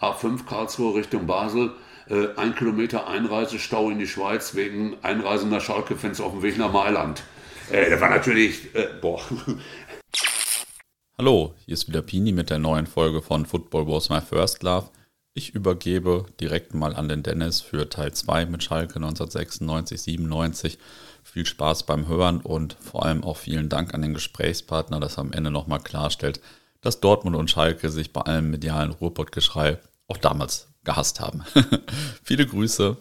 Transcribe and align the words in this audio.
A5 0.00 0.44
Karlsruhe 0.46 0.94
Richtung 0.96 1.26
Basel. 1.26 1.72
Äh, 2.08 2.28
ein 2.36 2.54
Kilometer 2.54 3.06
Einreisestau 3.06 3.90
in 3.90 3.98
die 3.98 4.06
Schweiz 4.06 4.54
wegen 4.54 4.96
einreisender 5.02 5.60
Schalke-Fans 5.60 6.20
auf 6.20 6.32
dem 6.32 6.42
Weg 6.42 6.56
nach 6.56 6.72
Mailand. 6.72 7.22
Äh, 7.70 7.90
das 7.90 8.00
war 8.00 8.10
natürlich, 8.10 8.74
äh, 8.74 8.88
boah. 9.00 9.20
Hallo, 11.18 11.54
hier 11.66 11.74
ist 11.74 11.88
wieder 11.88 12.00
Pini 12.00 12.32
mit 12.32 12.48
der 12.48 12.60
neuen 12.60 12.86
Folge 12.86 13.22
von 13.22 13.44
Football 13.44 13.88
Was 13.88 14.08
My 14.08 14.20
First 14.20 14.62
Love. 14.62 14.90
Ich 15.34 15.54
übergebe 15.54 16.26
direkt 16.40 16.74
mal 16.74 16.94
an 16.96 17.08
den 17.08 17.22
Dennis 17.22 17.60
für 17.60 17.88
Teil 17.88 18.12
2 18.12 18.46
mit 18.46 18.62
Schalke 18.62 18.96
1996, 18.96 20.00
97. 20.00 20.78
Viel 21.24 21.44
Spaß 21.44 21.84
beim 21.84 22.08
Hören 22.08 22.40
und 22.40 22.76
vor 22.80 23.04
allem 23.04 23.22
auch 23.22 23.36
vielen 23.36 23.68
Dank 23.68 23.94
an 23.94 24.02
den 24.02 24.14
Gesprächspartner, 24.14 24.98
das 25.00 25.18
am 25.18 25.32
Ende 25.32 25.50
nochmal 25.50 25.80
klarstellt, 25.80 26.40
dass 26.80 27.00
Dortmund 27.00 27.36
und 27.36 27.50
Schalke 27.50 27.90
sich 27.90 28.12
bei 28.12 28.22
allem 28.22 28.50
medialen 28.50 28.92
Ruhrpottgeschrei 28.92 29.78
auch 30.08 30.16
damals 30.16 30.68
gehasst 30.84 31.20
haben. 31.20 31.44
Viele 32.24 32.46
Grüße. 32.46 32.96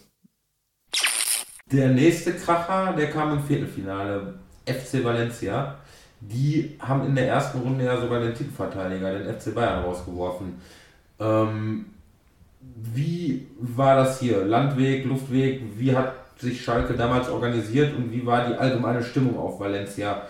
Der 1.71 1.89
nächste 1.89 2.33
Kracher, 2.33 2.93
der 2.93 3.09
kam 3.09 3.33
im 3.33 3.43
Viertelfinale. 3.43 4.35
FC 4.65 5.03
Valencia. 5.03 5.75
Die 6.19 6.77
haben 6.79 7.05
in 7.05 7.15
der 7.15 7.27
ersten 7.27 7.59
Runde 7.59 7.85
ja 7.85 7.99
sogar 7.99 8.19
den 8.19 8.33
Titelverteidiger, 8.33 9.17
den 9.17 9.39
FC 9.39 9.53
Bayern, 9.53 9.83
rausgeworfen. 9.83 10.61
Ähm, 11.19 11.85
wie 12.59 13.47
war 13.59 13.95
das 13.95 14.19
hier? 14.19 14.43
Landweg, 14.43 15.05
Luftweg? 15.05 15.61
Wie 15.77 15.95
hat 15.95 16.13
sich 16.37 16.63
Schalke 16.63 16.93
damals 16.93 17.29
organisiert 17.29 17.95
und 17.95 18.11
wie 18.11 18.25
war 18.25 18.47
die 18.47 18.55
allgemeine 18.55 19.03
Stimmung 19.03 19.37
auf 19.37 19.59
Valencia? 19.59 20.23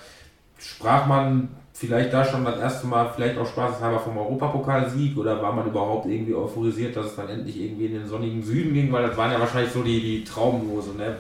Sprach 0.58 1.08
man 1.08 1.50
vielleicht 1.78 2.12
da 2.12 2.26
schon 2.26 2.44
das 2.44 2.60
erste 2.60 2.88
Mal, 2.88 3.12
vielleicht 3.16 3.38
auch 3.38 3.48
spaßeshalber 3.48 4.00
vom 4.00 4.18
Europapokalsieg 4.18 5.16
oder 5.16 5.42
war 5.42 5.54
man 5.54 5.68
überhaupt 5.68 6.08
irgendwie 6.08 6.34
euphorisiert, 6.34 6.96
dass 6.96 7.08
es 7.08 7.16
dann 7.16 7.30
endlich 7.30 7.62
irgendwie 7.62 7.86
in 7.86 7.94
den 7.94 8.08
sonnigen 8.08 8.44
Süden 8.44 8.74
ging? 8.74 8.92
Weil 8.92 9.08
das 9.08 9.16
waren 9.18 9.32
ja 9.32 9.40
wahrscheinlich 9.40 9.72
so 9.72 9.84
die, 9.84 10.02
die 10.02 10.24
Traumlose, 10.24 10.96
ne? 10.98 11.18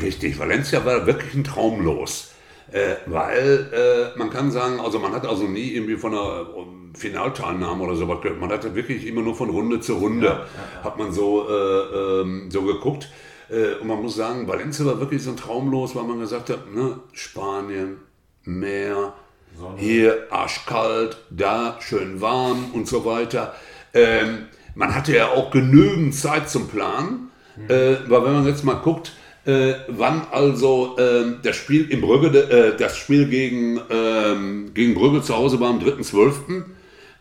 Richtig, 0.00 0.38
Valencia 0.38 0.84
war 0.84 1.06
wirklich 1.06 1.34
ein 1.34 1.44
Traumlos. 1.44 2.32
Äh, 2.72 2.94
weil 3.06 3.68
äh, 3.72 4.18
man 4.18 4.30
kann 4.30 4.50
sagen, 4.50 4.80
also 4.80 5.00
man 5.00 5.12
hat 5.12 5.26
also 5.26 5.44
nie 5.44 5.72
irgendwie 5.72 5.96
von 5.96 6.14
einer 6.14 6.46
Finalteilnahme 6.94 7.82
oder 7.82 7.96
sowas 7.96 8.20
gehört. 8.22 8.40
Man 8.40 8.50
hat 8.50 8.74
wirklich 8.74 9.06
immer 9.06 9.22
nur 9.22 9.34
von 9.34 9.50
Runde 9.50 9.80
zu 9.80 9.94
Runde, 9.94 10.26
ja, 10.26 10.32
ja, 10.32 10.38
ja. 10.38 10.84
hat 10.84 10.96
man 10.96 11.12
so, 11.12 11.46
äh, 11.48 12.20
ähm, 12.20 12.50
so 12.50 12.62
geguckt. 12.62 13.10
Äh, 13.50 13.80
und 13.80 13.88
man 13.88 14.00
muss 14.00 14.14
sagen, 14.14 14.48
Valencia 14.48 14.86
war 14.86 15.00
wirklich 15.00 15.22
so 15.22 15.30
ein 15.30 15.36
Traumlos, 15.36 15.94
weil 15.94 16.04
man 16.04 16.20
gesagt 16.20 16.48
hat, 16.48 16.72
ne, 16.72 17.00
Spanien, 17.12 17.96
Meer, 18.44 19.12
Sonne. 19.58 19.78
hier 19.78 20.26
arschkalt, 20.30 21.18
da 21.30 21.78
schön 21.80 22.20
warm 22.20 22.70
und 22.72 22.88
so 22.88 23.04
weiter. 23.04 23.54
Ähm, 23.94 24.46
man 24.74 24.94
hatte 24.94 25.14
ja 25.14 25.28
auch 25.28 25.50
genügend 25.50 26.14
Zeit 26.14 26.48
zum 26.48 26.68
Planen, 26.68 27.30
mhm. 27.56 27.70
äh, 27.70 27.96
weil 28.08 28.24
wenn 28.24 28.32
man 28.32 28.46
jetzt 28.46 28.64
mal 28.64 28.74
guckt, 28.74 29.12
äh, 29.46 29.74
wann 29.88 30.26
also 30.30 30.96
äh, 30.98 31.24
das 31.42 31.56
Spiel 31.56 31.90
in 31.90 32.00
Brügge, 32.00 32.74
das 32.78 32.96
Spiel 32.96 33.26
gegen, 33.28 33.80
ähm, 33.90 34.72
gegen 34.74 34.94
Brügge 34.94 35.22
zu 35.22 35.34
Hause 35.34 35.58
war 35.60 35.70
am 35.70 35.80
3.12. 35.80 36.64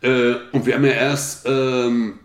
Äh, 0.02 0.36
und 0.52 0.66
wir 0.66 0.76
haben 0.76 0.86
ja 0.86 0.92
erst 0.92 1.46
ähm, 1.48 2.20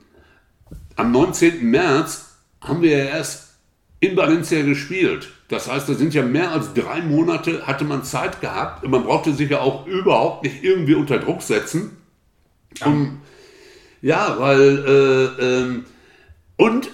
am 0.97 1.13
19. 1.13 1.69
März 1.71 2.37
haben 2.61 2.83
wir 2.83 2.97
ja 2.97 3.05
erst 3.05 3.55
in 4.01 4.17
Valencia 4.17 4.63
gespielt. 4.63 5.29
Das 5.48 5.70
heißt, 5.70 5.89
da 5.89 5.95
sind 5.95 6.14
ja 6.14 6.23
mehr 6.23 6.53
als 6.53 6.73
drei 6.73 7.03
Monate, 7.03 7.67
hatte 7.67 7.84
man 7.84 8.03
Zeit 8.03 8.41
gehabt 8.41 8.84
und 8.84 8.91
man 8.91 9.05
brauchte 9.05 9.33
sich 9.33 9.51
ja 9.51 9.61
auch 9.61 9.86
überhaupt 9.86 10.45
nicht 10.45 10.64
irgendwie 10.64 10.95
unter 10.95 11.19
Druck 11.19 11.42
setzen. 11.42 11.97
Ja, 12.78 12.86
um, 12.86 13.20
ja 14.01 14.36
weil, 14.39 14.84
äh, 15.39 15.45
ähm, 15.45 15.84
und 16.56 16.91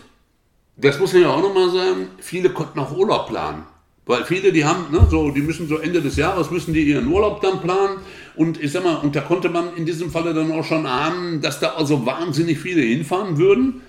das 0.76 0.98
muss 0.98 1.12
man 1.12 1.22
ja 1.22 1.28
auch 1.30 1.42
nochmal 1.42 1.70
sagen, 1.70 2.08
viele 2.18 2.50
konnten 2.50 2.78
auch 2.80 2.96
Urlaub 2.96 3.28
planen. 3.28 3.64
Weil 4.06 4.24
viele, 4.24 4.50
die 4.50 4.64
haben, 4.64 4.90
ne, 4.90 5.06
so, 5.08 5.30
die 5.30 5.42
müssen 5.42 5.68
so 5.68 5.76
Ende 5.76 6.00
des 6.00 6.16
Jahres, 6.16 6.50
müssen 6.50 6.74
die 6.74 6.82
ihren 6.82 7.06
Urlaub 7.06 7.40
dann 7.42 7.60
planen. 7.60 7.98
Und 8.34 8.60
ich 8.60 8.72
sag 8.72 8.82
mal, 8.82 8.96
und 8.96 9.14
da 9.14 9.20
konnte 9.20 9.48
man 9.48 9.76
in 9.76 9.86
diesem 9.86 10.10
Falle 10.10 10.34
dann 10.34 10.50
auch 10.50 10.64
schon 10.64 10.86
ahnen, 10.86 11.40
dass 11.40 11.60
da 11.60 11.74
also 11.74 12.04
wahnsinnig 12.06 12.58
viele 12.58 12.80
hinfahren 12.80 13.38
würden. 13.38 13.82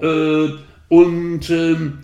Äh, 0.00 0.54
und 0.88 1.50
ähm, 1.50 1.98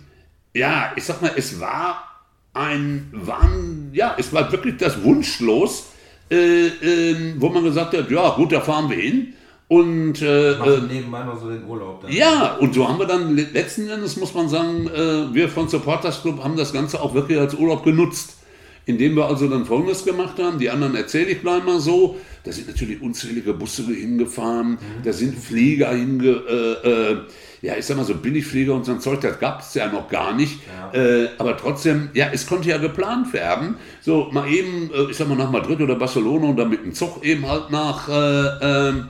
ja, 0.55 0.93
ich 0.97 1.05
sag 1.05 1.23
mal, 1.23 1.33
es 1.37 1.61
war 1.61 2.09
ein, 2.55 3.09
waren, 3.13 3.91
ja, 3.93 4.15
es 4.19 4.33
war 4.33 4.51
wirklich 4.53 4.77
das 4.77 5.03
Wunschlos, 5.03 5.87
äh, 6.31 6.67
äh, 6.67 7.35
wo 7.39 7.49
man 7.49 7.65
gesagt 7.65 7.97
hat, 7.97 8.11
ja 8.11 8.31
gut, 8.31 8.53
da 8.53 8.61
fahren 8.61 8.91
wir 8.91 8.97
hin. 8.97 9.35
Und 9.69 10.21
äh, 10.21 10.53
äh 10.53 10.81
nebenbei 10.83 11.25
noch 11.25 11.41
so 11.41 11.49
den 11.49 11.65
Urlaub. 11.65 12.03
Dann. 12.03 12.13
Ja, 12.13 12.57
und 12.57 12.75
so 12.75 12.87
haben 12.87 12.99
wir 12.99 13.07
dann 13.07 13.35
letzten 13.35 13.89
Endes, 13.89 14.19
muss 14.19 14.35
man 14.35 14.49
sagen, 14.51 14.87
äh, 14.89 15.33
wir 15.33 15.49
von 15.49 15.67
Supporters 15.67 16.21
Club 16.21 16.45
haben 16.45 16.59
das 16.59 16.75
Ganze 16.75 17.01
auch 17.01 17.15
wirklich 17.15 17.39
als 17.39 17.55
Urlaub 17.55 17.83
genutzt. 17.83 18.37
Indem 18.85 19.15
wir 19.15 19.27
also 19.27 19.49
dann 19.49 19.65
Folgendes 19.65 20.05
gemacht 20.05 20.39
haben, 20.41 20.59
die 20.59 20.69
anderen 20.69 20.97
erzähle 20.97 21.27
ich 21.31 21.41
gleich 21.41 21.65
mal 21.65 21.79
so, 21.79 22.17
da 22.45 22.51
sind 22.51 22.67
natürlich 22.67 23.01
unzählige 23.01 23.55
Busse 23.55 23.85
hingefahren, 23.85 24.73
mhm. 24.73 25.03
da 25.05 25.13
sind 25.13 25.39
Flieger 25.39 25.91
hinge... 25.95 26.29
Äh, 26.29 26.89
äh, 26.89 27.17
ja, 27.65 27.77
ich 27.77 27.87
sag 27.87 27.97
mal 27.97 28.05
so 28.05 28.17
Billigflieger 28.17 28.75
und 28.75 28.85
so 28.85 28.91
ein 28.91 28.99
Zeug, 28.99 29.21
das 29.21 29.39
gab 29.39 29.61
es 29.61 29.73
ja 29.75 29.87
noch 29.87 30.09
gar 30.09 30.35
nicht. 30.35 30.59
Ja. 30.93 31.01
Äh, 31.01 31.29
aber 31.39 31.57
trotzdem, 31.57 32.09
ja, 32.13 32.27
es 32.33 32.45
konnte 32.45 32.69
ja 32.69 32.79
geplant 32.79 33.33
werden. 33.33 33.77
So 34.01 34.31
mal 34.33 34.49
eben, 34.51 34.91
äh, 34.93 35.13
ich 35.13 35.17
sag 35.17 35.29
mal 35.29 35.37
nach 35.37 35.53
Madrid 35.53 35.81
oder 35.81 35.95
Barcelona 35.95 36.49
oder 36.49 36.65
mit 36.65 36.85
dem 36.85 36.93
Zug 36.93 37.25
eben 37.25 37.49
halt 37.49 37.71
nach... 37.71 38.09
Äh, 38.09 38.89
ähm, 38.89 39.09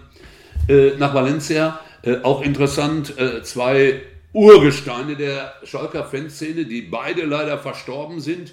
äh, 0.68 0.96
nach 0.98 1.12
Valencia. 1.12 1.80
Auch 2.24 2.42
interessant, 2.42 3.14
zwei 3.44 4.00
Urgesteine 4.32 5.14
der 5.14 5.54
Schalker 5.62 6.04
Fanszene, 6.04 6.64
die 6.64 6.82
beide 6.82 7.24
leider 7.24 7.58
verstorben 7.58 8.20
sind. 8.20 8.52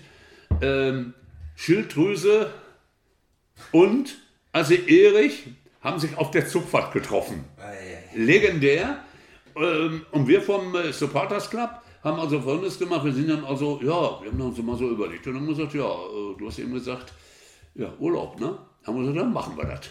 Ähm, 0.61 1.13
Schilddrüse 1.55 2.51
und 3.71 4.17
also 4.51 4.73
Erich 4.73 5.47
haben 5.81 5.99
sich 5.99 6.17
auf 6.17 6.31
der 6.31 6.47
Zugfahrt 6.47 6.93
getroffen. 6.93 7.45
Legendär. 8.15 9.03
Ähm, 9.55 10.05
und 10.11 10.27
wir 10.27 10.41
vom 10.41 10.75
äh, 10.75 10.91
Supporters 10.93 11.49
Club 11.49 11.69
haben 12.03 12.19
also 12.19 12.39
Folgendes 12.41 12.79
gemacht. 12.79 13.03
Wir 13.03 13.13
sind 13.13 13.29
dann 13.29 13.43
also, 13.43 13.79
ja, 13.81 14.21
wir 14.21 14.31
haben 14.31 14.41
uns 14.41 14.57
mal 14.59 14.77
so 14.77 14.89
überlegt 14.89 15.25
und 15.27 15.35
haben 15.35 15.47
gesagt, 15.47 15.73
ja, 15.73 15.85
äh, 15.85 16.37
du 16.37 16.47
hast 16.47 16.59
eben 16.59 16.73
gesagt, 16.73 17.13
ja, 17.75 17.91
Urlaub, 17.99 18.39
ne? 18.39 18.57
Haben 18.85 18.95
wir 18.95 19.01
gesagt, 19.01 19.17
dann 19.17 19.33
machen 19.33 19.57
wir 19.57 19.65
das. 19.65 19.89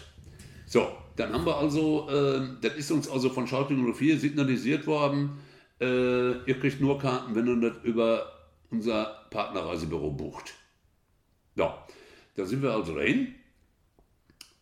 So, 0.65 0.87
dann 1.15 1.33
haben 1.33 1.45
wir 1.45 1.55
also, 1.55 2.07
äh, 2.09 2.41
das 2.61 2.73
ist 2.75 2.91
uns 2.91 3.09
also 3.09 3.29
von 3.29 3.47
Schalke 3.47 3.73
04 3.73 4.17
signalisiert 4.17 4.87
worden, 4.87 5.39
äh, 5.79 6.31
ihr 6.45 6.59
kriegt 6.59 6.81
nur 6.81 6.99
Karten, 6.99 7.35
wenn 7.35 7.47
ihr 7.47 7.69
das 7.69 7.83
über 7.83 8.38
unser 8.71 9.25
Partnerreisebüro 9.29 10.11
bucht. 10.11 10.53
Ja, 11.55 11.85
da 12.35 12.45
sind 12.45 12.61
wir 12.61 12.71
also 12.71 12.95
dahin. 12.95 13.35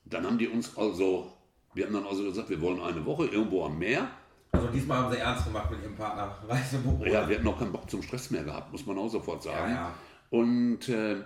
Dann 0.06 0.26
haben 0.26 0.38
die 0.38 0.48
uns 0.48 0.78
also, 0.78 1.32
wir 1.74 1.86
haben 1.86 1.94
dann 1.94 2.06
also 2.06 2.24
gesagt, 2.24 2.50
wir 2.50 2.62
wollen 2.62 2.82
eine 2.82 3.06
Woche 3.06 3.26
irgendwo 3.26 3.66
am 3.66 3.78
Meer. 3.78 4.10
Also 4.52 4.68
diesmal 4.68 5.00
haben 5.00 5.12
sie 5.12 5.20
ernst 5.20 5.46
gemacht 5.46 5.70
mit 5.70 5.82
ihrem 5.82 5.96
Partnerreisebüro. 5.96 7.06
Ja, 7.06 7.28
wir 7.28 7.38
hatten 7.38 7.48
auch 7.48 7.60
keinen 7.60 7.74
Bock 7.74 7.90
zum 7.90 8.02
Stress 8.02 8.32
mehr 8.32 8.44
gehabt, 8.44 8.72
muss 8.72 8.86
man 8.86 8.98
auch 8.98 9.10
sofort 9.10 9.44
sagen. 9.44 9.72
Ja, 9.72 9.76
ja. 9.76 9.94
Und 10.30 10.90
äh, 10.90 11.18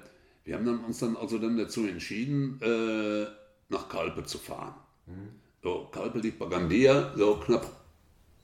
wir 0.43 0.55
haben 0.55 0.65
dann 0.65 0.83
uns 0.83 0.99
dann 0.99 1.15
also 1.15 1.37
dann 1.37 1.57
dazu 1.57 1.85
entschieden, 1.85 2.59
äh, 2.61 3.27
nach 3.69 3.87
Kalpe 3.87 4.23
zu 4.23 4.37
fahren. 4.37 4.73
So, 5.63 5.87
Kalpe 5.91 6.19
liegt 6.19 6.39
bei 6.39 6.47
Gandia, 6.47 7.13
so 7.15 7.35
knapp 7.35 7.65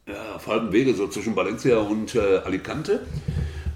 ja, 0.06 0.36
auf 0.36 0.48
halbem 0.48 0.72
Wege, 0.72 0.94
so 0.94 1.08
zwischen 1.08 1.36
Valencia 1.36 1.80
und 1.80 2.16
äh, 2.16 2.38
Alicante. 2.38 3.06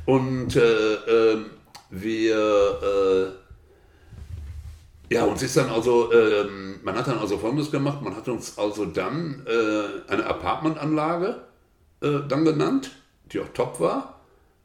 Und 0.06 0.56
äh, 0.56 0.94
ähm, 0.94 1.46
wir, 1.90 3.36
äh, 5.10 5.14
ja, 5.14 5.26
uns 5.26 5.44
ist 5.44 5.58
dann 5.58 5.70
also, 5.70 6.12
ähm, 6.14 6.80
man 6.84 6.96
hat 6.96 7.08
dann 7.08 7.20
also 7.20 7.38
Folgendes 7.38 7.72
gemacht, 7.72 8.02
man 8.02 8.16
hat 8.16 8.28
uns 8.28 8.58
also 8.58 8.86
dann 8.86 9.46
äh, 9.46 10.12
eine 10.12 10.26
Apartmentanlage 10.26 11.42
äh, 12.02 12.20
dann 12.28 12.46
genannt, 12.46 12.92
die 13.32 13.40
auch 13.40 13.50
top 13.54 13.80
war. 13.80 14.22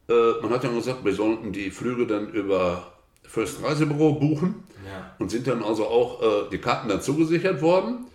Äh, 0.09 0.41
man 0.41 0.51
hat 0.51 0.65
dann 0.65 0.75
gesagt, 0.75 1.05
wir 1.05 1.15
sollten 1.15 1.53
die 1.53 1.71
Flüge 1.71 2.07
dann 2.07 2.31
über 2.31 2.93
First 3.25 3.63
Reisebüro 3.63 4.15
buchen 4.15 4.65
ja. 4.87 5.15
und 5.19 5.31
sind 5.31 5.47
dann 5.47 5.63
also 5.63 5.87
auch 5.87 6.23
äh, 6.23 6.51
die 6.51 6.59
Karten 6.59 6.89
dann 6.89 7.03
zugesichert 7.03 7.61
worden. 7.61 8.07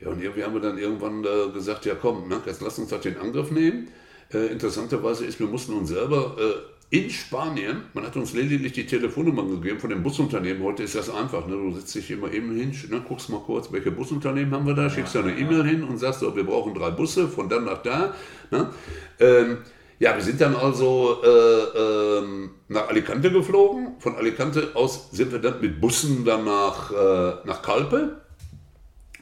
Ja, 0.00 0.08
und 0.08 0.20
irgendwie 0.22 0.42
haben 0.42 0.54
wir 0.54 0.60
dann 0.60 0.78
irgendwann 0.78 1.24
äh, 1.24 1.52
gesagt, 1.52 1.84
ja 1.84 1.94
komm, 1.94 2.28
ne, 2.28 2.40
jetzt 2.46 2.62
lass 2.62 2.78
uns 2.78 2.88
das 2.88 3.02
den 3.02 3.18
Angriff 3.18 3.50
nehmen. 3.50 3.88
Äh, 4.34 4.46
interessanterweise 4.46 5.24
ist, 5.24 5.38
wir 5.38 5.46
mussten 5.46 5.74
uns 5.74 5.90
selber 5.90 6.36
äh, 6.38 6.96
in 6.96 7.08
Spanien, 7.10 7.82
man 7.92 8.04
hat 8.04 8.16
uns 8.16 8.34
lediglich 8.34 8.72
die 8.72 8.86
Telefonnummer 8.86 9.44
gegeben 9.44 9.80
von 9.80 9.90
dem 9.90 10.02
Busunternehmen. 10.02 10.62
Heute 10.62 10.82
ist 10.82 10.94
das 10.94 11.08
einfach. 11.08 11.46
Ne? 11.46 11.54
Du 11.54 11.72
sitzt 11.72 11.94
dich 11.94 12.10
immer 12.10 12.32
eben 12.32 12.54
hin, 12.54 12.72
ne? 12.90 13.02
guckst 13.06 13.30
mal 13.30 13.40
kurz, 13.40 13.72
welche 13.72 13.90
Busunternehmen 13.90 14.52
haben 14.52 14.66
wir 14.66 14.74
da, 14.74 14.90
schickst 14.90 15.14
ja, 15.14 15.22
eine 15.22 15.32
ja. 15.32 15.38
E-Mail 15.38 15.64
hin 15.64 15.82
und 15.82 15.98
sagst 15.98 16.20
so, 16.20 16.36
wir 16.36 16.44
brauchen 16.44 16.74
drei 16.74 16.90
Busse 16.90 17.28
von 17.28 17.48
dann 17.48 17.64
nach 17.64 17.82
da. 17.82 18.14
Ne? 18.50 18.70
Ähm, 19.18 19.58
ja, 19.98 20.14
wir 20.14 20.22
sind 20.22 20.40
dann 20.40 20.54
also 20.56 21.22
äh, 21.24 22.18
ähm, 22.18 22.50
nach 22.68 22.88
Alicante 22.88 23.30
geflogen. 23.30 23.94
Von 24.00 24.16
Alicante 24.16 24.70
aus 24.74 25.10
sind 25.12 25.32
wir 25.32 25.38
dann 25.38 25.60
mit 25.60 25.80
Bussen 25.80 26.24
dann 26.24 26.44
nach, 26.44 26.90
äh, 26.90 27.46
nach 27.46 27.62
Calpe. 27.62 28.20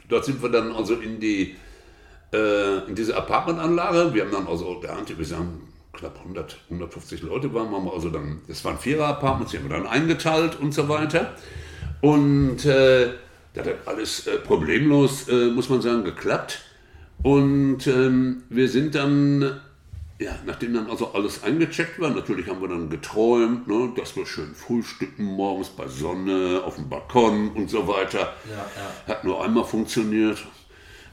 Dort 0.09 0.25
sind 0.25 0.43
wir 0.43 0.49
dann 0.49 0.73
also 0.73 0.95
in 0.95 1.21
die 1.21 1.55
äh, 2.33 2.79
in 2.89 2.95
diese 2.95 3.17
Apartmentanlage. 3.17 4.15
Wir 4.15 4.25
haben 4.25 4.33
dann 4.33 4.47
also, 4.47 4.81
der 4.81 4.97
Ante, 4.97 5.17
wir 5.17 5.25
sagen, 5.25 5.69
knapp 5.93 6.19
100, 6.21 6.57
150 6.71 7.23
Leute 7.23 7.53
waren, 7.53 7.71
haben 7.71 7.85
wir 7.85 7.93
also 7.93 8.11
dann, 8.11 8.41
das 8.49 8.65
waren 8.65 8.79
Vierer-Apartments, 8.79 9.53
die 9.53 9.59
haben 9.59 9.69
wir 9.69 9.77
dann 9.77 9.87
eingeteilt 9.87 10.59
und 10.59 10.73
so 10.73 10.89
weiter. 10.89 11.35
Und 12.01 12.65
äh, 12.65 13.11
das 13.55 13.67
hat 13.67 13.75
alles 13.87 14.27
äh, 14.27 14.39
problemlos, 14.39 15.29
äh, 15.29 15.51
muss 15.51 15.69
man 15.69 15.83
sagen, 15.83 16.05
geklappt. 16.05 16.63
Und 17.23 17.87
ähm, 17.87 18.43
wir 18.49 18.69
sind 18.69 18.95
dann, 18.95 19.61
ja, 20.19 20.35
nachdem 20.45 20.75
dann 20.75 20.91
also 20.91 21.13
alles 21.13 21.45
eingecheckt 21.45 22.01
war, 22.01 22.11
natürlich 22.11 22.49
haben 22.49 22.61
wir 22.61 22.69
dann 22.69 22.91
geträumt, 22.91 23.69
ne, 23.69 23.93
dass 23.97 24.17
wir 24.17 24.27
schön 24.27 24.55
frühstücken 24.55 25.25
morgens 25.25 25.69
bei 25.69 25.87
Sonne, 25.87 26.63
auf 26.65 26.77
dem 26.77 26.89
Balkon 26.89 27.51
und 27.51 27.71
so 27.71 27.87
weiter. 27.87 28.33
Ja, 28.51 28.57
ja. 28.57 29.15
Hat 29.15 29.25
nur 29.25 29.45
einmal 29.45 29.65
funktioniert. 29.65 30.43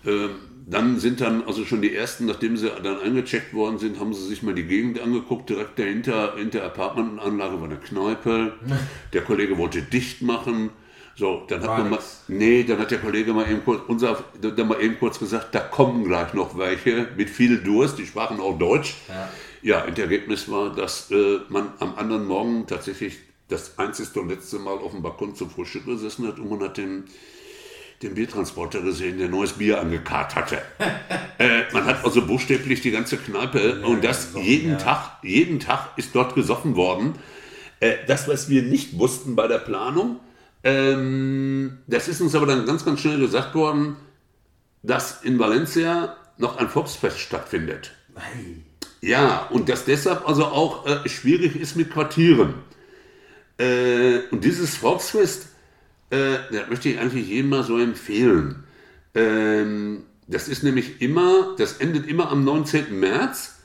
Ähm, 0.06 0.32
dann 0.70 1.00
sind 1.00 1.22
dann 1.22 1.44
also 1.44 1.66
schon 1.66 1.82
die 1.82 1.96
ersten, 1.96 2.26
nachdem 2.26 2.56
sie 2.56 2.70
dann 2.84 3.00
eingecheckt 3.00 3.54
worden 3.54 3.80
sind, 3.80 4.00
haben 4.00 4.14
sie 4.14 4.26
sich 4.26 4.44
mal 4.44 4.54
die 4.54 4.66
Gegend 4.66 5.00
angeguckt. 5.00 5.50
Direkt 5.50 5.80
dahinter, 5.80 6.38
in 6.38 6.52
der 6.52 6.64
Apartmentanlage 6.66 7.60
war 7.60 7.66
eine 7.66 7.78
Kneipe. 7.78 8.54
Der 9.14 9.22
Kollege 9.24 9.58
wollte 9.58 9.82
dicht 9.82 10.22
machen. 10.22 10.70
So, 11.16 11.44
dann 11.50 11.62
hat 11.62 11.68
War 11.68 11.80
man 11.80 11.90
mal, 11.90 12.00
nee, 12.30 12.64
dann 12.64 12.80
hat 12.80 12.92
der 12.92 13.00
Kollege 13.00 13.34
mal 13.34 13.50
eben 13.52 13.62
kurz, 13.66 13.82
unser, 13.90 14.24
dann 14.40 14.68
mal 14.70 14.80
eben 14.82 14.98
kurz 14.98 15.20
gesagt, 15.20 15.54
da 15.54 15.60
kommen 15.60 16.06
gleich 16.06 16.34
noch 16.34 16.58
welche 16.58 17.10
mit 17.18 17.30
viel 17.30 17.58
Durst, 17.58 18.00
die 18.00 18.06
sprachen 18.06 18.40
auch 18.40 18.58
Deutsch. 18.58 18.96
Ja. 19.10 19.30
Ja, 19.62 19.84
und 19.84 19.98
das 19.98 20.04
Ergebnis 20.06 20.50
war, 20.50 20.74
dass 20.74 21.12
äh, 21.12 21.40
man 21.50 21.74
am 21.80 21.96
anderen 21.96 22.26
Morgen 22.26 22.68
tatsächlich 22.68 23.18
das 23.50 23.78
einzigste 23.78 24.22
und 24.22 24.30
letzte 24.30 24.60
Mal 24.60 24.76
auf 24.76 24.92
dem 24.92 25.02
Balkon 25.02 25.36
zum 25.36 25.50
Frühstück 25.50 25.86
gesessen 25.86 26.26
hat 26.26 26.40
und 26.40 26.50
man 26.50 26.62
hat 26.62 26.78
den, 26.78 27.04
den 28.02 28.16
Biertransporter 28.16 28.82
gesehen, 28.82 29.18
der 29.18 29.28
neues 29.28 29.54
Bier 29.54 29.80
angekarrt 29.82 30.36
hatte. 30.36 30.62
äh, 31.38 31.64
man 31.74 31.86
hat 31.86 32.04
also 32.06 32.26
buchstäblich 32.26 32.82
die 32.82 32.92
ganze 32.92 33.18
Kneipe 33.18 33.82
und 33.82 34.04
das 34.04 34.28
gesoffen, 34.28 34.46
jeden 34.46 34.72
ja. 34.72 34.78
Tag, 34.78 35.18
jeden 35.22 35.60
Tag 35.60 35.90
ist 35.98 36.16
dort 36.16 36.36
gesoffen 36.36 36.76
worden. 36.76 37.16
Äh, 37.80 37.96
das, 38.08 38.28
was 38.28 38.50
wir 38.50 38.64
nicht 38.64 38.98
wussten 38.98 39.36
bei 39.36 39.48
der 39.48 39.58
Planung, 39.58 40.20
ähm, 40.64 41.80
das 41.88 42.08
ist 42.08 42.22
uns 42.22 42.36
aber 42.36 42.46
dann 42.46 42.66
ganz, 42.66 42.86
ganz 42.86 43.02
schnell 43.02 43.20
gesagt 43.20 43.56
worden, 43.56 43.96
dass 44.84 45.24
in 45.24 45.40
Valencia 45.40 46.16
noch 46.38 46.58
ein 46.58 46.70
Volksfest 46.70 47.20
stattfindet. 47.20 47.92
Ei. 48.16 48.62
Ja, 49.02 49.48
und 49.50 49.70
dass 49.70 49.86
deshalb 49.86 50.28
also 50.28 50.46
auch 50.46 50.86
äh, 50.86 51.08
schwierig 51.08 51.56
ist 51.56 51.76
mit 51.76 51.92
Quartieren. 51.92 52.56
Äh, 53.58 54.20
und 54.32 54.44
dieses 54.44 54.76
Volksfest, 54.76 55.49
äh, 56.10 56.38
das 56.52 56.70
möchte 56.70 56.90
ich 56.90 57.00
eigentlich 57.00 57.28
jedem 57.28 57.50
mal 57.50 57.64
so 57.64 57.78
empfehlen. 57.78 58.64
Ähm, 59.16 60.04
das 60.28 60.48
ist 60.48 60.64
nämlich 60.64 61.02
immer, 61.02 61.56
das 61.58 61.78
endet 61.78 62.08
immer 62.08 62.32
am 62.32 62.44
19. 62.44 63.00
März 63.00 63.60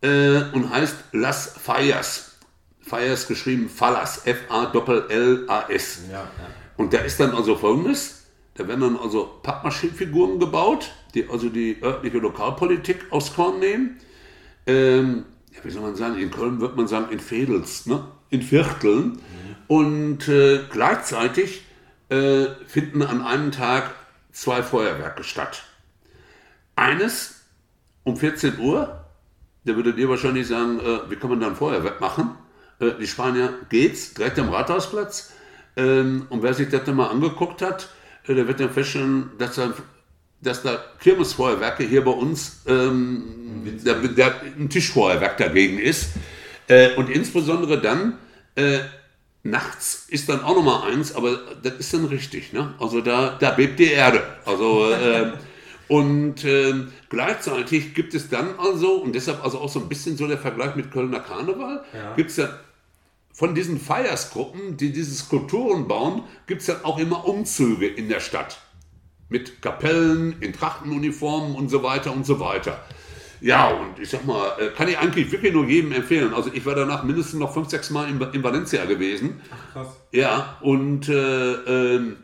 äh, 0.00 0.42
und 0.52 0.70
heißt 0.70 0.96
Las 1.12 1.54
Fallas. 1.60 2.32
Fallas 2.80 3.26
geschrieben 3.26 3.68
Fallas, 3.68 4.26
F-A-L-L-A-S. 4.26 6.02
Ja, 6.10 6.18
ja. 6.18 6.28
Und 6.76 6.92
da 6.92 6.98
ist 6.98 7.18
dann 7.18 7.32
also 7.32 7.56
folgendes: 7.56 8.24
Da 8.54 8.68
werden 8.68 8.80
dann 8.80 8.96
also 8.96 9.38
Pappmaschinenfiguren 9.42 10.38
gebaut, 10.38 10.90
die 11.14 11.28
also 11.28 11.48
die 11.48 11.78
örtliche 11.82 12.18
Lokalpolitik 12.18 13.06
aufs 13.10 13.34
Korn 13.34 13.58
nehmen. 13.58 13.98
Ähm, 14.66 15.24
ja, 15.52 15.60
wie 15.64 15.70
soll 15.70 15.82
man 15.82 15.96
sagen, 15.96 16.18
in 16.18 16.30
Köln 16.30 16.60
wird 16.60 16.76
man 16.76 16.86
sagen, 16.86 17.10
in 17.10 17.20
Fädels, 17.20 17.86
ne? 17.86 18.04
in 18.30 18.42
Vierteln. 18.42 19.18
Und 19.66 20.28
äh, 20.28 20.60
gleichzeitig 20.70 21.63
äh, 22.08 22.46
finden 22.66 23.02
an 23.02 23.22
einem 23.22 23.52
Tag 23.52 23.90
zwei 24.32 24.62
Feuerwerke 24.62 25.24
statt. 25.24 25.64
Eines 26.76 27.42
um 28.02 28.16
14 28.16 28.58
Uhr, 28.58 29.04
da 29.64 29.76
würdet 29.76 29.96
ihr 29.96 30.08
wahrscheinlich 30.08 30.46
sagen, 30.46 30.80
äh, 30.80 31.10
wie 31.10 31.16
kann 31.16 31.30
man 31.30 31.40
da 31.40 31.46
ein 31.46 31.56
Feuerwerk 31.56 32.00
machen? 32.00 32.34
Äh, 32.80 32.90
die 33.00 33.06
Spanier 33.06 33.54
geht's, 33.70 34.14
direkt 34.14 34.38
am 34.38 34.50
Rathausplatz. 34.50 35.32
Ähm, 35.76 36.26
und 36.28 36.42
wer 36.42 36.54
sich 36.54 36.68
das 36.68 36.84
dann 36.84 36.96
mal 36.96 37.08
angeguckt 37.08 37.62
hat, 37.62 37.88
äh, 38.28 38.34
der 38.34 38.46
wird 38.46 38.60
dann 38.60 38.70
feststellen, 38.70 39.30
dass 39.38 39.56
da, 39.56 39.72
dass 40.40 40.62
da 40.62 40.78
Kirmesfeuerwerke 41.00 41.84
hier 41.84 42.04
bei 42.04 42.10
uns 42.10 42.62
ähm, 42.66 43.78
der, 43.84 43.94
der, 43.94 44.40
ein 44.58 44.68
Tischfeuerwerk 44.68 45.38
dagegen 45.38 45.78
ist. 45.78 46.10
Äh, 46.68 46.94
und 46.96 47.08
insbesondere 47.10 47.80
dann, 47.80 48.18
nachts 49.44 50.06
ist 50.08 50.28
dann 50.28 50.42
auch 50.42 50.56
nochmal 50.56 50.90
eins, 50.90 51.14
aber 51.14 51.38
das 51.62 51.74
ist 51.74 51.94
dann 51.94 52.06
richtig. 52.06 52.52
Ne? 52.52 52.74
Also 52.80 53.00
da, 53.00 53.36
da 53.38 53.50
bebt 53.52 53.78
die 53.78 53.90
Erde. 53.92 54.22
Also, 54.44 54.90
äh, 54.90 55.32
und 55.88 56.44
ähm, 56.44 56.92
gleichzeitig 57.10 57.94
gibt 57.94 58.14
es 58.14 58.28
dann 58.30 58.58
also, 58.58 58.94
und 58.94 59.14
deshalb 59.14 59.44
also 59.44 59.58
auch 59.60 59.68
so 59.68 59.80
ein 59.80 59.88
bisschen 59.88 60.16
so 60.16 60.26
der 60.26 60.38
Vergleich 60.38 60.74
mit 60.74 60.90
Kölner 60.90 61.20
Karneval, 61.20 61.84
Ja. 61.92 62.14
gibt 62.16 62.30
es 62.30 62.38
ja 62.38 62.48
von 63.34 63.54
diesen 63.54 63.78
Feiersgruppen, 63.78 64.76
die 64.76 64.92
diese 64.92 65.14
Skulpturen 65.14 65.88
bauen, 65.88 66.22
gibt 66.46 66.62
es 66.62 66.68
dann 66.68 66.84
auch 66.84 66.98
immer 66.98 67.26
Umzüge 67.26 67.86
in 67.86 68.08
der 68.08 68.20
Stadt. 68.20 68.58
Mit 69.28 69.60
Kapellen, 69.60 70.36
in 70.40 70.52
Trachtenuniformen 70.52 71.54
und 71.56 71.68
so 71.68 71.82
weiter 71.82 72.12
und 72.12 72.24
so 72.24 72.40
weiter. 72.40 72.80
Ja, 73.44 73.68
und 73.68 73.98
ich 73.98 74.08
sag 74.08 74.24
mal, 74.24 74.52
äh, 74.58 74.68
kann 74.70 74.88
ich 74.88 74.96
eigentlich 74.96 75.30
wirklich 75.30 75.52
nur 75.52 75.66
jedem 75.66 75.92
empfehlen. 75.92 76.32
Also 76.32 76.50
ich 76.54 76.64
war 76.64 76.74
danach 76.74 77.04
mindestens 77.04 77.38
noch 77.38 77.52
fünf, 77.52 77.68
sechs 77.68 77.90
Mal 77.90 78.08
in, 78.08 78.18
in 78.32 78.42
Valencia 78.42 78.86
gewesen. 78.86 79.38
Krass. 79.74 79.88
Ja, 80.12 80.56
und 80.62 81.10
äh, 81.10 81.52
ähm, 81.52 82.16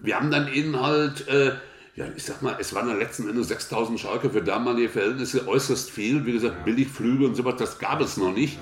wir 0.00 0.16
haben 0.16 0.30
dann 0.30 0.50
eben 0.50 0.80
halt, 0.80 1.28
äh, 1.28 1.52
ja, 1.94 2.06
ich 2.16 2.24
sag 2.24 2.40
mal, 2.40 2.56
es 2.58 2.74
waren 2.74 2.88
dann 2.88 2.98
letzten 2.98 3.28
Endes 3.28 3.48
6000 3.48 4.00
Schalke 4.00 4.30
für 4.30 4.40
damalige 4.40 4.88
Verhältnisse 4.88 5.46
äußerst 5.46 5.90
viel. 5.90 6.24
Wie 6.24 6.32
gesagt, 6.32 6.64
Billigflüge 6.64 7.26
und 7.26 7.34
so 7.34 7.44
was, 7.44 7.56
das 7.56 7.78
gab 7.78 8.00
es 8.00 8.16
noch 8.16 8.32
nicht. 8.32 8.58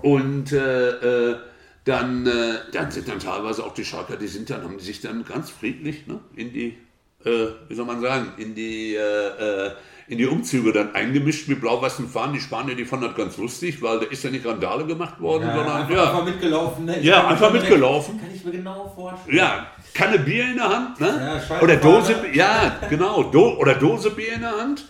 Und 0.00 0.52
äh, 0.52 1.32
äh, 1.32 1.36
dann, 1.84 2.26
äh, 2.26 2.54
dann 2.72 2.90
sind 2.90 3.06
dann 3.06 3.18
teilweise 3.18 3.66
auch 3.66 3.74
die 3.74 3.84
Schalker, 3.84 4.16
die 4.16 4.28
sind 4.28 4.48
dann, 4.48 4.62
haben 4.62 4.78
die 4.78 4.84
sich 4.84 5.02
dann 5.02 5.26
ganz 5.26 5.50
friedlich 5.50 6.06
ne, 6.06 6.20
in 6.36 6.54
die, 6.54 6.78
äh, 7.22 7.48
wie 7.68 7.74
soll 7.74 7.84
man 7.84 8.00
sagen, 8.00 8.32
in 8.38 8.54
die, 8.54 8.94
äh, 8.94 9.66
äh, 9.66 9.72
in 10.08 10.18
die 10.18 10.26
Umzüge 10.26 10.72
dann 10.72 10.94
eingemischt 10.94 11.48
mit 11.48 11.60
blau-weißen 11.60 12.08
Fahnen. 12.08 12.32
Die 12.34 12.40
Spanier, 12.40 12.74
die 12.74 12.84
fanden 12.86 13.06
das 13.06 13.14
ganz 13.14 13.36
lustig, 13.36 13.82
weil 13.82 14.00
da 14.00 14.06
ist 14.06 14.24
ja 14.24 14.30
nicht 14.30 14.44
Randale 14.46 14.86
gemacht 14.86 15.20
worden, 15.20 15.46
Ja, 15.46 15.54
sondern 15.54 15.76
einfach, 15.76 15.94
ja, 15.94 16.04
einfach 16.04 16.24
mitgelaufen. 16.24 16.84
Ne? 16.86 17.00
Ja, 17.02 17.26
einfach 17.28 17.52
mitgelaufen. 17.52 18.18
Kann 18.18 18.30
ich 18.34 18.44
mir 18.44 18.52
genau 18.52 18.90
vorstellen. 18.94 19.36
Ja, 19.36 19.66
Kanne 19.92 20.18
Bier 20.18 20.44
in 20.50 20.56
der 20.56 20.68
Hand, 20.68 21.00
ne? 21.00 21.40
Ja, 21.48 21.60
oder 21.60 21.76
Dose, 21.76 22.14
ja, 22.32 22.78
genau, 22.88 23.22
Do, 23.24 23.56
oder 23.58 23.74
Dose 23.74 24.10
Bier 24.10 24.32
in 24.34 24.40
der 24.40 24.52
Hand. 24.58 24.86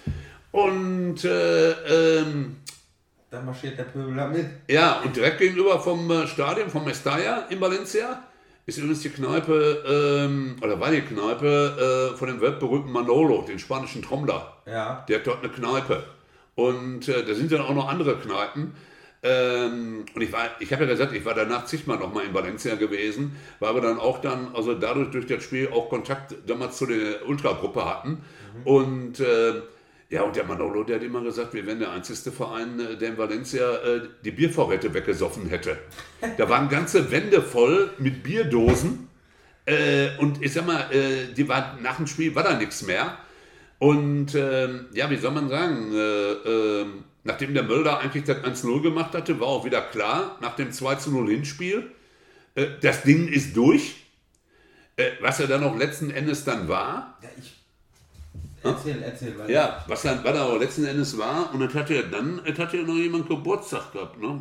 Und 0.53 1.25
äh, 1.25 1.71
ähm, 2.21 2.56
Da 3.31 3.40
marschiert 3.42 3.76
der 3.78 3.85
Pöbel 3.85 4.28
mit. 4.28 4.47
ja, 4.69 5.00
und 5.04 5.14
direkt 5.16 5.38
gegenüber 5.38 5.81
vom 5.81 6.11
äh, 6.11 6.26
Stadion, 6.26 6.71
vom 6.71 6.85
Mestalla 6.85 7.47
in 7.50 7.61
Valencia, 7.61 8.23
ist 8.68 8.76
übrigens 8.76 9.00
die 9.00 9.08
Kneipe, 9.08 9.82
ähm, 9.88 10.56
oder 10.60 10.78
war 10.78 10.90
die 10.90 11.00
Kneipe 11.00 12.12
äh, 12.12 12.16
von 12.18 12.28
dem 12.28 12.38
weltberühmten 12.42 12.92
Manolo, 12.92 13.40
den 13.48 13.58
spanischen 13.58 14.02
Trommler. 14.02 14.58
Ja. 14.66 15.06
Der 15.08 15.20
hat 15.20 15.26
dort 15.26 15.42
eine 15.42 15.50
Kneipe. 15.50 16.04
Und 16.54 17.08
äh, 17.08 17.25
da 17.25 17.34
sind 17.34 17.50
dann 17.50 17.62
auch 17.62 17.75
noch 17.75 17.88
andere 17.88 18.16
Kneipen. 18.16 18.75
Ähm, 19.22 20.04
und 20.14 20.20
ich 20.20 20.30
war, 20.30 20.50
ich 20.60 20.70
habe 20.70 20.84
ja 20.84 20.90
gesagt, 20.90 21.14
ich 21.14 21.25
war 21.25 21.32
danach 21.32 21.64
zigmal 21.64 21.98
noch 21.98 22.12
mal 22.12 22.26
in 22.26 22.34
Valencia 22.34 22.75
gewesen, 22.75 23.37
weil 23.58 23.75
wir 23.75 23.80
dann 23.80 23.98
auch 23.98 24.20
dann, 24.20 24.54
also 24.54 24.75
dadurch 24.75 25.12
durch 25.12 25.26
das 25.26 25.42
Spiel 25.42 25.70
auch 25.72 25.88
Kontakt 25.88 26.34
damals 26.46 26.76
zu 26.76 26.84
der 26.84 27.26
Ultragruppe 27.26 27.87
hatten. 27.87 28.22
Und 28.64 29.18
äh, 29.20 29.62
ja, 30.11 30.23
und 30.23 30.37
der 30.37 30.45
Manolo, 30.45 30.85
der 30.85 30.97
hat 30.97 31.03
immer 31.03 31.23
gesagt, 31.23 31.53
wir 31.53 31.67
wären 31.67 31.81
der 31.81 31.93
einzigste 31.93 32.33
Verein, 32.33 32.81
äh, 32.81 32.97
der 32.97 33.11
in 33.11 33.19
Valencia 33.19 33.77
äh, 33.77 34.09
die 34.25 34.31
Biervorräte 34.31 34.95
weggesoffen 34.95 35.49
hätte. 35.49 35.79
Da 36.38 36.49
waren 36.49 36.71
ganze 36.71 37.11
Wände 37.11 37.43
voll 37.43 37.91
mit 37.99 38.23
Bierdosen. 38.23 39.09
Äh, 39.67 40.17
und 40.19 40.43
ich 40.43 40.55
sag 40.55 40.67
mal, 40.67 40.91
äh, 40.93 41.35
die 41.35 41.47
war, 41.47 41.79
nach 41.83 41.97
dem 41.97 42.07
Spiel 42.07 42.35
war 42.35 42.43
da 42.43 42.57
nichts 42.57 42.83
mehr. 42.83 43.19
Und 43.79 44.35
ähm, 44.35 44.87
ja, 44.93 45.11
wie 45.11 45.19
soll 45.19 45.33
man 45.33 45.50
sagen, 45.50 45.93
äh, 45.95 46.00
ähm, 46.00 47.05
nachdem 47.25 47.53
der 47.53 47.65
Mölder 47.65 47.99
eigentlich 47.99 48.25
das 48.25 48.38
1-0 48.38 48.83
gemacht 48.83 49.15
hatte, 49.15 49.38
war 49.41 49.49
auch 49.49 49.67
wieder 49.67 49.83
klar, 49.83 50.38
nach 50.41 50.57
dem 50.57 50.71
2-0 50.71 51.29
Hinspiel, 51.29 51.93
äh, 52.55 52.67
das 52.81 53.03
Ding 53.03 53.29
ist 53.29 53.57
durch. 53.57 54.05
Was 55.21 55.38
er 55.38 55.47
dann 55.47 55.62
auch 55.62 55.77
letzten 55.77 56.11
Endes 56.11 56.43
dann 56.43 56.67
war, 56.67 57.21
ja 57.23 57.29
ich, 57.38 57.58
erzähl, 58.62 59.03
erzähl. 59.03 59.38
Weil 59.38 59.50
ja, 59.50 59.85
was 59.87 60.03
dann, 60.03 60.23
was 60.25 60.38
auch 60.38 60.59
letzten 60.59 60.85
Endes 60.85 61.17
war, 61.19 61.53
und 61.55 61.62
es 61.62 61.75
hatte 61.75 61.95
ja 61.95 62.03
dann, 62.03 62.41
es 62.45 62.59
hatte 62.59 62.79
ja 62.79 62.83
noch 62.83 62.95
jemand 62.95 63.29
Geburtstag 63.29 63.93
gehabt, 63.93 64.21
ne? 64.21 64.41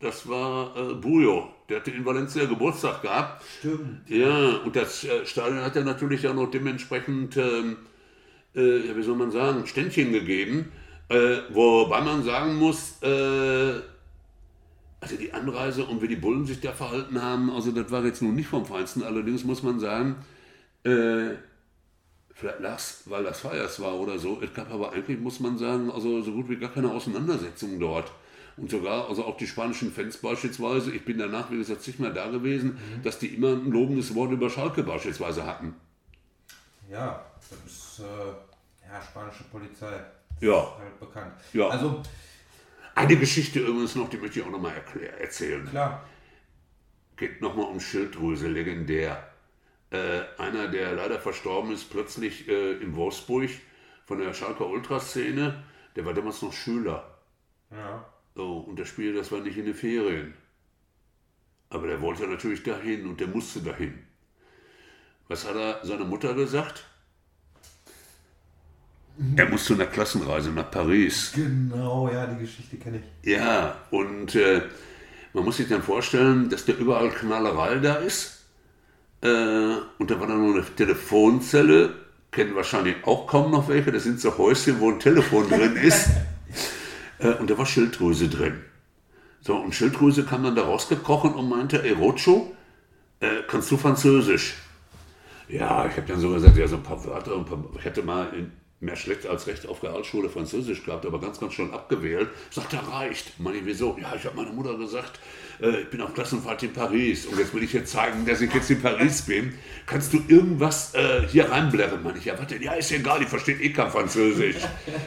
Das 0.00 0.28
war 0.28 0.76
äh, 0.76 0.94
Bujo, 0.94 1.48
der 1.68 1.78
hatte 1.78 1.92
in 1.92 2.04
Valencia 2.04 2.44
Geburtstag 2.44 3.02
gehabt. 3.02 3.44
Stimmt. 3.60 4.10
Ja, 4.10 4.56
und 4.64 4.74
das 4.74 5.04
äh, 5.04 5.24
Stadion 5.24 5.62
hat 5.62 5.76
ja 5.76 5.84
natürlich 5.84 6.26
auch 6.26 6.34
noch 6.34 6.50
dementsprechend, 6.50 7.36
ähm, 7.36 7.76
äh, 8.54 8.96
wie 8.96 9.02
soll 9.02 9.16
man 9.16 9.30
sagen, 9.30 9.64
Ständchen 9.64 10.12
gegeben. 10.12 10.72
Äh, 11.08 11.38
wobei 11.50 12.00
man 12.00 12.24
sagen 12.24 12.56
muss, 12.56 13.00
äh, 13.02 13.74
also 15.00 15.16
die 15.16 15.32
Anreise 15.32 15.84
und 15.84 16.02
wie 16.02 16.08
die 16.08 16.16
Bullen 16.16 16.46
sich 16.46 16.60
da 16.60 16.72
verhalten 16.72 17.22
haben, 17.22 17.50
also 17.50 17.70
das 17.70 17.90
war 17.90 18.04
jetzt 18.04 18.22
nun 18.22 18.34
nicht 18.34 18.48
vom 18.48 18.66
Feinsten. 18.66 19.04
Allerdings 19.04 19.44
muss 19.44 19.62
man 19.62 19.78
sagen, 19.78 20.16
äh, 20.84 21.34
Vielleicht 22.42 22.58
lag's, 22.58 23.02
weil 23.06 23.22
das 23.22 23.38
Feiers 23.38 23.78
war 23.78 23.94
oder 23.94 24.18
so. 24.18 24.40
Es 24.42 24.52
gab 24.52 24.68
aber 24.72 24.90
eigentlich, 24.90 25.16
muss 25.20 25.38
man 25.38 25.56
sagen, 25.56 25.92
also 25.92 26.22
so 26.22 26.32
gut 26.32 26.48
wie 26.48 26.56
gar 26.56 26.72
keine 26.72 26.90
Auseinandersetzung 26.90 27.78
dort. 27.78 28.10
Und 28.56 28.68
sogar, 28.68 29.08
also 29.08 29.24
auch 29.24 29.36
die 29.36 29.46
spanischen 29.46 29.92
Fans 29.92 30.16
beispielsweise, 30.16 30.90
ich 30.90 31.04
bin 31.04 31.18
danach, 31.18 31.52
wie 31.52 31.58
gesagt, 31.58 31.86
nicht 31.86 32.00
mehr 32.00 32.10
da 32.10 32.28
gewesen, 32.28 32.70
mhm. 32.72 33.02
dass 33.04 33.20
die 33.20 33.28
immer 33.28 33.50
ein 33.50 33.70
lobendes 33.70 34.12
Wort 34.16 34.32
über 34.32 34.50
Schalke 34.50 34.82
beispielsweise 34.82 35.46
hatten. 35.46 35.76
Ja, 36.90 37.24
das 37.38 37.72
ist 37.72 38.00
äh, 38.00 38.88
ja, 38.92 39.00
spanische 39.00 39.44
Polizei. 39.44 39.92
Das 40.40 40.42
ja. 40.42 40.58
Ist 40.62 40.78
halt 40.78 40.98
bekannt. 40.98 41.34
Ja. 41.52 41.68
Also, 41.68 42.02
Eine 42.96 43.16
Geschichte 43.16 43.60
übrigens 43.60 43.94
noch, 43.94 44.10
die 44.10 44.16
möchte 44.16 44.40
ich 44.40 44.44
auch 44.44 44.50
nochmal 44.50 44.74
erzählen. 45.20 45.64
Klar. 45.66 46.02
Geht 47.16 47.40
nochmal 47.40 47.66
um 47.66 47.78
Schilddrüse, 47.78 48.48
legendär. 48.48 49.31
Äh, 49.92 50.22
einer, 50.38 50.68
der 50.68 50.94
leider 50.94 51.20
verstorben 51.20 51.70
ist, 51.72 51.90
plötzlich 51.90 52.48
äh, 52.48 52.72
in 52.78 52.96
Wolfsburg 52.96 53.50
von 54.06 54.18
der 54.18 54.32
Schalker 54.32 54.66
Ultraszene, 54.66 55.62
der 55.94 56.06
war 56.06 56.14
damals 56.14 56.40
noch 56.40 56.52
Schüler. 56.52 57.18
Ja. 57.70 58.06
So, 58.34 58.60
und 58.60 58.78
das 58.78 58.88
Spiel, 58.88 59.14
das 59.14 59.30
war 59.30 59.40
nicht 59.40 59.58
in 59.58 59.66
den 59.66 59.74
Ferien. 59.74 60.32
Aber 61.68 61.86
der 61.86 62.00
wollte 62.00 62.26
natürlich 62.26 62.62
dahin 62.62 63.06
und 63.06 63.20
der 63.20 63.28
musste 63.28 63.60
dahin. 63.60 63.98
Was 65.28 65.46
hat 65.46 65.56
er 65.56 65.84
seiner 65.84 66.06
Mutter 66.06 66.32
gesagt? 66.32 66.86
Er 69.36 69.46
muss 69.50 69.66
zu 69.66 69.74
einer 69.74 69.86
Klassenreise 69.86 70.52
nach 70.52 70.70
Paris. 70.70 71.32
Genau, 71.34 72.08
ja, 72.10 72.26
die 72.26 72.40
Geschichte 72.40 72.76
kenne 72.78 73.02
ich. 73.22 73.30
Ja, 73.30 73.76
und 73.90 74.34
äh, 74.34 74.62
man 75.34 75.44
muss 75.44 75.58
sich 75.58 75.68
dann 75.68 75.82
vorstellen, 75.82 76.48
dass 76.48 76.64
da 76.64 76.72
überall 76.72 77.10
Knallerei 77.10 77.76
da 77.76 77.96
ist. 77.96 78.41
Äh, 79.22 79.76
und 79.98 80.10
da 80.10 80.20
war 80.20 80.26
dann 80.26 80.46
noch 80.46 80.54
eine 80.54 80.64
Telefonzelle, 80.74 81.94
kennen 82.30 82.54
wahrscheinlich 82.54 82.96
auch 83.04 83.26
kaum 83.26 83.52
noch 83.52 83.68
welche, 83.68 83.92
das 83.92 84.02
sind 84.02 84.20
so 84.20 84.36
Häuschen, 84.36 84.80
wo 84.80 84.90
ein 84.90 84.98
Telefon 84.98 85.48
drin 85.48 85.76
ist. 85.76 86.08
Äh, 87.18 87.34
und 87.34 87.48
da 87.48 87.56
war 87.56 87.66
Schilddrüse 87.66 88.28
drin. 88.28 88.64
So, 89.42 89.54
und 89.54 89.72
Schilddrüse 89.72 90.24
kam 90.24 90.42
dann 90.42 90.56
da 90.56 90.62
rausgekrochen 90.62 91.34
und 91.34 91.48
meinte, 91.48 91.80
ey 91.84 91.92
Rocho, 91.92 92.52
äh, 93.20 93.42
kannst 93.46 93.70
du 93.70 93.76
Französisch? 93.76 94.54
Ja, 95.48 95.86
ich 95.86 95.96
habe 95.96 96.06
dann 96.08 96.18
so 96.18 96.30
gesagt, 96.30 96.56
ja, 96.56 96.66
so 96.66 96.76
ein 96.76 96.82
paar 96.82 97.04
Wörter, 97.04 97.36
ein 97.36 97.44
paar, 97.44 97.62
ich 97.78 97.84
hätte 97.84 98.02
mal 98.02 98.28
in, 98.34 98.50
mehr 98.82 98.96
schlecht 98.96 99.26
als 99.26 99.46
recht 99.46 99.66
auf 99.66 99.82
Realschule 99.82 100.28
Französisch 100.28 100.84
gehabt, 100.84 101.06
aber 101.06 101.20
ganz, 101.20 101.38
ganz 101.38 101.54
schön 101.54 101.72
abgewählt. 101.72 102.28
Sagt 102.50 102.72
er, 102.72 102.80
reicht. 102.80 103.28
Ich, 103.38 103.64
wieso? 103.64 103.96
Ja, 104.00 104.12
ich 104.16 104.24
habe 104.24 104.36
meiner 104.36 104.52
Mutter 104.52 104.76
gesagt, 104.76 105.20
äh, 105.60 105.82
ich 105.82 105.90
bin 105.90 106.00
auf 106.00 106.12
Klassenfahrt 106.14 106.64
in 106.64 106.72
Paris 106.72 107.26
und 107.26 107.38
jetzt 107.38 107.54
will 107.54 107.62
ich 107.62 107.72
jetzt 107.72 107.92
zeigen, 107.92 108.26
dass 108.26 108.40
ich 108.40 108.52
jetzt 108.52 108.70
in 108.70 108.82
Paris 108.82 109.22
bin. 109.22 109.54
Kannst 109.86 110.12
du 110.12 110.20
irgendwas 110.26 110.94
äh, 110.94 111.26
hier 111.28 111.48
reinblättern? 111.48 112.02
Meine 112.02 112.18
ich, 112.18 112.24
ja, 112.24 112.36
warte, 112.36 112.56
ja, 112.56 112.72
ist 112.72 112.90
egal, 112.90 113.20
die 113.20 113.26
versteht 113.26 113.60
eh 113.60 113.70
kein 113.72 113.90
Französisch. 113.90 114.56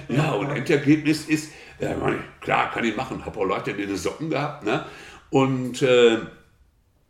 ja, 0.08 0.32
und 0.32 0.52
Endergebnis 0.52 1.26
ist, 1.26 1.52
meine 1.80 2.16
ich, 2.16 2.42
klar, 2.42 2.72
kann 2.72 2.86
ich 2.86 2.96
machen. 2.96 3.26
Habe 3.26 3.38
auch 3.40 3.46
Leute 3.46 3.72
in 3.72 3.78
den 3.78 3.98
Socken 3.98 4.30
gehabt, 4.30 4.64
ne? 4.64 4.86
Und 5.32 5.82
äh, 5.82 6.20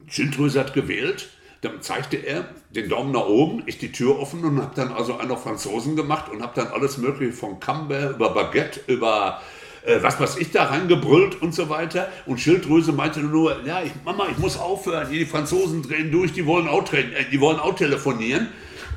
Schilddrüse 0.07 0.59
hat 0.59 0.73
gewählt 0.73 1.29
dann 1.61 1.81
zeigte 1.81 2.17
er 2.17 2.45
den 2.69 2.89
Daumen 2.89 3.11
nach 3.11 3.27
oben, 3.27 3.63
ich 3.65 3.77
die 3.77 3.91
Tür 3.91 4.19
offen 4.19 4.43
und 4.43 4.61
habe 4.61 4.75
dann 4.75 4.91
also 4.91 5.17
einen 5.17 5.31
auf 5.31 5.43
Franzosen 5.43 5.95
gemacht 5.95 6.31
und 6.31 6.41
habe 6.41 6.53
dann 6.55 6.67
alles 6.67 6.97
mögliche 6.97 7.33
von 7.33 7.59
Camembert 7.59 8.15
über 8.15 8.33
Baguette 8.33 8.81
über 8.87 9.41
äh, 9.85 10.01
was 10.01 10.19
weiß 10.19 10.37
ich 10.37 10.51
da 10.51 10.65
reingebrüllt 10.65 11.41
und 11.41 11.53
so 11.53 11.69
weiter. 11.69 12.09
Und 12.25 12.39
Schilddrüse 12.39 12.91
meinte 12.91 13.19
nur, 13.21 13.63
ja, 13.65 13.81
ich, 13.83 13.91
Mama, 14.03 14.27
ich 14.31 14.37
muss 14.37 14.57
aufhören, 14.57 15.07
die 15.11 15.25
Franzosen 15.25 15.83
drehen 15.83 16.11
durch, 16.11 16.33
die 16.33 16.45
wollen 16.45 16.67
auch, 16.67 16.91
äh, 16.93 17.03
die 17.31 17.39
wollen 17.39 17.59
auch 17.59 17.75
telefonieren. 17.75 18.47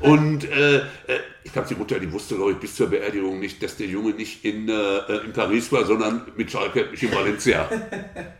Und 0.01 0.49
äh, 0.49 0.77
äh 0.77 0.81
ich 1.43 1.53
glaube, 1.53 1.67
die 1.67 1.75
Mutter, 1.75 1.99
die 1.99 2.11
wusste, 2.11 2.35
glaube 2.35 2.51
ich, 2.51 2.57
bis 2.57 2.75
zur 2.75 2.89
Beerdigung 2.89 3.39
nicht, 3.39 3.63
dass 3.63 3.75
der 3.75 3.87
Junge 3.87 4.11
nicht 4.11 4.45
in, 4.45 4.69
äh, 4.69 5.15
in 5.25 5.33
Paris 5.33 5.71
war, 5.71 5.85
sondern 5.85 6.23
mit 6.35 6.51
Schalke, 6.51 6.81
in 6.99 7.11
Valencia. 7.11 7.67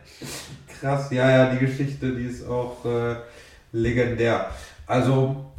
Krass, 0.80 1.10
ja, 1.10 1.28
ja, 1.28 1.54
die 1.54 1.66
Geschichte, 1.66 2.12
die 2.12 2.24
ist 2.24 2.46
auch 2.46 2.84
äh, 2.84 3.16
legendär. 3.72 4.50
Also, 4.86 5.52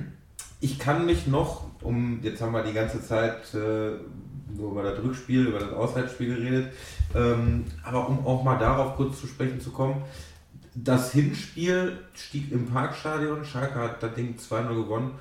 ich 0.60 0.78
kann 0.78 1.06
mich 1.06 1.26
noch, 1.26 1.64
um, 1.82 2.20
jetzt 2.22 2.40
haben 2.40 2.52
wir 2.52 2.62
die 2.62 2.72
ganze 2.72 3.02
Zeit 3.02 3.54
äh, 3.54 3.92
nur 4.56 4.72
über 4.72 4.82
das 4.82 5.02
Rückspiel, 5.02 5.46
über 5.46 5.58
das 5.58 5.72
Auswärtsspiel 5.72 6.34
geredet, 6.34 6.72
ähm, 7.14 7.64
aber 7.84 8.08
um 8.08 8.26
auch 8.26 8.42
mal 8.44 8.58
darauf 8.58 8.96
kurz 8.96 9.20
zu 9.20 9.26
sprechen 9.26 9.60
zu 9.60 9.70
kommen, 9.70 10.02
das 10.74 11.12
Hinspiel 11.12 11.98
stieg 12.14 12.50
im 12.50 12.66
Parkstadion, 12.66 13.44
Schalke 13.44 13.78
hat 13.78 14.02
das 14.02 14.14
Ding 14.14 14.36
2-0 14.36 14.68
gewonnen. 14.74 15.12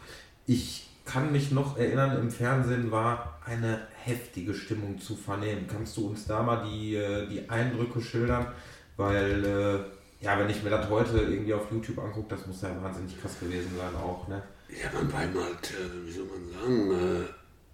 Ich 0.45 0.88
kann 1.05 1.31
mich 1.31 1.51
noch 1.51 1.77
erinnern, 1.77 2.17
im 2.17 2.31
Fernsehen 2.31 2.91
war 2.91 3.39
eine 3.45 3.79
heftige 4.03 4.53
Stimmung 4.53 5.00
zu 5.00 5.15
vernehmen. 5.15 5.65
Kannst 5.67 5.98
du 5.98 6.07
uns 6.07 6.25
da 6.25 6.41
mal 6.41 6.63
die, 6.63 6.95
äh, 6.95 7.27
die 7.27 7.50
Eindrücke 7.50 8.01
schildern? 8.01 8.48
Weil 8.95 9.45
äh, 9.45 9.79
ja, 10.22 10.40
wenn 10.40 10.50
ich 10.50 10.63
mir 10.63 10.70
das 10.70 10.90
heute 10.90 11.18
irgendwie 11.18 11.54
auf 11.54 11.72
YouTube 11.72 12.00
angucke, 12.00 12.36
das 12.36 12.46
muss 12.46 12.62
ja 12.62 12.70
wahnsinnig 12.82 13.20
krass 13.20 13.40
gewesen 13.40 13.72
sein 13.78 13.96
auch, 13.96 14.28
ne? 14.28 14.42
Ja, 14.70 14.90
man 14.94 15.12
war 15.12 15.44
halt, 15.44 15.72
äh, 15.72 16.08
wie 16.08 16.12
soll 16.12 16.25
man 16.25 16.62
sagen, 16.62 16.92
äh, 16.92 17.25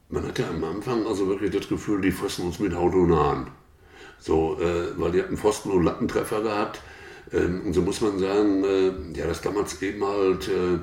man 0.09 0.27
hatte 0.27 0.47
am 0.47 0.63
Anfang 0.63 1.05
also 1.05 1.27
wirklich 1.27 1.51
das 1.51 1.67
Gefühl, 1.67 2.01
die 2.01 2.11
fressen 2.11 2.45
uns 2.45 2.59
mit 2.59 2.73
Haut 2.73 2.95
und 2.95 3.13
Haaren. 3.13 3.47
So, 4.19 4.57
äh, 4.59 4.97
weil 4.97 5.11
die 5.11 5.21
hatten 5.21 5.37
Pfosten- 5.37 5.71
und 5.71 5.83
Lattentreffer 5.83 6.41
gehabt. 6.41 6.81
Ähm, 7.33 7.63
und 7.65 7.73
so 7.73 7.81
muss 7.81 8.01
man 8.01 8.17
sagen, 8.17 8.63
äh, 8.63 9.19
ja, 9.19 9.27
das 9.27 9.41
damals 9.41 9.81
eben 9.81 10.03
halt, 10.03 10.47
äh, 10.47 10.79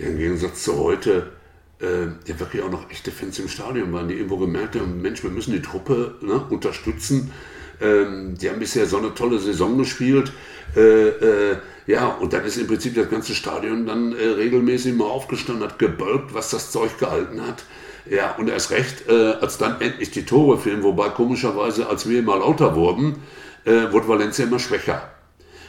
ja, 0.00 0.08
im 0.08 0.18
Gegensatz 0.18 0.62
zu 0.64 0.76
heute, 0.76 1.32
äh, 1.80 2.04
ja 2.26 2.38
wirklich 2.38 2.62
auch 2.62 2.70
noch 2.70 2.90
echte 2.90 3.10
Fans 3.10 3.38
im 3.38 3.48
Stadion 3.48 3.92
waren, 3.92 4.08
die 4.08 4.14
irgendwo 4.14 4.36
gemerkt 4.36 4.76
haben, 4.76 5.00
Mensch, 5.00 5.22
wir 5.22 5.30
müssen 5.30 5.52
die 5.52 5.62
Truppe 5.62 6.16
ne, 6.20 6.44
unterstützen. 6.50 7.32
Ähm, 7.80 8.36
die 8.38 8.48
haben 8.48 8.60
bisher 8.60 8.86
so 8.86 8.98
eine 8.98 9.14
tolle 9.14 9.38
Saison 9.38 9.76
gespielt. 9.78 10.32
Äh, 10.76 11.08
äh, 11.08 11.56
ja, 11.86 12.08
und 12.08 12.32
dann 12.32 12.44
ist 12.44 12.56
im 12.56 12.66
Prinzip 12.66 12.94
das 12.94 13.10
ganze 13.10 13.34
Stadion 13.34 13.86
dann 13.86 14.12
äh, 14.12 14.24
regelmäßig 14.24 14.94
mal 14.94 15.06
aufgestanden, 15.06 15.64
hat 15.64 15.78
gebölkt, 15.78 16.32
was 16.32 16.50
das 16.50 16.70
Zeug 16.70 16.98
gehalten 16.98 17.40
hat. 17.46 17.64
Ja, 18.08 18.34
und 18.36 18.48
erst 18.48 18.70
recht, 18.70 19.08
äh, 19.08 19.32
als 19.40 19.58
dann 19.58 19.80
endlich 19.80 20.10
die 20.10 20.24
Tore 20.24 20.58
fielen, 20.58 20.82
wobei 20.82 21.08
komischerweise, 21.10 21.88
als 21.88 22.08
wir 22.08 22.22
mal 22.22 22.38
lauter 22.38 22.74
wurden, 22.74 23.22
äh, 23.64 23.92
wurde 23.92 24.08
Valencia 24.08 24.44
immer 24.44 24.58
schwächer. 24.58 25.10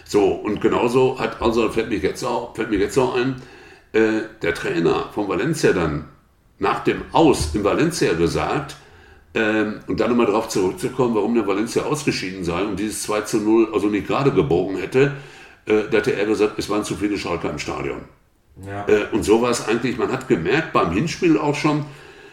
So, 0.05 0.31
und 0.31 0.61
genauso 0.61 1.19
hat, 1.19 1.41
also 1.41 1.69
fällt 1.69 1.89
mir 1.89 1.97
jetzt 1.97 2.23
auch, 2.23 2.55
fällt 2.55 2.69
mir 2.69 2.79
jetzt 2.79 2.97
auch 2.97 3.15
ein, 3.15 3.41
äh, 3.93 4.21
der 4.41 4.53
Trainer 4.53 5.09
von 5.13 5.27
Valencia 5.27 5.73
dann 5.73 6.05
nach 6.59 6.83
dem 6.83 7.03
Aus 7.11 7.53
in 7.53 7.63
Valencia 7.63 8.13
gesagt, 8.13 8.75
ähm, 9.35 9.79
und 9.87 9.99
dann 9.99 10.09
nochmal 10.09 10.27
darauf 10.27 10.47
zurückzukommen, 10.49 11.15
warum 11.15 11.33
der 11.33 11.47
Valencia 11.47 11.83
ausgeschieden 11.83 12.43
sei 12.43 12.61
und 12.63 12.79
dieses 12.79 13.03
2 13.03 13.21
zu 13.21 13.37
0 13.37 13.69
also 13.73 13.87
nicht 13.87 14.07
gerade 14.07 14.31
gebogen 14.31 14.77
hätte, 14.77 15.13
äh, 15.65 15.83
da 15.89 15.97
hatte 15.97 16.13
er 16.15 16.25
gesagt, 16.25 16.59
es 16.59 16.69
waren 16.69 16.83
zu 16.83 16.95
viele 16.95 17.17
Schalker 17.17 17.49
im 17.49 17.57
Stadion. 17.57 18.01
Ja. 18.65 18.87
Äh, 18.87 19.07
und 19.11 19.23
so 19.23 19.41
war 19.41 19.49
es 19.49 19.67
eigentlich, 19.67 19.97
man 19.97 20.11
hat 20.11 20.27
gemerkt 20.27 20.73
beim 20.73 20.91
Hinspiel 20.91 21.37
auch 21.37 21.55
schon, 21.55 21.85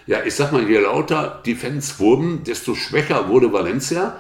ja, 0.06 0.18
ich 0.24 0.34
sag 0.34 0.52
mal, 0.52 0.68
je 0.68 0.78
lauter 0.78 1.40
die 1.46 1.54
Fans 1.54 1.98
wurden, 2.00 2.44
desto 2.44 2.74
schwächer 2.74 3.28
wurde 3.28 3.52
Valencia, 3.52 4.16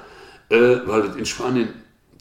äh, 0.48 0.56
weil 0.86 1.18
in 1.18 1.26
Spanien, 1.26 1.68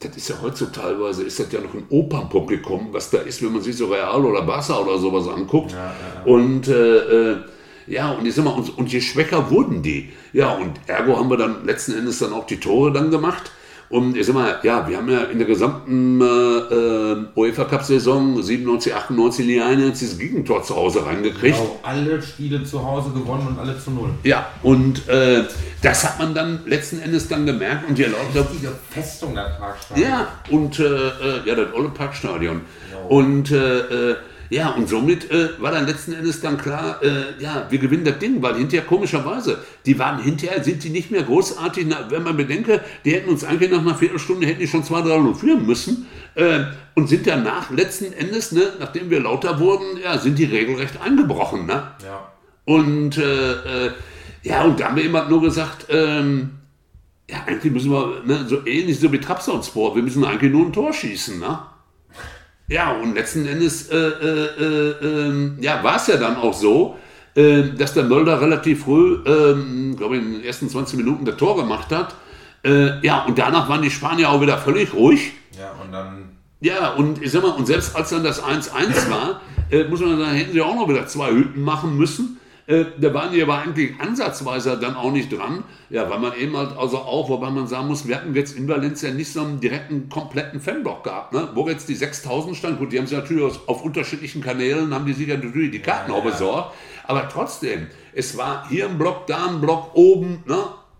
das 0.01 0.18
ist 0.18 0.30
ja 0.30 0.36
heutzutage 0.42 0.88
teilweise, 0.88 1.24
ist 1.24 1.39
das 1.39 1.51
ja 1.51 1.62
noch 1.62 1.74
ein 1.74 1.86
Opernpublikum, 1.89 2.89
was 2.92 3.12
da 3.12 3.20
ist, 3.20 3.42
wenn 3.42 3.54
man 3.54 3.62
sich 3.62 3.78
so 3.78 3.88
Real 3.88 4.25
oder 4.25 4.42
Barca 4.42 4.78
oder 4.78 4.98
sowas 4.98 5.28
anguckt. 5.28 5.72
Ja, 5.72 5.78
ja, 5.78 5.94
ja. 6.16 6.24
Und 6.25 6.68
äh, 6.68 7.32
äh 7.32 7.38
ja, 7.89 8.12
und 8.12 8.25
ich 8.25 8.36
sag 8.36 8.46
mal, 8.46 8.51
und, 8.51 8.77
und 8.77 8.91
je 8.91 9.01
schwächer 9.01 9.50
wurden 9.50 9.81
die. 9.81 10.10
Ja, 10.31 10.51
und 10.53 10.79
ergo 10.88 11.17
haben 11.17 11.29
wir 11.29 11.38
dann 11.38 11.65
letzten 11.65 11.93
Endes 11.93 12.19
dann 12.19 12.34
auch 12.34 12.46
die 12.46 12.58
Tore 12.58 12.91
dann 12.91 13.10
gemacht. 13.10 13.51
Und 13.89 14.15
ich 14.15 14.27
sag 14.27 14.36
mal, 14.36 14.60
ja, 14.62 14.88
wir 14.88 14.98
haben 14.98 15.10
ja 15.10 15.24
in 15.24 15.39
der 15.39 15.48
gesamten 15.48 16.22
äh, 16.22 16.25
äh 16.25 17.25
UEFA 17.36 17.63
Cup-Saison 17.63 18.39
97, 18.39 18.93
98 18.93 19.48
nie 19.48 19.60
ein 19.60 19.81
einziges 19.81 20.19
Gegentor 20.19 20.62
zu 20.62 20.75
Hause 20.75 21.03
reingekriegt. 21.08 21.58
Genau, 21.58 21.79
alle 21.81 22.22
Spiele 22.22 22.63
zu 22.63 22.86
Hause 22.86 23.10
gewonnen 23.10 23.48
und 23.48 23.58
alle 23.58 23.79
zu 23.79 23.89
null. 23.89 24.12
Ja, 24.24 24.48
und 24.62 25.10
äh, 25.10 25.46
das 25.81 26.03
hat 26.03 26.19
man 26.19 26.36
dann 26.36 26.60
letzten 26.67 27.00
Endes 27.00 27.27
dann 27.29 27.48
gemerkt. 27.48 27.89
Und 27.89 27.98
die 27.98 28.03
Leute. 28.03 28.48
Richtige 28.51 28.74
Festung 28.91 29.34
der 29.34 29.58
Parkstadion. 29.60 30.08
Ja, 30.08 30.27
und 30.51 30.77
äh, 30.77 30.84
äh 30.84 31.12
ja, 31.46 31.55
das 31.55 31.74
olle 31.74 31.89
Parkstadion. 31.89 32.62
Genau. 32.91 33.08
Und 33.08 33.50
äh, 33.50 34.12
ja, 34.50 34.70
und 34.72 34.89
somit 34.89 35.29
äh, 35.29 35.50
war 35.60 35.72
dann 35.72 35.86
letzten 35.86 36.13
Endes 36.13 36.41
dann 36.41 36.58
klar, 36.58 37.01
äh, 37.03 37.41
ja, 37.41 37.68
wir 37.70 37.77
gewinnen 37.77 38.03
das 38.03 38.18
Ding, 38.18 38.41
weil 38.41 38.56
hinterher 38.56 38.86
komischerweise, 38.86 39.63
die 39.86 40.00
waren 40.00 40.22
hinterher, 40.22 40.63
sind 40.63 40.84
die 40.84 40.89
nicht 40.89 41.12
mehr 41.12 41.22
großartig, 41.22 41.86
na, 41.88 42.10
wenn 42.10 42.24
man 42.24 42.36
bedenke, 42.36 42.82
die 43.06 43.13
hätten 43.13 43.29
uns 43.29 43.44
eigentlich 43.44 43.70
nach 43.70 43.82
einer 43.82 43.94
Viertelstunde, 43.94 44.48
hätten 44.48 44.60
die 44.60 44.68
schon 44.68 44.84
2-3-0 44.84 45.36
führen 45.36 45.65
müssen 45.68 46.08
äh, 46.34 46.62
und 46.96 47.08
sind 47.08 47.27
danach 47.27 47.70
letzten 47.70 48.12
Endes, 48.12 48.51
ne, 48.51 48.74
nachdem 48.79 49.12
wir 49.12 49.20
lauter 49.20 49.60
wurden, 49.60 49.86
ja, 50.03 50.18
sind 50.18 50.39
die 50.39 50.46
regelrecht 50.46 51.00
eingebrochen. 51.00 51.68
Ne? 51.68 51.84
Ja. 52.03 52.32
Und 52.65 53.18
äh, 53.18 53.86
äh, 53.88 53.91
ja, 54.41 54.63
und 54.63 54.79
da 54.79 54.88
haben 54.88 54.96
wir 54.96 55.03
immer 55.03 55.29
nur 55.29 55.41
gesagt, 55.41 55.86
ähm, 55.89 56.51
ja, 57.29 57.44
eigentlich 57.46 57.72
müssen 57.72 57.91
wir, 57.91 58.24
ne, 58.25 58.46
so 58.48 58.65
ähnlich 58.65 59.00
so 59.00 59.12
wie 59.12 59.20
Trabzonspor, 59.20 59.96
wir 59.96 60.01
müssen 60.01 60.25
eigentlich 60.25 60.51
nur 60.51 60.65
ein 60.65 60.74
Tor 60.74 60.91
schießen, 60.91 61.38
ne? 61.38 61.60
Ja, 62.69 62.91
und 62.91 63.15
letzten 63.15 63.47
Endes 63.47 63.89
äh, 63.89 63.97
äh, 63.97 64.45
äh, 64.59 64.95
ähm, 65.01 65.57
ja, 65.59 65.83
war 65.83 65.95
es 65.95 66.05
ja 66.05 66.17
dann 66.17 66.35
auch 66.35 66.53
so, 66.53 66.97
äh, 67.35 67.63
dass 67.75 67.95
der 67.95 68.03
Mölder 68.03 68.39
relativ 68.39 68.83
früh, 68.83 69.17
ähm, 69.25 69.95
glaube 69.97 70.17
ich, 70.17 70.23
in 70.23 70.33
den 70.33 70.43
ersten 70.43 70.69
20 70.69 70.97
Minuten 70.97 71.25
das 71.25 71.35
Tor 71.38 71.55
gemacht 71.57 71.91
hat. 71.91 72.13
Äh, 72.63 73.03
ja, 73.05 73.23
und 73.25 73.39
danach 73.39 73.67
waren 73.69 73.81
die 73.81 73.89
Spanier 73.89 74.29
auch 74.29 74.41
wieder 74.41 74.59
völlig 74.59 74.93
ruhig. 74.93 75.33
Ja, 75.57 75.71
und 75.83 75.91
dann. 75.91 76.29
Ja, 76.61 76.93
und 76.93 77.23
ich 77.23 77.31
sag 77.31 77.41
mal, 77.41 77.51
und 77.51 77.65
selbst 77.65 77.95
als 77.95 78.09
dann 78.09 78.23
das 78.23 78.43
1-1 78.43 79.09
war, 79.09 79.41
äh, 79.71 79.85
muss 79.85 80.01
man 80.01 80.19
sagen, 80.19 80.35
hätten 80.35 80.53
sie 80.53 80.61
auch 80.61 80.75
noch 80.75 80.88
wieder 80.89 81.07
zwei 81.07 81.31
Hütten 81.31 81.63
machen 81.63 81.97
müssen. 81.97 82.38
Äh, 82.69 82.85
da 82.99 83.11
waren 83.15 83.33
die 83.33 83.41
aber 83.41 83.57
eigentlich 83.57 83.99
ansatzweise 83.99 84.77
dann 84.77 84.95
auch 84.95 85.11
nicht 85.11 85.33
dran. 85.33 85.63
Ja, 85.89 86.07
weil 86.07 86.19
man 86.19 86.33
eben 86.38 86.55
halt 86.55 86.77
also 86.77 86.99
auch, 86.99 87.27
wobei 87.27 87.49
man 87.49 87.65
sagen 87.65 87.88
muss, 87.88 88.07
wir 88.07 88.15
hatten 88.15 88.35
jetzt 88.35 88.55
in 88.55 88.67
Valencia 88.67 89.09
nicht 89.09 89.33
so 89.33 89.41
einen 89.41 89.59
direkten, 89.59 90.07
kompletten 90.07 90.59
Fanblock 90.59 91.03
gehabt, 91.03 91.33
ne? 91.33 91.49
wo 91.55 91.67
jetzt 91.67 91.89
die 91.89 91.95
6000 91.95 92.55
stand. 92.55 92.77
Gut, 92.77 92.93
die 92.93 92.99
haben 92.99 93.07
sie 93.07 93.15
natürlich 93.15 93.43
aus, 93.43 93.67
auf 93.67 93.83
unterschiedlichen 93.83 94.43
Kanälen, 94.43 94.93
haben 94.93 95.07
die 95.07 95.13
sich 95.13 95.27
natürlich 95.27 95.71
die 95.71 95.79
Karten 95.79 96.11
Ja, 96.11 96.17
auch 96.17 96.23
ja. 96.23 96.29
besorgt. 96.29 96.75
Aber 97.05 97.27
trotzdem, 97.27 97.88
es 98.13 98.38
war 98.38 98.69
hier 98.69 98.88
ein 98.88 98.99
Block, 98.99 99.25
da 99.25 99.47
ein 99.47 99.61
Block, 99.61 99.95
oben, 99.95 100.43
ne? 100.45 100.59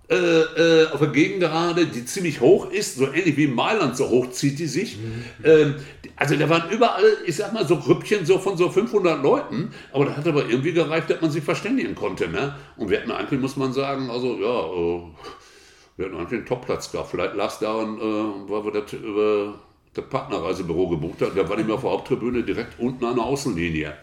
Äh, 0.10 0.16
äh, 0.16 0.88
auf 0.92 1.00
der 1.00 1.10
Gegengerade, 1.10 1.86
die 1.86 2.04
ziemlich 2.06 2.42
hoch 2.42 2.72
ist, 2.72 2.98
so 2.98 3.06
ähnlich 3.08 3.38
wie 3.38 3.44
in 3.46 3.54
Mailand, 3.54 3.96
so 3.96 4.10
hoch 4.10 4.32
zieht 4.32 4.58
die 4.58 4.66
sich. 4.66 4.98
Ähm, 5.44 5.76
also 6.16 6.36
da 6.36 6.50
waren 6.50 6.70
überall, 6.72 7.04
ich 7.26 7.36
sag 7.36 7.54
mal, 7.54 7.68
so 7.68 7.78
Grüppchen 7.78 8.26
so 8.26 8.40
von 8.40 8.58
so 8.58 8.70
500 8.70 9.22
Leuten, 9.22 9.72
aber 9.94 10.06
das 10.06 10.18
hat 10.18 10.28
aber 10.28 10.50
irgendwie 10.50 10.74
gereicht, 10.74 11.10
dass 11.10 11.22
man 11.22 11.30
sich 11.32 11.44
verständigen 11.44 11.94
konnte. 11.96 12.28
Ne? 12.28 12.56
Und 12.78 12.90
wir 12.90 13.00
hatten 13.00 13.12
eigentlich, 13.12 13.40
muss 13.40 13.56
man 13.56 13.72
sagen, 13.72 14.10
also 14.10 14.36
ja, 14.40 14.66
äh, 14.66 15.02
wir 15.98 16.06
hatten 16.08 16.16
eigentlich 16.18 16.40
einen 16.40 16.46
Topplatz 16.48 16.92
gehabt. 16.92 17.12
Vielleicht 17.12 17.36
lag 17.36 17.50
es 17.52 17.60
daran, 17.60 17.98
äh, 17.98 18.02
weil 18.52 18.64
wir 18.66 18.82
das 18.82 18.94
über 18.94 19.60
das 19.94 20.06
Partnerreisebüro 20.06 20.90
gebucht 20.90 21.22
haben. 21.22 21.32
Da 21.36 21.48
war 21.48 21.56
nicht 21.56 21.68
mehr 21.68 21.76
auf 21.76 21.82
der 21.82 21.92
Haupttribüne 21.92 22.44
direkt 22.44 22.80
unten 22.80 23.06
an 23.06 23.16
der 23.16 23.26
Außenlinie. 23.26 23.94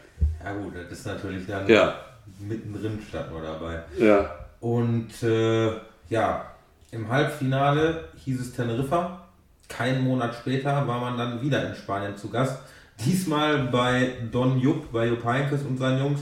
Ja, 0.44 0.52
gut, 0.54 0.72
das 0.74 0.98
ist 0.98 1.06
natürlich 1.06 1.46
dann 1.46 1.66
Ja. 1.68 1.98
mittendrin 2.38 3.00
stand 3.08 3.30
nur 3.32 3.42
dabei. 3.42 3.82
Ja. 3.98 4.46
Und 4.60 5.10
äh, 5.22 5.72
ja, 6.08 6.46
im 6.90 7.08
Halbfinale 7.08 8.08
hieß 8.24 8.40
es 8.40 8.52
Teneriffa. 8.52 9.26
Keinen 9.68 10.04
Monat 10.04 10.34
später 10.34 10.86
war 10.86 11.00
man 11.00 11.18
dann 11.18 11.42
wieder 11.42 11.68
in 11.68 11.74
Spanien 11.74 12.16
zu 12.16 12.30
Gast. 12.30 12.58
Diesmal 13.04 13.64
bei 13.64 14.12
Don 14.30 14.58
Jupp, 14.58 14.92
bei 14.92 15.08
Jupp 15.08 15.24
Heynckes 15.24 15.62
und 15.62 15.76
seinen 15.76 15.98
Jungs. 15.98 16.20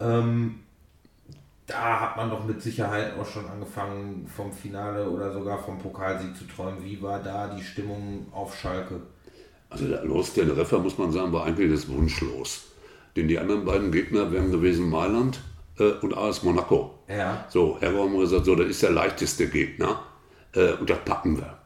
Ähm, 0.00 0.60
da 1.66 2.00
hat 2.00 2.16
man 2.16 2.30
doch 2.30 2.44
mit 2.44 2.62
Sicherheit 2.62 3.18
auch 3.18 3.26
schon 3.26 3.46
angefangen 3.46 4.26
vom 4.34 4.52
Finale 4.52 5.10
oder 5.10 5.32
sogar 5.32 5.58
vom 5.58 5.78
Pokalsieg 5.78 6.36
zu 6.36 6.44
träumen. 6.44 6.84
Wie 6.84 7.02
war 7.02 7.18
da 7.18 7.48
die 7.48 7.62
Stimmung 7.62 8.26
auf 8.32 8.56
Schalke? 8.56 9.00
Also 9.68 9.88
der 9.88 10.04
Los 10.04 10.32
Teneriffa, 10.32 10.78
muss 10.78 10.96
man 10.96 11.10
sagen, 11.10 11.32
war 11.32 11.44
eigentlich 11.44 11.72
das 11.72 11.88
Wunschlos. 11.88 12.66
Denn 13.16 13.26
die 13.26 13.38
anderen 13.38 13.64
beiden 13.64 13.90
Gegner 13.90 14.30
wären 14.30 14.52
gewesen 14.52 14.88
Mailand 14.88 15.40
äh, 15.78 15.92
und 16.02 16.16
AS 16.16 16.42
Monaco. 16.42 16.98
Ja. 17.08 17.46
So, 17.48 17.76
Herr 17.80 17.94
haben 17.94 18.12
wir 18.12 18.20
gesagt, 18.20 18.44
so, 18.44 18.54
das 18.54 18.68
ist 18.68 18.82
der 18.82 18.90
leichteste 18.90 19.48
Gegner 19.48 20.02
äh, 20.52 20.72
und 20.72 20.88
das 20.88 20.98
packen 21.04 21.38
wir. 21.38 21.58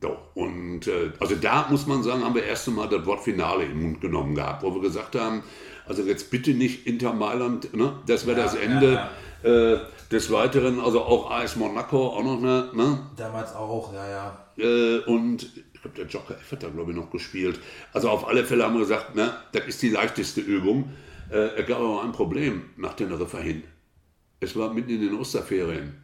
So, 0.00 0.16
und 0.34 0.86
äh, 0.88 1.12
also 1.20 1.36
da 1.36 1.68
muss 1.70 1.86
man 1.86 2.02
sagen, 2.02 2.24
haben 2.24 2.34
wir 2.34 2.44
erst 2.44 2.66
einmal 2.68 2.88
das 2.88 3.06
Wort 3.06 3.22
Finale 3.22 3.64
im 3.64 3.82
Mund 3.82 4.00
genommen 4.00 4.34
gehabt, 4.34 4.62
wo 4.62 4.74
wir 4.74 4.80
gesagt 4.80 5.14
haben, 5.14 5.42
also 5.86 6.02
jetzt 6.02 6.30
bitte 6.30 6.52
nicht 6.52 6.86
Inter 6.86 7.12
Mailand, 7.12 7.74
ne? 7.74 8.00
das 8.06 8.26
wäre 8.26 8.38
Ja, 8.38 8.44
das 8.44 8.54
ja, 8.54 8.60
Ende. 8.60 9.08
Äh, 9.42 9.78
des 10.12 10.30
Weiteren, 10.30 10.78
also 10.78 11.02
auch 11.02 11.30
AS 11.30 11.56
Monaco, 11.56 12.08
auch 12.08 12.22
noch 12.22 12.38
eine, 12.38 12.68
ne? 12.74 12.98
Damals 13.16 13.54
auch, 13.54 13.92
ja, 13.94 14.08
ja. 14.08 14.38
Äh, 14.58 14.98
und 15.06 15.42
ich 15.72 15.80
glaube, 15.80 15.96
der 15.96 16.06
Joker 16.06 16.34
F 16.34 16.52
hat 16.52 16.62
da, 16.62 16.68
glaube 16.68 16.92
ich, 16.92 16.96
noch 16.96 17.10
gespielt. 17.10 17.58
Also 17.92 18.10
auf 18.10 18.28
alle 18.28 18.44
Fälle 18.44 18.64
haben 18.64 18.74
wir 18.74 18.80
gesagt, 18.80 19.16
ne, 19.16 19.32
das 19.52 19.66
ist 19.66 19.82
die 19.82 19.88
leichteste 19.88 20.40
Übung. 20.40 20.92
Äh, 21.32 21.60
es 21.60 21.66
gab 21.66 21.80
aber 21.80 22.02
ein 22.02 22.12
Problem 22.12 22.62
nach 22.76 22.94
Teneriffa 22.94 23.38
hin. 23.38 23.64
Es 24.40 24.54
war 24.56 24.72
mitten 24.74 24.90
in 24.90 25.00
den 25.00 25.14
Osterferien. 25.14 25.94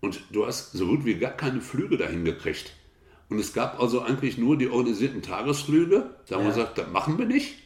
Und 0.00 0.20
du 0.30 0.46
hast 0.46 0.72
so 0.72 0.86
gut 0.86 1.04
wie 1.04 1.14
gar 1.14 1.32
keine 1.32 1.60
Flüge 1.60 1.96
dahin 1.96 2.24
gekriegt. 2.24 2.72
Und 3.28 3.38
es 3.38 3.52
gab 3.52 3.80
also 3.80 4.02
eigentlich 4.02 4.38
nur 4.38 4.56
die 4.56 4.68
organisierten 4.68 5.22
Tagesflüge. 5.22 6.10
Da 6.28 6.36
haben 6.36 6.42
wir 6.42 6.50
Ja. 6.50 6.54
gesagt, 6.56 6.78
das 6.78 6.88
machen 6.90 7.18
wir 7.18 7.26
nicht. 7.26 7.56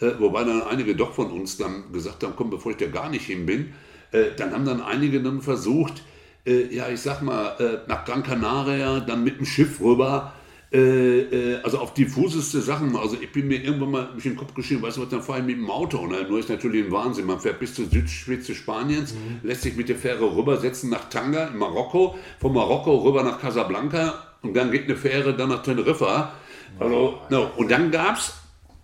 Äh, 0.00 0.12
wobei 0.18 0.44
dann 0.44 0.62
einige 0.62 0.94
doch 0.94 1.14
von 1.14 1.30
uns 1.30 1.56
dann 1.56 1.92
gesagt 1.92 2.22
haben, 2.22 2.34
komm, 2.36 2.50
bevor 2.50 2.72
ich 2.72 2.78
da 2.78 2.86
gar 2.86 3.08
nicht 3.10 3.26
hin 3.26 3.46
bin. 3.46 3.72
Äh, 4.12 4.34
dann 4.36 4.52
haben 4.52 4.64
dann 4.64 4.82
einige 4.82 5.22
dann 5.22 5.42
versucht, 5.42 6.02
äh, 6.46 6.74
ja, 6.74 6.88
ich 6.88 7.00
sag 7.00 7.22
mal, 7.22 7.56
äh, 7.58 7.88
nach 7.88 8.04
Gran 8.04 8.22
Canaria, 8.22 9.00
dann 9.00 9.24
mit 9.24 9.38
dem 9.38 9.46
Schiff 9.46 9.80
rüber. 9.80 10.32
Äh, 10.76 11.20
äh, 11.20 11.62
also 11.62 11.78
auf 11.78 11.94
diffuseste 11.94 12.60
Sachen. 12.60 12.94
Also 12.96 13.16
ich 13.18 13.32
bin 13.32 13.48
mir 13.48 13.62
irgendwann 13.62 13.90
mal 13.90 14.08
durch 14.12 14.24
den 14.24 14.36
Kopf 14.36 14.52
geschrieben, 14.52 14.82
weißt 14.82 14.98
du 14.98 15.02
was, 15.02 15.08
dann 15.08 15.22
fahre 15.22 15.38
ich 15.38 15.46
mit 15.46 15.56
dem 15.56 15.70
Auto. 15.70 16.06
Ne? 16.06 16.26
Nur 16.28 16.38
ist 16.38 16.50
natürlich 16.50 16.84
ein 16.84 16.92
Wahnsinn. 16.92 17.24
Man 17.24 17.40
fährt 17.40 17.58
bis 17.60 17.74
zur 17.74 17.86
Südspitze 17.86 18.54
Spaniens, 18.54 19.14
lässt 19.42 19.62
sich 19.62 19.74
mit 19.74 19.88
der 19.88 19.96
Fähre 19.96 20.36
rübersetzen 20.36 20.90
nach 20.90 21.08
Tanga 21.08 21.46
in 21.46 21.56
Marokko, 21.56 22.16
von 22.40 22.52
Marokko 22.52 22.94
rüber 22.98 23.22
nach 23.22 23.40
Casablanca 23.40 24.14
und 24.42 24.54
dann 24.54 24.70
geht 24.70 24.84
eine 24.84 24.96
Fähre 24.96 25.34
dann 25.34 25.48
nach 25.48 25.62
Teneriffa. 25.62 26.32
Also, 26.78 27.20
no. 27.30 27.50
Und 27.56 27.70
dann 27.70 27.90
gab 27.90 28.18
es 28.18 28.34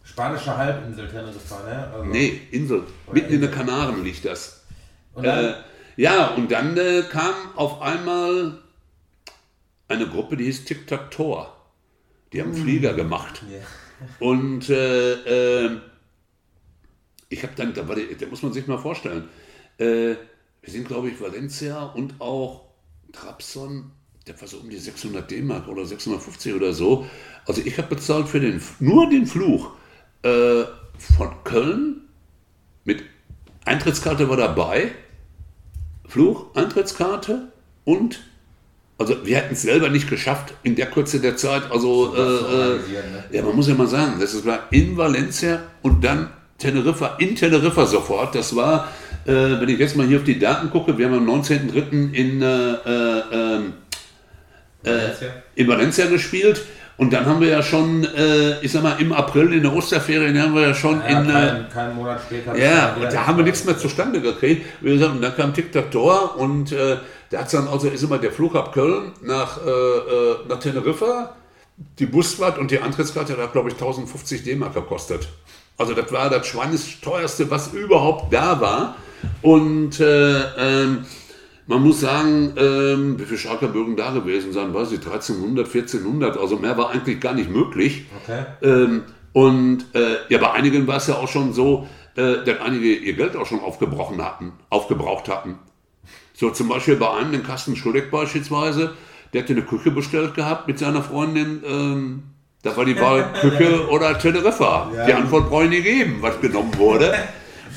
Spanische 0.05 0.57
Halbinsel 0.57 1.09
Teneriffa, 1.09 1.63
ne? 1.69 1.91
Also, 1.93 2.05
Nee, 2.07 2.41
Insel. 2.53 2.85
Mitten 3.13 3.35
in 3.35 3.41
den 3.43 3.51
Kanaren 3.51 4.03
liegt 4.03 4.25
das. 4.25 4.63
Und 5.15 5.27
dann, 5.27 5.45
Äh, 5.45 5.55
ja, 5.97 6.29
und 6.29 6.51
dann 6.51 6.75
äh, 6.79 7.03
kam 7.11 7.35
auf 7.55 7.83
einmal 7.83 8.59
eine 9.89 10.07
Gruppe, 10.07 10.39
die 10.39 10.45
hieß 10.45 10.65
Tic 10.65 10.87
Tac 10.87 11.11
Tor. 11.11 11.55
Die 12.33 12.41
haben 12.41 12.55
Flieger 12.55 12.95
gemacht. 12.95 13.43
Ja. 13.51 14.27
Und 14.27 14.69
äh, 14.69 15.65
äh, 15.65 15.81
ich 17.29 17.43
habe 17.43 17.53
dann, 17.57 17.75
da, 17.75 17.87
war 17.89 17.97
die, 17.97 18.17
da 18.17 18.27
muss 18.27 18.43
man 18.43 18.53
sich 18.53 18.67
mal 18.67 18.79
vorstellen, 18.79 19.29
äh, 19.79 20.15
wir 20.63 20.73
sind, 20.73 20.87
glaube 20.87 21.09
ich, 21.09 21.21
Valencia 21.21 21.85
und 21.85 22.21
auch 22.21 22.67
Trabzon, 23.13 23.91
der 24.27 24.41
war 24.41 24.49
so 24.49 24.59
um 24.59 24.71
die 24.71 24.79
600 24.79 25.31
D-Mark 25.31 25.69
oder 25.69 25.85
650 25.85 26.55
oder 26.55 26.73
so. 26.73 27.07
Also 27.47 27.63
ich 27.65 27.77
habe 27.79 27.95
bezahlt 27.95 28.29
für 28.29 28.41
den, 28.41 28.63
nur 28.79 29.09
den 29.11 29.27
Fluch 29.27 29.73
äh, 30.23 30.65
von 30.99 31.45
Köln 31.45 32.03
mit 32.85 33.03
Eintrittskarte 33.65 34.29
war 34.29 34.37
dabei, 34.37 34.93
Fluch, 36.07 36.55
Eintrittskarte 36.55 37.53
und 37.85 38.21
also 38.99 39.17
wir 39.25 39.37
hätten 39.37 39.55
es 39.55 39.63
selber 39.63 39.89
nicht 39.89 40.09
geschafft 40.09 40.55
in 40.63 40.77
der 40.77 40.87
Kürze 40.87 41.21
der 41.21 41.37
Zeit. 41.37 41.63
Also 41.71 42.15
äh, 42.15 42.21
äh, 42.21 42.23
ne? 42.23 43.25
ja, 43.31 43.43
man 43.43 43.57
muss 43.57 43.69
ja 43.69 43.75
mal 43.75 43.87
sagen, 43.89 44.15
das 44.21 44.45
war 44.47 44.69
in 44.71 44.97
Valencia 44.97 45.63
und 45.83 46.05
dann 46.05 46.29
Teneriffa, 46.59 47.17
in 47.19 47.35
Teneriffa 47.35 47.87
sofort. 47.87 48.35
Das 48.35 48.55
war, 48.55 48.89
äh, 49.27 49.33
wenn 49.33 49.69
ich 49.69 49.79
jetzt 49.79 49.97
mal 49.97 50.07
hier 50.07 50.19
auf 50.19 50.25
die 50.25 50.39
Daten 50.39 50.71
gucke, 50.71 50.97
wir 50.97 51.07
haben 51.07 51.15
am 51.29 51.29
19.03. 51.43 52.13
in, 52.13 52.43
äh, 52.43 52.47
äh, 52.47 53.23
ähm, 53.33 53.73
Valencia? 54.85 55.29
in 55.57 55.69
Valencia 55.69 56.07
gespielt. 56.07 56.63
Und 56.99 57.13
dann 57.13 57.27
haben 57.27 57.41
wir 57.41 57.49
ja 57.49 57.63
schon, 57.63 58.05
äh, 58.05 58.61
ich 58.61 58.71
sag 58.71 58.83
mal, 58.83 59.01
im 59.01 59.13
April 59.13 59.53
in 59.55 59.63
der 59.63 59.73
Osterferien 59.75 60.41
haben 60.41 60.55
wir 60.55 60.69
ja 60.69 60.75
schon 60.75 61.01
Ja, 61.01 61.21
in. 61.21 61.29
Äh, 61.29 61.33
kein, 61.33 61.69
keinen 61.71 61.97
Monat 61.97 62.21
später. 62.25 62.57
ja, 62.57 62.95
und 62.95 63.13
da 63.13 63.27
haben 63.27 63.39
wir 63.39 63.45
nichts 63.45 63.65
mehr 63.65 63.77
zustande 63.77 64.21
gekriegt. 64.21 64.67
Wie 64.83 64.93
gesagt, 64.93 65.13
und 65.13 65.23
dann 65.23 65.35
kam 65.35 65.53
Tic-Tac-Tor 65.55 66.37
und 66.37 66.71
äh, 66.71 66.99
da 67.33 67.41
hat 67.41 67.53
dann 67.55 67.67
also, 67.67 67.89
ist 67.89 68.03
immer 68.03 68.19
der 68.19 68.31
Flug 68.31 68.55
ab 68.55 68.75
Köln 68.75 69.13
nach, 69.23 69.59
äh, 69.65 69.71
äh, 69.71 70.37
nach 70.49 70.59
Teneriffa, 70.59 71.35
die 71.99 72.07
Busfahrt 72.07 72.59
und 72.59 72.71
die 72.71 72.79
Antrittskarte 72.79 73.37
hat, 73.39 73.53
glaube 73.53 73.71
ich, 73.71 73.75
1050 73.75 74.45
D-Mark 74.45 74.75
gekostet. 74.75 75.29
Also 75.79 75.95
das 75.95 76.13
war 76.13 76.29
das 76.29 76.47
schweinesteuerste, 76.47 77.51
was 77.51 77.73
überhaupt 77.73 78.33
da 78.33 78.61
war. 78.61 78.97
Und 79.41 79.99
äh, 79.99 80.41
ähm, 80.59 81.07
man 81.67 81.83
muss 81.83 82.01
sagen, 82.01 82.53
ähm, 82.59 83.19
wie 83.19 83.25
viele 83.25 83.39
Schalker 83.39 83.69
Bürgen 83.69 83.97
da 83.97 84.11
gewesen 84.11 84.53
sein, 84.53 84.75
weiß 84.75 84.93
ich, 84.93 84.99
1300, 84.99 85.67
1400, 85.67 86.37
also 86.37 86.57
mehr 86.57 86.77
war 86.77 86.91
eigentlich 86.91 87.19
gar 87.19 87.33
nicht 87.33 87.51
möglich. 87.51 88.05
Okay. 88.23 88.45
Ähm, 88.63 89.05
und 89.33 89.87
äh, 89.95 90.17
ja, 90.29 90.37
bei 90.37 90.53
einigen 90.53 90.87
war 90.87 90.97
es 90.99 91.07
ja 91.07 91.15
auch 91.15 91.29
schon 91.29 91.55
so, 91.55 91.89
äh, 92.15 92.45
dass 92.45 92.61
einige 92.61 92.93
ihr 92.95 93.15
Geld 93.15 93.37
auch 93.37 93.47
schon 93.47 93.61
aufgebrochen 93.61 94.23
hatten, 94.23 94.53
aufgebraucht 94.69 95.29
hatten. 95.31 95.59
So 96.43 96.51
zum 96.51 96.69
Beispiel 96.69 96.97
bei 96.97 97.09
einem, 97.09 97.31
den 97.31 97.45
Carsten 97.45 97.77
Schuleck 97.77 98.11
beispielsweise, 98.11 98.95
der 99.33 99.43
hatte 99.43 99.53
eine 99.53 99.63
Küche 99.63 99.93
bestellt 99.93 100.35
gehabt 100.35 100.67
mit 100.67 100.77
seiner 100.77 101.01
Freundin. 101.01 101.63
Ähm, 101.65 102.25
da 102.65 102.77
war 102.77 102.85
die 102.85 102.99
Wahl 102.99 103.33
Küche 103.41 103.87
oder 103.91 104.19
Teneriffa. 104.19 104.91
Ja. 104.93 105.07
Die 105.07 105.13
Antwort 105.13 105.49
brauche 105.49 105.67
ich 105.67 105.71
nie 105.71 105.83
geben, 105.83 106.17
was 106.21 106.41
genommen 106.41 106.77
wurde. 106.77 107.15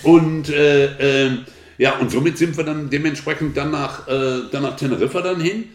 Und 0.01 0.49
äh, 0.49 0.86
ähm, 1.25 1.45
ja, 1.78 1.99
und 1.99 2.10
somit 2.10 2.39
sind 2.39 2.58
wir 2.58 2.63
dann 2.63 2.89
dementsprechend 2.89 3.56
dann 3.56 3.69
nach, 3.69 4.08
äh, 4.08 4.49
dann 4.51 4.63
nach 4.63 4.75
Teneriffa 4.75 5.21
dann 5.21 5.39
hin. 5.39 5.65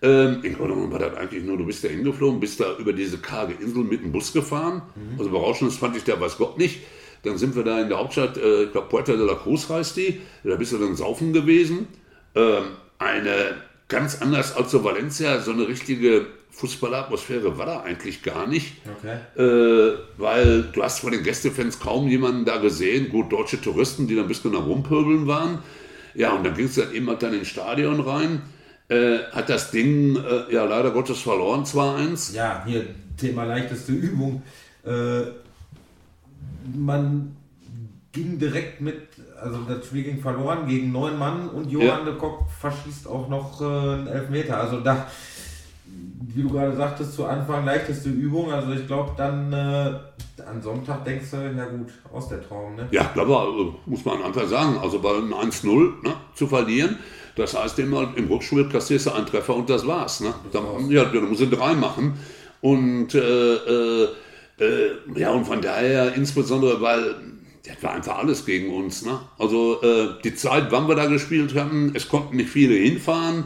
Ähm, 0.00 0.38
Im 0.42 0.56
Grunde 0.56 0.72
genommen 0.72 0.90
war 0.90 1.00
das 1.00 1.18
eigentlich 1.18 1.44
nur, 1.44 1.58
du 1.58 1.66
bist 1.66 1.84
da 1.84 1.88
hingeflogen, 1.88 2.40
bist 2.40 2.60
da 2.60 2.78
über 2.78 2.94
diese 2.94 3.18
karge 3.18 3.62
Insel 3.62 3.84
mit 3.84 4.02
dem 4.02 4.10
Bus 4.10 4.32
gefahren. 4.32 4.80
Also 5.18 5.30
berauschendes 5.30 5.76
fand 5.76 5.98
ich 5.98 6.04
da, 6.04 6.18
weiß 6.18 6.38
Gott 6.38 6.56
nicht. 6.56 6.80
Dann 7.24 7.36
sind 7.36 7.54
wir 7.56 7.62
da 7.64 7.78
in 7.82 7.90
der 7.90 7.98
Hauptstadt, 7.98 8.38
äh, 8.38 8.62
ich 8.62 8.72
glaube 8.72 8.88
Puerto 8.88 9.14
de 9.14 9.26
la 9.26 9.34
Cruz 9.34 9.68
heißt 9.68 9.98
die, 9.98 10.22
da 10.44 10.56
bist 10.56 10.72
du 10.72 10.78
dann 10.78 10.96
saufen 10.96 11.34
gewesen. 11.34 11.88
Ähm, 12.34 12.64
eine 12.98 13.56
ganz 13.88 14.20
anders 14.20 14.56
als 14.56 14.70
so 14.70 14.84
Valencia, 14.84 15.40
so 15.40 15.52
eine 15.52 15.66
richtige 15.66 16.26
Fußballatmosphäre 16.50 17.56
war 17.56 17.66
da 17.66 17.80
eigentlich 17.82 18.22
gar 18.22 18.46
nicht. 18.46 18.76
Okay. 18.98 19.18
Äh, 19.36 19.98
weil 20.16 20.62
du 20.72 20.82
hast 20.82 21.00
von 21.00 21.12
den 21.12 21.22
Gästefans 21.22 21.78
kaum 21.78 22.08
jemanden 22.08 22.44
da 22.44 22.58
gesehen. 22.58 23.10
Gut, 23.10 23.32
deutsche 23.32 23.60
Touristen, 23.60 24.06
die 24.08 24.16
dann 24.16 24.24
ein 24.24 24.28
bisschen 24.28 24.54
am 24.56 24.64
Rumpöbeln 24.64 25.26
waren. 25.26 25.60
Ja, 26.14 26.32
und 26.32 26.44
dann 26.44 26.54
ging 26.54 26.66
es 26.66 26.74
dann 26.74 26.92
eben 26.92 27.08
halt 27.08 27.22
dann 27.22 27.34
ins 27.34 27.48
Stadion 27.48 28.00
rein. 28.00 28.42
Äh, 28.88 29.18
hat 29.30 29.48
das 29.48 29.70
Ding 29.70 30.16
äh, 30.16 30.52
ja 30.52 30.64
leider 30.64 30.90
Gottes 30.90 31.20
verloren, 31.20 31.64
2-1. 31.64 32.34
Ja, 32.34 32.64
hier 32.66 32.86
Thema 33.16 33.44
leichteste 33.44 33.92
Übung. 33.92 34.42
Äh, 34.84 35.22
man 36.74 37.36
ging 38.12 38.38
direkt 38.38 38.80
mit, 38.80 38.96
also 39.40 39.58
das 39.68 39.86
Spiel 39.86 40.04
ging 40.04 40.20
verloren 40.20 40.66
gegen 40.66 40.92
neun 40.92 41.18
Mann 41.18 41.48
und 41.48 41.70
Johann 41.70 41.86
Ja. 41.86 42.04
de 42.04 42.14
Kock 42.16 42.44
verschießt 42.60 43.06
auch 43.08 43.28
noch 43.28 43.60
äh, 43.60 43.64
einen 43.64 44.06
Elfmeter. 44.06 44.60
Also 44.60 44.80
da, 44.80 45.06
wie 46.34 46.42
du 46.42 46.50
gerade 46.50 46.76
sagtest, 46.76 47.14
zu 47.14 47.24
Anfang 47.26 47.64
leichteste 47.64 48.08
Übung. 48.08 48.52
Also 48.52 48.72
ich 48.72 48.86
glaube 48.86 49.12
dann 49.16 49.52
äh, 49.52 49.94
an 50.46 50.62
Sonntag 50.62 51.04
denkst 51.04 51.30
du, 51.30 51.36
ja 51.36 51.64
gut, 51.66 51.88
aus 52.12 52.28
der 52.28 52.46
Traum, 52.46 52.76
ne? 52.76 52.88
Ja, 52.90 53.10
glaube 53.14 53.36
also, 53.38 53.74
muss 53.86 54.04
man 54.04 54.22
einfach 54.22 54.46
sagen. 54.46 54.78
Also 54.82 55.00
bei 55.00 55.10
einem 55.10 55.32
1-0 55.34 55.66
ne, 56.02 56.14
zu 56.34 56.46
verlieren, 56.46 56.96
das 57.36 57.56
heißt 57.56 57.78
immer, 57.78 58.12
im 58.16 58.28
Rückspiel 58.28 58.68
kassierst 58.68 59.06
du 59.06 59.12
einen 59.12 59.26
Treffer 59.26 59.54
und 59.54 59.70
das 59.70 59.86
war's. 59.86 60.20
Ne? 60.20 60.34
Dann, 60.52 60.90
ja, 60.90 61.04
dann 61.04 61.28
musst 61.28 61.40
du 61.40 61.46
drei 61.46 61.74
machen. 61.74 62.18
Und 62.60 63.14
äh, 63.14 63.54
äh, 63.54 64.08
äh, 64.60 64.90
ja, 65.14 65.30
und 65.30 65.44
von 65.44 65.60
daher 65.60 66.14
insbesondere, 66.14 66.80
weil 66.80 67.14
das 67.68 67.82
war 67.82 67.94
einfach 67.94 68.18
alles 68.18 68.46
gegen 68.46 68.72
uns. 68.74 69.04
Ne? 69.04 69.18
Also 69.38 69.82
äh, 69.82 70.08
die 70.24 70.34
Zeit, 70.34 70.66
wann 70.70 70.88
wir 70.88 70.94
da 70.94 71.06
gespielt 71.06 71.54
haben, 71.54 71.92
es 71.94 72.08
konnten 72.08 72.36
nicht 72.36 72.50
viele 72.50 72.74
hinfahren. 72.74 73.44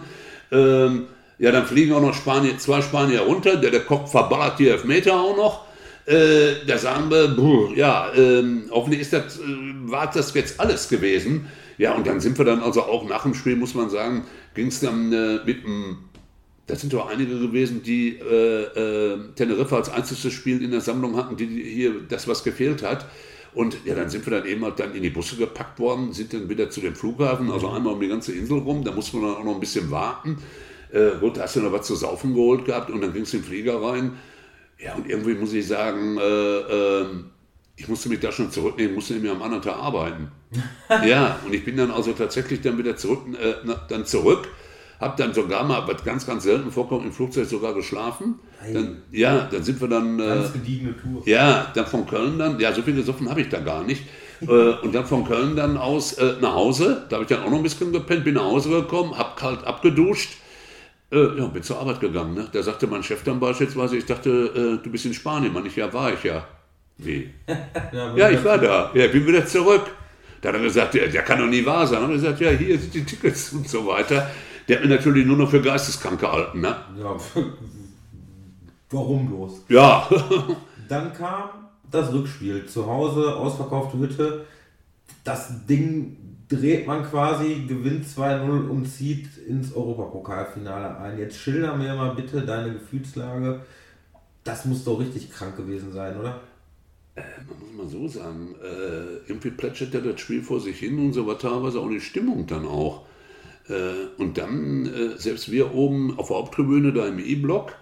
Ähm, 0.51 1.07
ja, 1.39 1.51
dann 1.51 1.67
fliegen 1.67 1.93
auch 1.93 2.01
noch 2.01 2.15
Spanier, 2.15 2.57
zwei 2.59 2.83
Spanier 2.83 3.23
runter, 3.23 3.57
der, 3.57 3.71
der 3.71 3.85
Kopf 3.85 4.13
verballert 4.13 4.59
die 4.59 4.69
Elfmeter 4.69 5.21
auch 5.21 5.37
noch. 5.37 5.65
Äh, 6.07 6.67
da 6.67 6.79
sagen 6.79 7.11
wir, 7.11 7.29
buh, 7.29 7.73
ja, 7.75 8.13
ähm, 8.17 8.65
hoffentlich 8.71 9.01
ist 9.01 9.13
das, 9.13 9.39
äh, 9.39 9.43
war 9.85 10.11
das 10.13 10.35
jetzt 10.35 10.59
alles 10.59 10.89
gewesen. 10.89 11.47
Ja, 11.79 11.95
und 11.95 12.07
dann 12.07 12.21
sind 12.21 12.39
wir 12.39 12.45
dann 12.45 12.61
also 12.61 12.83
auch 12.83 13.09
nach 13.09 13.23
dem 13.23 13.35
Spiel, 13.35 13.57
muss 13.57 13.75
man 13.75 13.89
sagen, 13.89 14.25
ging 14.55 14.69
es 14.69 14.81
dann 14.81 15.13
äh, 15.13 15.41
mit 15.45 15.65
dem, 15.65 15.99
da 16.67 16.77
sind 16.77 16.93
doch 16.93 17.09
einige 17.09 17.39
gewesen, 17.39 17.83
die 17.83 18.19
äh, 18.19 18.63
äh, 18.63 19.19
Teneriffa 19.35 19.77
als 19.77 19.91
einziges 19.91 20.33
Spiel 20.33 20.63
in 20.63 20.71
der 20.71 20.81
Sammlung 20.81 21.17
hatten, 21.17 21.37
die 21.37 21.47
hier 21.47 21.93
das, 22.09 22.29
was 22.29 22.45
gefehlt 22.45 22.83
hat. 22.83 23.07
Und 23.55 23.77
ja, 23.85 23.95
dann 23.95 24.09
sind 24.09 24.27
wir 24.27 24.39
dann 24.39 24.49
eben 24.49 24.65
halt 24.65 24.79
dann 24.79 24.95
in 24.95 25.03
die 25.03 25.11
Busse 25.11 25.37
gepackt 25.37 25.79
worden, 25.79 26.13
sind 26.13 26.33
dann 26.33 26.49
wieder 26.49 26.71
zu 26.71 26.81
dem 26.81 26.95
Flughafen, 26.95 27.51
also 27.51 27.69
einmal 27.69 27.93
um 27.93 28.01
die 28.01 28.09
ganze 28.09 28.33
Insel 28.33 28.59
rum, 28.59 28.83
da 28.83 28.93
musste 28.93 29.19
man 29.19 29.31
dann 29.31 29.41
auch 29.41 29.45
noch 29.45 29.55
ein 29.55 29.61
bisschen 29.61 29.91
warten. 29.91 30.39
Äh, 30.91 31.19
gut, 31.21 31.37
da 31.37 31.43
hast 31.43 31.57
du 31.57 31.61
noch 31.61 31.73
was 31.73 31.87
zu 31.87 31.95
saufen 31.95 32.35
geholt 32.35 32.65
gehabt 32.65 32.91
und 32.91 33.03
dann 33.03 33.13
ging 33.13 33.23
es 33.23 33.35
in 33.35 33.41
den 33.41 33.47
Flieger 33.47 33.83
rein. 33.83 34.19
Ja, 34.83 34.95
und 34.95 35.09
irgendwie 35.09 35.35
muss 35.35 35.53
ich 35.53 35.67
sagen, 35.67 36.19
äh, 36.19 36.23
ähm, 36.23 37.31
ich 37.77 37.89
musste 37.89 38.09
mich 38.09 38.21
da 38.21 38.33
schon 38.33 38.51
zurücknehmen, 38.51 38.95
musste 38.95 39.15
nämlich 39.15 39.31
am 39.31 39.43
anderen 39.43 39.63
Tag 39.63 39.77
arbeiten. 39.77 40.33
ja, 41.07 41.39
und 41.45 41.55
ich 41.55 41.65
bin 41.65 41.77
dann 41.77 41.91
also 41.91 42.13
tatsächlich 42.13 42.61
dann 42.63 42.79
wieder 42.79 42.97
zurück, 42.97 43.21
äh, 43.41 43.55
dann 43.89 44.07
zurück, 44.07 44.49
habe 45.03 45.15
dann 45.21 45.35
sogar 45.35 45.65
mal, 45.65 45.87
was 45.87 46.05
ganz, 46.05 46.27
ganz 46.27 46.45
selten 46.45 46.71
vorkommt, 46.71 47.05
im 47.05 47.13
Flugzeug 47.13 47.47
sogar 47.47 47.75
geschlafen. 47.75 48.37
Dann, 48.73 49.03
ja, 49.11 49.49
dann 49.51 49.63
sind 49.63 49.81
wir 49.81 49.89
dann... 49.89 50.21
Äh, 50.21 50.27
Ganz 50.27 50.53
gediegene 50.53 50.95
Tour. 50.97 51.23
ja, 51.27 51.67
dann 51.75 51.87
von 51.87 52.07
Köln 52.07 52.39
dann, 52.39 52.61
ja, 52.61 52.73
so 52.73 52.83
viel 52.83 52.95
gesoffen 52.95 53.29
habe 53.29 53.41
ich 53.41 53.49
da 53.49 53.59
gar 53.59 53.83
nicht. 53.83 54.05
äh, 54.41 54.47
und 54.47 54.95
dann 54.95 55.05
von 55.05 55.25
Köln 55.25 55.57
dann 55.57 55.77
aus 55.77 56.13
äh, 56.15 56.35
nach 56.41 56.55
Hause. 56.55 57.05
Da 57.09 57.17
habe 57.17 57.25
ich 57.25 57.29
dann 57.29 57.45
auch 57.45 57.51
noch 57.51 57.57
ein 57.57 57.63
bisschen 57.65 57.93
gepennt, 57.93 58.25
bin 58.25 58.35
nach 58.35 58.45
Hause 58.45 58.71
gekommen, 58.71 59.19
habe 59.19 59.33
kalt 59.37 59.65
abgeduscht. 59.65 60.35
Äh, 61.11 61.39
ja, 61.39 61.47
bin 61.47 61.63
zur 61.63 61.79
Arbeit 61.81 62.01
gegangen. 62.01 62.35
Ne? 62.35 62.49
Da 62.53 62.63
sagte 62.63 62.87
mein 62.87 63.03
Chef 63.03 63.25
dann 63.25 63.41
beispielsweise, 63.41 63.97
ich 63.97 64.07
dachte, 64.07 64.31
äh, 64.31 64.83
du 64.83 64.91
bist 64.91 65.05
in 65.05 65.13
Spanien. 65.13 65.53
Mann, 65.53 65.67
ich, 65.67 65.77
ja, 65.77 65.93
war 65.93 66.13
ich 66.13 66.23
ja. 66.23 66.47
Wie? 66.99 67.31
Ja, 68.17 68.31
ich 68.31 68.43
war 68.45 68.59
da. 68.59 68.91
Ja, 68.95 69.09
bin 69.09 69.27
wieder 69.27 69.45
zurück. 69.45 69.91
Da 70.41 70.49
hat 70.49 70.57
er 70.57 70.63
gesagt, 70.63 70.95
ja, 70.95 71.07
der 71.07 71.23
kann 71.23 71.39
doch 71.39 71.47
nie 71.47 71.65
wahr 71.65 71.87
sein. 71.87 71.97
Dann 71.97 72.05
habe 72.05 72.15
ich 72.15 72.23
gesagt, 72.23 72.41
ja, 72.41 72.51
hier 72.51 72.79
sind 72.79 72.95
die 72.95 73.05
Tickets 73.05 73.53
und 73.53 73.69
so 73.69 73.87
weiter. 73.87 74.31
Der 74.69 74.77
hat 74.77 74.85
mir 74.85 74.95
natürlich 74.95 75.27
nur 75.27 75.37
noch 75.37 75.51
für 75.51 75.61
geisteskrank 75.61 76.21
gehalten. 76.21 76.61
Ne? 76.61 76.77
Ja, 76.99 77.17
warum 78.91 79.29
bloß? 79.29 79.63
Ja, 79.69 80.09
Dann 80.89 81.13
kam 81.15 81.49
das 81.91 82.13
Rückspiel. 82.13 82.67
Zu 82.67 82.87
Hause, 82.87 83.35
ausverkaufte 83.35 83.99
Hütte. 83.99 84.45
Das 85.25 85.67
Ding 85.67 86.17
dreht 86.49 86.87
man 86.87 87.03
quasi, 87.05 87.65
gewinnt 87.67 88.07
2-0 88.07 88.69
und 88.69 88.87
zieht 88.87 89.39
ins 89.39 89.75
Europapokalfinale 89.75 90.99
ein. 90.99 91.19
Jetzt 91.19 91.39
schilder 91.39 91.77
mir 91.77 91.95
mal 91.95 92.15
bitte 92.15 92.43
deine 92.43 92.75
Gefühlslage. 92.75 93.61
Das 94.45 94.65
muss 94.65 94.85
doch 94.85 94.99
richtig 94.99 95.31
krank 95.31 95.57
gewesen 95.57 95.93
sein, 95.93 96.19
oder? 96.19 96.41
man 97.15 97.59
muss 97.61 97.73
mal 97.77 97.89
so 97.89 98.09
sagen, 98.09 98.55
äh, 98.63 99.29
irgendwie 99.29 99.51
plätschert 99.51 99.95
das 99.95 100.21
Spiel 100.21 100.43
vor 100.43 100.61
sich 100.61 100.79
hin 100.79 100.99
und 100.99 101.13
so 101.13 101.27
war 101.27 101.39
teilweise 101.39 101.79
auch 101.79 101.91
die 101.91 102.01
Stimmung 102.01 102.47
dann 102.47 102.67
auch. 102.67 103.05
Äh, 103.69 104.21
und 104.21 104.39
dann, 104.39 104.87
äh, 104.87 105.19
selbst 105.19 105.51
wir 105.51 105.75
oben 105.75 106.19
auf 106.19 106.29
der 106.29 106.37
Haupttribüne, 106.37 106.93
da 106.93 107.07
im 107.07 107.19
E-Block, 107.19 107.73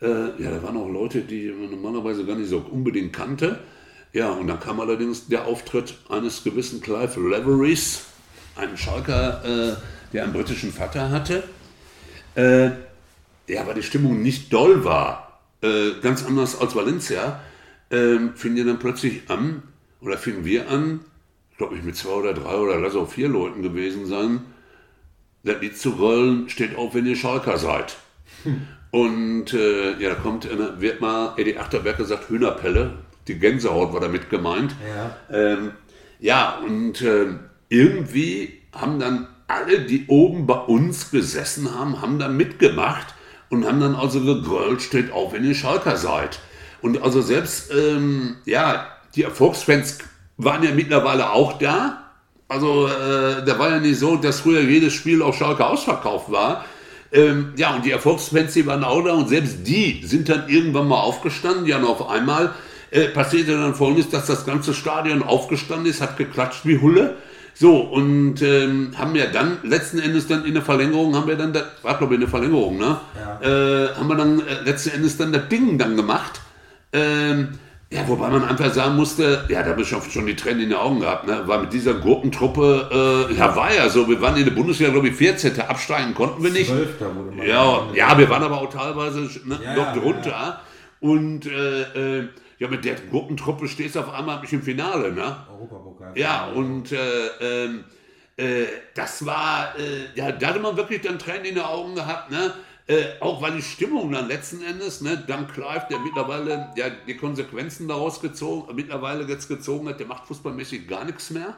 äh, 0.00 0.06
ja, 0.06 0.50
da 0.50 0.62
waren 0.62 0.76
auch 0.76 0.88
Leute, 0.88 1.20
die 1.22 1.50
man 1.50 1.70
normalerweise 1.70 2.24
gar 2.24 2.36
nicht 2.36 2.50
so 2.50 2.58
unbedingt 2.58 3.12
kannte. 3.12 3.60
Ja, 4.12 4.30
und 4.30 4.46
dann 4.46 4.60
kam 4.60 4.80
allerdings 4.80 5.28
der 5.28 5.46
Auftritt 5.46 5.94
eines 6.10 6.44
gewissen 6.44 6.80
Clive 6.82 7.18
Leverys, 7.18 8.02
einem 8.56 8.76
Schalker, 8.76 9.78
der 10.12 10.24
einen 10.24 10.34
britischen 10.34 10.70
Vater 10.70 11.08
hatte. 11.08 11.44
Ja, 12.36 13.66
weil 13.66 13.74
die 13.74 13.82
Stimmung 13.82 14.20
nicht 14.20 14.52
doll 14.52 14.84
war, 14.84 15.40
ganz 16.02 16.26
anders 16.26 16.60
als 16.60 16.76
Valencia, 16.76 17.40
fing 17.88 18.54
die 18.54 18.64
dann 18.64 18.78
plötzlich 18.78 19.30
an, 19.30 19.62
oder 20.02 20.18
fingen 20.18 20.44
wir 20.44 20.68
an, 20.68 21.00
glaube 21.56 21.76
ich 21.76 21.82
mit 21.82 21.96
zwei 21.96 22.10
oder 22.10 22.34
drei 22.34 22.56
oder 22.56 22.78
lass 22.78 22.94
auch 22.94 23.08
vier 23.10 23.30
Leuten 23.30 23.62
gewesen 23.62 24.04
sein, 24.04 24.42
das 25.44 25.60
Lied 25.60 25.76
zu 25.78 25.90
rollen, 25.90 26.48
steht 26.48 26.76
auf, 26.76 26.94
wenn 26.94 27.06
ihr 27.06 27.16
Schalker 27.16 27.58
seid. 27.58 27.96
Und 28.90 29.54
äh, 29.54 29.98
ja, 29.98 30.10
da 30.10 30.14
kommt, 30.16 30.44
äh, 30.44 30.80
wird 30.80 31.00
mal, 31.00 31.34
Eddie 31.36 31.58
Achterberg 31.58 31.96
gesagt, 31.96 32.28
Hühnerpelle, 32.28 32.98
die 33.26 33.38
Gänsehaut 33.38 33.92
war 33.92 34.00
damit 34.00 34.30
gemeint. 34.30 34.74
Ja. 34.86 35.16
Ähm, 35.36 35.72
ja, 36.20 36.58
und 36.64 37.02
ähm, 37.02 37.40
irgendwie 37.68 38.60
haben 38.72 38.98
dann 38.98 39.28
alle, 39.48 39.80
die 39.80 40.06
oben 40.08 40.46
bei 40.46 40.58
uns 40.58 41.10
gesessen 41.10 41.74
haben, 41.74 42.00
haben 42.00 42.18
dann 42.18 42.36
mitgemacht 42.36 43.14
und 43.48 43.66
haben 43.66 43.80
dann 43.80 43.94
also 43.94 44.20
gegrölt, 44.20 44.82
steht 44.82 45.12
auf, 45.12 45.32
wenn 45.32 45.44
ihr 45.44 45.54
Schalker 45.54 45.96
seid. 45.96 46.40
Und 46.80 47.02
also 47.02 47.20
selbst, 47.20 47.72
ähm, 47.72 48.36
ja, 48.44 48.88
die 49.14 49.22
Erfolgsfans 49.22 49.98
waren 50.36 50.62
ja 50.62 50.72
mittlerweile 50.72 51.32
auch 51.32 51.58
da. 51.58 52.01
Also 52.52 52.86
äh, 52.86 53.44
da 53.44 53.58
war 53.58 53.70
ja 53.70 53.80
nicht 53.80 53.98
so, 53.98 54.16
dass 54.16 54.40
früher 54.40 54.60
jedes 54.60 54.92
Spiel 54.92 55.22
auf 55.22 55.36
Schalke 55.36 55.64
ausverkauft 55.64 56.30
war. 56.30 56.64
Ähm, 57.10 57.52
ja, 57.56 57.74
und 57.74 57.84
die 57.84 57.90
Erfolgsfans, 57.90 58.52
die 58.52 58.66
waren 58.66 58.84
auch 58.84 59.02
da 59.02 59.12
und 59.12 59.28
selbst 59.28 59.66
die 59.66 60.02
sind 60.04 60.28
dann 60.28 60.48
irgendwann 60.48 60.86
mal 60.86 61.00
aufgestanden. 61.00 61.66
Ja, 61.66 61.78
und 61.78 61.84
auf 61.84 62.08
einmal 62.08 62.52
äh, 62.90 63.08
passierte 63.08 63.52
dann 63.52 63.74
folgendes, 63.74 64.10
dass 64.10 64.26
das 64.26 64.44
ganze 64.44 64.74
Stadion 64.74 65.22
aufgestanden 65.22 65.86
ist, 65.86 66.02
hat 66.02 66.18
geklatscht 66.18 66.64
wie 66.64 66.78
Hulle. 66.78 67.16
So, 67.54 67.80
und 67.80 68.40
ähm, 68.42 68.92
haben 68.96 69.14
ja 69.14 69.26
dann 69.26 69.58
letzten 69.62 69.98
Endes 69.98 70.26
dann 70.26 70.44
in 70.44 70.54
der 70.54 70.62
Verlängerung, 70.62 71.14
haben 71.14 71.28
wir 71.28 71.36
dann, 71.36 71.52
das 71.52 71.64
war 71.82 71.98
glaube 71.98 72.14
ich 72.14 72.16
in 72.16 72.20
der 72.22 72.30
Verlängerung, 72.30 72.78
ne? 72.78 72.98
Ja. 73.14 73.40
Äh, 73.40 73.94
haben 73.94 74.08
wir 74.08 74.16
dann 74.16 74.40
äh, 74.40 74.62
letzten 74.64 74.90
Endes 74.90 75.18
dann 75.18 75.32
das 75.32 75.48
Ding 75.48 75.76
dann 75.76 75.96
gemacht. 75.96 76.40
Ähm, 76.94 77.48
ja, 77.92 78.08
wobei 78.08 78.30
man 78.30 78.42
einfach 78.44 78.72
sagen 78.72 78.96
musste, 78.96 79.44
ja, 79.50 79.62
da 79.62 79.70
habe 79.70 79.82
ich 79.82 79.88
schon, 79.88 80.26
die 80.26 80.34
Tränen 80.34 80.62
in 80.62 80.68
den 80.70 80.78
Augen 80.78 81.00
gehabt, 81.00 81.26
ne? 81.26 81.42
Weil 81.44 81.60
mit 81.60 81.74
dieser 81.74 81.92
Gurkentruppe, 81.94 83.28
äh, 83.30 83.34
ja, 83.34 83.54
war 83.54 83.72
ja 83.72 83.90
so, 83.90 84.08
wir 84.08 84.18
waren 84.22 84.34
in 84.36 84.46
der 84.46 84.52
Bundesliga, 84.52 84.90
glaube 84.90 85.08
ich, 85.08 85.14
14. 85.14 85.60
Absteigen 85.60 86.14
konnten 86.14 86.42
wir 86.42 86.50
nicht. 86.50 86.70
Zwölfter 86.70 87.14
wurde 87.14 87.32
man. 87.32 87.46
Ja, 87.46 87.86
ja, 87.94 88.16
wir 88.16 88.30
waren 88.30 88.42
aber 88.42 88.62
auch 88.62 88.70
teilweise 88.70 89.20
ne, 89.44 89.60
Ja, 89.62 89.74
noch 89.74 89.94
ja, 89.94 90.00
drunter. 90.00 90.60
Und 91.00 91.44
äh, 91.46 92.20
äh, 92.20 92.28
ja, 92.58 92.68
mit 92.68 92.84
der 92.84 92.94
Gruppentruppe 92.94 93.68
stehst 93.68 93.96
du 93.96 94.00
auf 94.00 94.14
einmal 94.14 94.40
mich 94.40 94.52
im 94.54 94.62
Finale, 94.62 95.12
ne? 95.12 95.36
Europapokal. 95.52 96.12
Ja, 96.14 96.46
und 96.46 96.92
äh, 96.92 96.96
ähm, 97.40 97.84
äh, 98.38 98.64
das 98.94 99.26
war, 99.26 99.74
ja, 100.14 100.32
da 100.32 100.46
hatte 100.46 100.60
man 100.60 100.78
wirklich 100.78 101.02
dann 101.02 101.18
Tränen 101.18 101.44
in 101.44 101.54
den 101.56 101.64
Augen 101.64 101.94
gehabt, 101.94 102.30
ne? 102.30 102.54
Äh, 102.88 103.04
auch 103.20 103.40
weil 103.40 103.52
die 103.56 103.62
Stimmung 103.62 104.10
dann 104.10 104.26
letzten 104.28 104.62
Endes, 104.62 105.00
ne, 105.02 105.22
dank 105.26 105.52
Clive, 105.52 105.86
der 105.88 106.00
mittlerweile 106.00 106.70
ja 106.76 106.86
die 107.06 107.16
Konsequenzen 107.16 107.86
daraus 107.86 108.20
gezogen, 108.20 108.74
mittlerweile 108.74 109.24
jetzt 109.24 109.48
gezogen 109.48 109.88
hat, 109.88 110.00
der 110.00 110.06
macht 110.06 110.26
fußballmäßig 110.26 110.88
gar 110.88 111.04
nichts 111.04 111.30
mehr. 111.30 111.54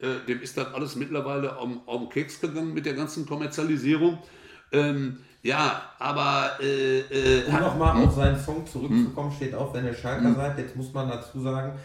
Äh, 0.00 0.26
dem 0.26 0.40
ist 0.42 0.56
das 0.56 0.72
alles 0.74 0.96
mittlerweile 0.96 1.56
um, 1.58 1.78
um 1.86 2.08
Keks 2.08 2.40
gegangen 2.40 2.74
mit 2.74 2.86
der 2.86 2.94
ganzen 2.94 3.26
Kommerzialisierung. 3.26 4.18
Ähm, 4.72 5.18
ja, 5.42 5.82
aber 5.98 6.58
äh, 6.60 7.00
äh, 7.00 7.46
Um 7.48 7.60
nochmal 7.60 8.04
auf 8.04 8.14
seinen 8.14 8.38
Song 8.38 8.66
zurückzukommen, 8.66 9.30
Hm. 9.30 9.36
steht 9.36 9.54
auf, 9.54 9.72
wenn 9.74 9.86
ihr 9.86 9.94
Schalker 9.94 10.34
seid. 10.34 10.58
Jetzt 10.58 10.76
muss 10.76 10.92
man 10.92 11.08
dazu 11.08 11.40
sagen, 11.40 11.78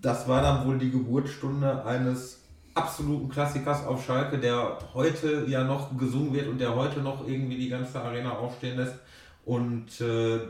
das 0.00 0.26
war 0.28 0.42
dann 0.42 0.66
wohl 0.66 0.78
die 0.78 0.90
Geburtsstunde 0.90 1.84
eines 1.84 2.40
absoluten 2.76 3.28
Klassikers 3.28 3.84
auf 3.86 4.04
Schalke, 4.04 4.38
der 4.38 4.78
heute 4.92 5.46
ja 5.48 5.64
noch 5.64 5.96
gesungen 5.96 6.34
wird 6.34 6.46
und 6.46 6.58
der 6.58 6.74
heute 6.76 7.00
noch 7.00 7.26
irgendwie 7.26 7.56
die 7.56 7.68
ganze 7.68 8.00
Arena 8.00 8.32
aufstehen 8.32 8.76
lässt. 8.76 8.96
Und 9.44 10.00
äh, 10.00 10.40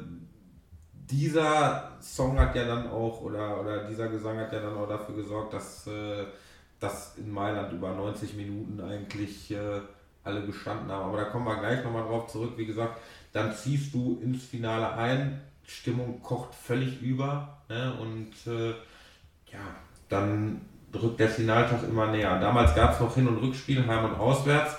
dieser 0.92 1.92
Song 2.00 2.38
hat 2.38 2.56
ja 2.56 2.66
dann 2.66 2.90
auch, 2.90 3.20
oder, 3.22 3.60
oder 3.60 3.84
dieser 3.84 4.08
Gesang 4.08 4.38
hat 4.38 4.52
ja 4.52 4.60
dann 4.60 4.76
auch 4.76 4.88
dafür 4.88 5.14
gesorgt, 5.14 5.54
dass 5.54 5.86
äh, 5.86 6.24
das 6.80 7.16
in 7.16 7.30
Mailand 7.30 7.72
über 7.72 7.92
90 7.92 8.34
Minuten 8.34 8.80
eigentlich 8.80 9.52
äh, 9.52 9.80
alle 10.24 10.44
gestanden 10.44 10.90
haben. 10.90 11.10
Aber 11.10 11.18
da 11.18 11.24
kommen 11.24 11.46
wir 11.46 11.60
gleich 11.60 11.84
nochmal 11.84 12.02
drauf 12.02 12.26
zurück. 12.26 12.54
Wie 12.56 12.66
gesagt, 12.66 12.98
dann 13.32 13.54
ziehst 13.54 13.94
du 13.94 14.20
ins 14.22 14.44
Finale 14.44 14.92
ein, 14.94 15.40
Stimmung 15.64 16.22
kocht 16.22 16.54
völlig 16.54 17.00
über 17.02 17.58
ne? 17.68 17.96
und 18.00 18.52
äh, 18.52 18.70
ja, 19.52 19.60
dann 20.08 20.60
rückt 21.02 21.20
der 21.20 21.28
Finaltag 21.28 21.80
immer 21.88 22.06
näher. 22.06 22.38
Damals 22.40 22.74
gab 22.74 22.94
es 22.94 23.00
noch 23.00 23.14
Hin- 23.14 23.28
und 23.28 23.38
Rückspiel, 23.38 23.87
Heim- 23.87 24.04
und 24.04 24.18
Auswärts. 24.18 24.76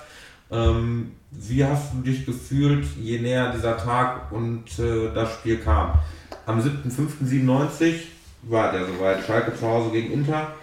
Ähm, 0.50 1.12
wie 1.32 1.64
hast 1.64 1.94
du 1.94 2.02
dich 2.02 2.26
gefühlt, 2.26 2.86
je 2.98 3.20
näher 3.20 3.52
dieser 3.52 3.78
Tag 3.78 4.32
und 4.32 4.80
äh, 4.80 5.14
das 5.14 5.34
Spiel 5.34 5.58
kam? 5.58 6.00
Am 6.46 6.60
7.5.97 6.60 7.96
war 8.44 8.72
der 8.72 8.86
soweit, 8.86 9.26
Schalke 9.26 9.56
zu 9.56 9.68
Hause 9.68 9.92
gegen 9.92 10.14
Inter. 10.14 10.54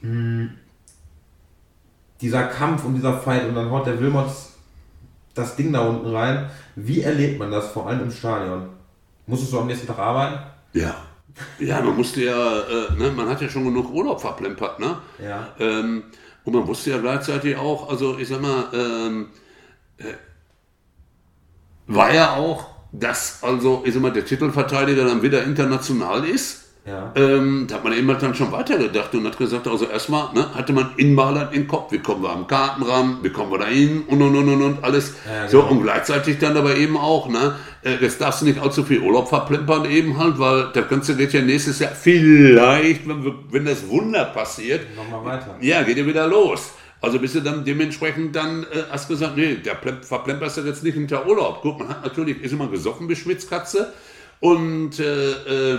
Hm. 0.00 0.50
Dieser 2.20 2.44
Kampf 2.44 2.84
und 2.84 2.94
dieser 2.94 3.18
Fight 3.18 3.46
und 3.46 3.54
dann 3.54 3.70
haut 3.70 3.86
der 3.86 4.00
Wilmots 4.00 4.52
das 5.34 5.56
Ding 5.56 5.72
da 5.72 5.80
unten 5.80 6.14
rein. 6.14 6.50
Wie 6.76 7.02
erlebt 7.02 7.38
man 7.38 7.50
das, 7.50 7.68
vor 7.68 7.88
allem 7.88 8.02
im 8.02 8.10
Stadion? 8.10 8.68
Musstest 9.26 9.52
du 9.52 9.60
am 9.60 9.66
nächsten 9.66 9.86
Tag 9.86 9.98
arbeiten? 9.98 10.38
Ja. 10.72 10.94
Ja, 11.58 11.80
man 11.80 11.96
musste 11.96 12.24
ja, 12.24 12.60
äh, 12.60 12.94
ne, 12.96 13.10
man 13.10 13.28
hat 13.28 13.40
ja 13.40 13.48
schon 13.48 13.64
genug 13.64 13.92
Urlaub 13.92 14.20
verplempert, 14.20 14.78
ne? 14.78 14.98
Ja. 15.22 15.48
Ähm, 15.58 16.04
und 16.44 16.54
man 16.54 16.66
wusste 16.66 16.90
ja 16.90 16.98
gleichzeitig 16.98 17.56
auch, 17.56 17.88
also 17.88 18.18
ich 18.18 18.28
sag 18.28 18.40
mal, 18.40 18.66
ähm, 18.74 19.28
äh, 19.98 20.14
war 21.86 22.12
ja 22.12 22.34
auch, 22.34 22.66
dass 22.92 23.42
also, 23.42 23.82
ich 23.86 23.94
sag 23.94 24.02
mal, 24.02 24.12
der 24.12 24.24
Titelverteidiger 24.24 25.04
dann 25.04 25.22
wieder 25.22 25.44
international 25.44 26.24
ist. 26.24 26.61
Ja. 26.84 27.12
Ähm, 27.14 27.66
da 27.68 27.76
hat 27.76 27.84
man 27.84 27.92
eben 27.92 28.08
dann 28.08 28.34
schon 28.34 28.50
weitergedacht 28.50 29.14
und 29.14 29.24
hat 29.24 29.38
gesagt, 29.38 29.68
also 29.68 29.86
erstmal 29.86 30.32
ne, 30.34 30.52
hatte 30.52 30.72
man 30.72 30.90
in 30.96 31.14
Mailand 31.14 31.54
im 31.54 31.68
Kopf, 31.68 31.92
wie 31.92 32.00
kommen 32.00 32.24
wir 32.24 32.30
am 32.30 32.48
Karten 32.48 32.82
ran, 32.82 33.18
wie 33.22 33.30
kommen 33.30 33.52
wir 33.52 33.58
da 33.60 33.66
hin 33.66 34.02
und 34.08 34.20
und 34.20 34.34
und 34.34 34.48
und, 34.48 34.62
und 34.62 34.82
alles. 34.84 35.14
Ja, 35.24 35.48
So, 35.48 35.60
genau. 35.60 35.70
und 35.72 35.82
gleichzeitig 35.84 36.38
dann 36.40 36.56
aber 36.56 36.74
eben 36.74 36.96
auch, 36.96 37.28
ne, 37.28 37.54
äh, 37.82 37.98
das 38.00 38.18
darfst 38.18 38.42
du 38.42 38.46
nicht 38.46 38.58
allzu 38.60 38.82
viel 38.82 38.98
Urlaub 39.00 39.28
verplempern 39.28 39.84
eben 39.84 40.18
halt, 40.18 40.40
weil 40.40 40.70
das 40.74 40.88
Ganze 40.88 41.14
geht 41.16 41.32
ja 41.32 41.40
nächstes 41.42 41.78
Jahr 41.78 41.92
vielleicht, 41.92 43.06
wenn, 43.08 43.32
wenn 43.52 43.64
das 43.64 43.88
Wunder 43.88 44.24
passiert, 44.24 44.80
Nochmal 44.96 45.24
weiter. 45.38 45.56
ja, 45.60 45.82
geht 45.82 45.98
ja 45.98 46.04
wieder 46.06 46.26
los. 46.26 46.72
Also 47.00 47.20
bist 47.20 47.36
du 47.36 47.40
dann 47.42 47.64
dementsprechend 47.64 48.34
dann, 48.34 48.64
äh, 48.64 48.66
hast 48.90 49.06
gesagt, 49.08 49.36
nee, 49.36 49.54
der 49.54 49.74
plem- 49.74 50.02
verplemperst 50.02 50.56
du 50.56 50.60
jetzt 50.62 50.82
nicht 50.82 50.94
hinter 50.94 51.26
Urlaub. 51.28 51.62
Gut, 51.62 51.78
man 51.78 51.88
hat 51.90 52.02
natürlich, 52.04 52.42
ist 52.42 52.52
immer 52.52 52.66
gesoffen 52.66 53.08
wie 53.08 53.14
Schwitzkatze 53.14 53.92
und 54.40 54.98
äh, 54.98 55.74
äh, 55.74 55.78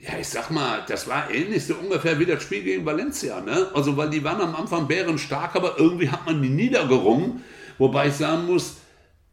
ja, 0.00 0.18
ich 0.18 0.28
sag 0.28 0.50
mal, 0.50 0.82
das 0.88 1.08
war 1.08 1.30
ähnlich 1.30 1.66
so 1.66 1.74
ungefähr 1.74 2.18
wie 2.18 2.24
das 2.24 2.42
Spiel 2.42 2.62
gegen 2.62 2.86
Valencia, 2.86 3.40
ne? 3.40 3.68
Also, 3.74 3.96
weil 3.96 4.08
die 4.08 4.24
waren 4.24 4.40
am 4.40 4.56
Anfang 4.56 4.88
bärenstark, 4.88 5.54
aber 5.54 5.78
irgendwie 5.78 6.08
hat 6.08 6.24
man 6.24 6.40
die 6.40 6.48
niedergerungen. 6.48 7.44
Wobei 7.76 8.08
ich 8.08 8.14
sagen 8.14 8.46
muss, 8.46 8.78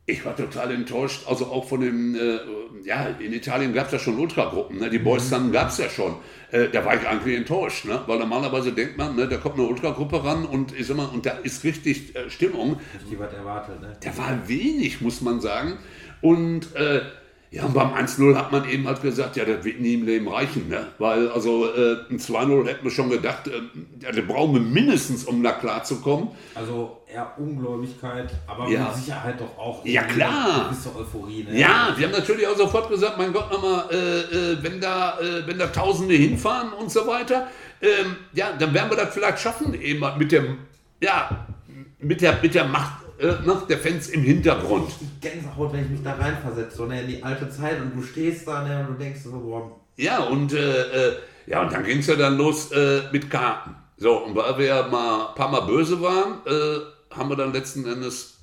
ich 0.10 0.24
war 0.26 0.36
total 0.36 0.72
enttäuscht, 0.72 1.28
also 1.28 1.48
auch 1.48 1.68
von 1.68 1.82
dem, 1.82 2.16
äh, 2.16 2.40
ja, 2.86 3.08
in 3.20 3.34
Italien 3.34 3.74
gab 3.74 3.88
es 3.88 3.92
ja 3.92 4.00
schon 4.00 4.18
Ultragruppen, 4.18 4.80
ne? 4.80 4.90
die 4.90 5.00
Boys 5.00 5.30
Sun 5.30 5.52
gab 5.52 5.68
es 5.68 5.80
ja 5.80 5.90
schon. 5.90 6.16
Äh, 6.52 6.70
da 6.70 6.86
war 6.86 6.96
ich 6.96 7.06
eigentlich 7.06 7.36
enttäuscht, 7.36 7.84
ne? 7.84 8.02
weil 8.08 8.18
normalerweise 8.18 8.72
denkt 8.72 8.98
man, 8.98 9.18
ne, 9.18 9.28
da 9.28 9.36
kommt 9.36 9.56
eine 9.56 9.68
Ultragruppe 9.68 10.24
ran 10.24 10.46
und 10.46 10.74
ich 10.80 10.88
sag 10.88 10.96
mal, 10.96 11.08
und 11.08 11.26
da 11.26 11.32
ist 11.32 11.66
richtig 11.66 12.16
äh, 12.16 12.30
Stimmung. 12.30 12.80
Die 13.12 13.20
was 13.20 13.34
erwartet, 13.34 13.82
ne? 13.82 13.98
Da 14.02 14.18
war 14.18 14.48
wenig, 14.48 15.02
muss 15.02 15.20
man 15.20 15.42
sagen. 15.42 15.78
Und 16.22 16.74
äh, 16.78 17.02
ja, 17.50 17.64
und 17.64 17.74
beim 17.74 17.94
1-0 17.94 18.36
hat 18.36 18.52
man 18.52 18.68
eben 18.70 18.86
halt 18.88 19.02
gesagt, 19.02 19.38
ja, 19.38 19.46
das 19.46 19.64
wird 19.64 19.80
nie 19.80 19.94
im 19.94 20.06
Leben 20.06 20.28
reichen, 20.28 20.68
ne? 20.68 20.88
Weil, 20.98 21.30
also 21.30 21.66
äh, 21.66 21.98
ein 22.10 22.20
2-0 22.20 22.68
hätten 22.68 22.84
wir 22.84 22.92
schon 22.92 23.10
gedacht, 23.10 23.48
äh, 23.48 23.52
ja, 24.04 24.12
da 24.12 24.22
brauchen 24.22 24.54
wir 24.56 24.62
mindestens, 24.62 25.24
um 25.24 25.42
da 25.42 25.54
klarzukommen. 25.54 26.28
Also 26.56 26.98
eher 27.12 27.32
Ungläubigkeit, 27.38 28.30
aber 28.48 28.68
Ja. 28.70 28.86
mit 28.90 28.96
Sicherheit 28.96 29.40
doch 29.40 29.58
auch 29.58 29.86
Ja, 29.86 30.04
klar. 30.04 30.56
eine 30.56 30.70
gewisse 30.70 30.94
Euphorie. 30.96 31.46
Ne? 31.50 31.58
Ja, 31.58 31.94
wir 31.96 32.08
haben 32.08 32.14
natürlich 32.14 32.46
auch 32.48 32.58
sofort 32.58 32.90
gesagt, 32.90 33.18
mein 33.18 33.32
Gott, 33.32 33.50
nochmal, 33.50 33.86
äh, 33.92 33.96
äh, 34.54 34.58
wenn, 34.62 34.82
da, 34.82 35.18
äh, 35.20 35.48
wenn 35.48 35.58
da 35.58 35.68
Tausende 35.68 36.16
hinfahren 36.16 36.74
und 36.74 36.92
so 36.92 37.08
weiter, 37.08 37.48
ähm, 37.82 38.18
ja, 38.34 38.52
dann 38.60 38.74
werden 38.74 38.90
wir 38.90 38.98
das 38.98 39.14
vielleicht 39.14 39.40
schaffen, 39.40 39.74
eben 39.80 40.00
mal 40.02 40.18
mit 40.18 40.32
dem, 40.34 40.58
ja, 41.02 41.48
mit 42.00 42.22
der, 42.22 42.40
mit 42.42 42.54
der 42.56 42.66
Macht 42.66 43.07
äh, 43.20 43.26
ne, 43.46 43.62
der 43.68 43.78
Fans 43.78 44.10
im 44.10 44.22
Hintergrund. 44.24 44.92
Die 45.02 45.20
Gänsehaut, 45.28 45.74
wenn 45.74 45.86
ich 45.86 45.90
mich 45.90 46.04
da 46.04 46.14
reinversetze, 46.14 46.78
so 46.78 46.86
ne, 46.86 47.02
in 47.02 47.08
die 47.08 47.24
alte 47.24 47.50
Zeit 47.50 47.82
und 47.82 47.96
du 47.96 48.02
stehst 48.04 48.48
da 48.48 48.64
ne, 48.64 48.82
und 48.82 48.96
du 48.96 49.04
denkst 49.04 49.22
so, 49.24 49.32
boah, 49.32 49.80
Ja, 49.96 50.20
und, 50.24 50.54
äh, 50.54 51.10
äh, 51.10 51.18
ja, 51.48 51.62
und 51.64 51.72
dann 51.72 51.84
ging 51.84 52.00
es 52.00 52.08
ja 52.08 52.16
dann 52.16 52.38
los 52.38 52.72
äh, 52.72 53.04
mit 53.12 53.30
Karten. 53.30 53.76
So, 53.98 54.18
und 54.24 54.36
weil 54.36 54.58
wir 54.60 54.66
ja 54.66 54.88
mal 54.88 55.30
ein 55.30 55.36
paar 55.36 55.50
Mal 55.50 55.62
böse 55.62 56.00
waren, 56.02 56.46
äh, 56.46 57.16
haben 57.16 57.30
wir 57.30 57.36
dann 57.36 57.54
letzten 57.54 57.86
Endes 57.88 58.38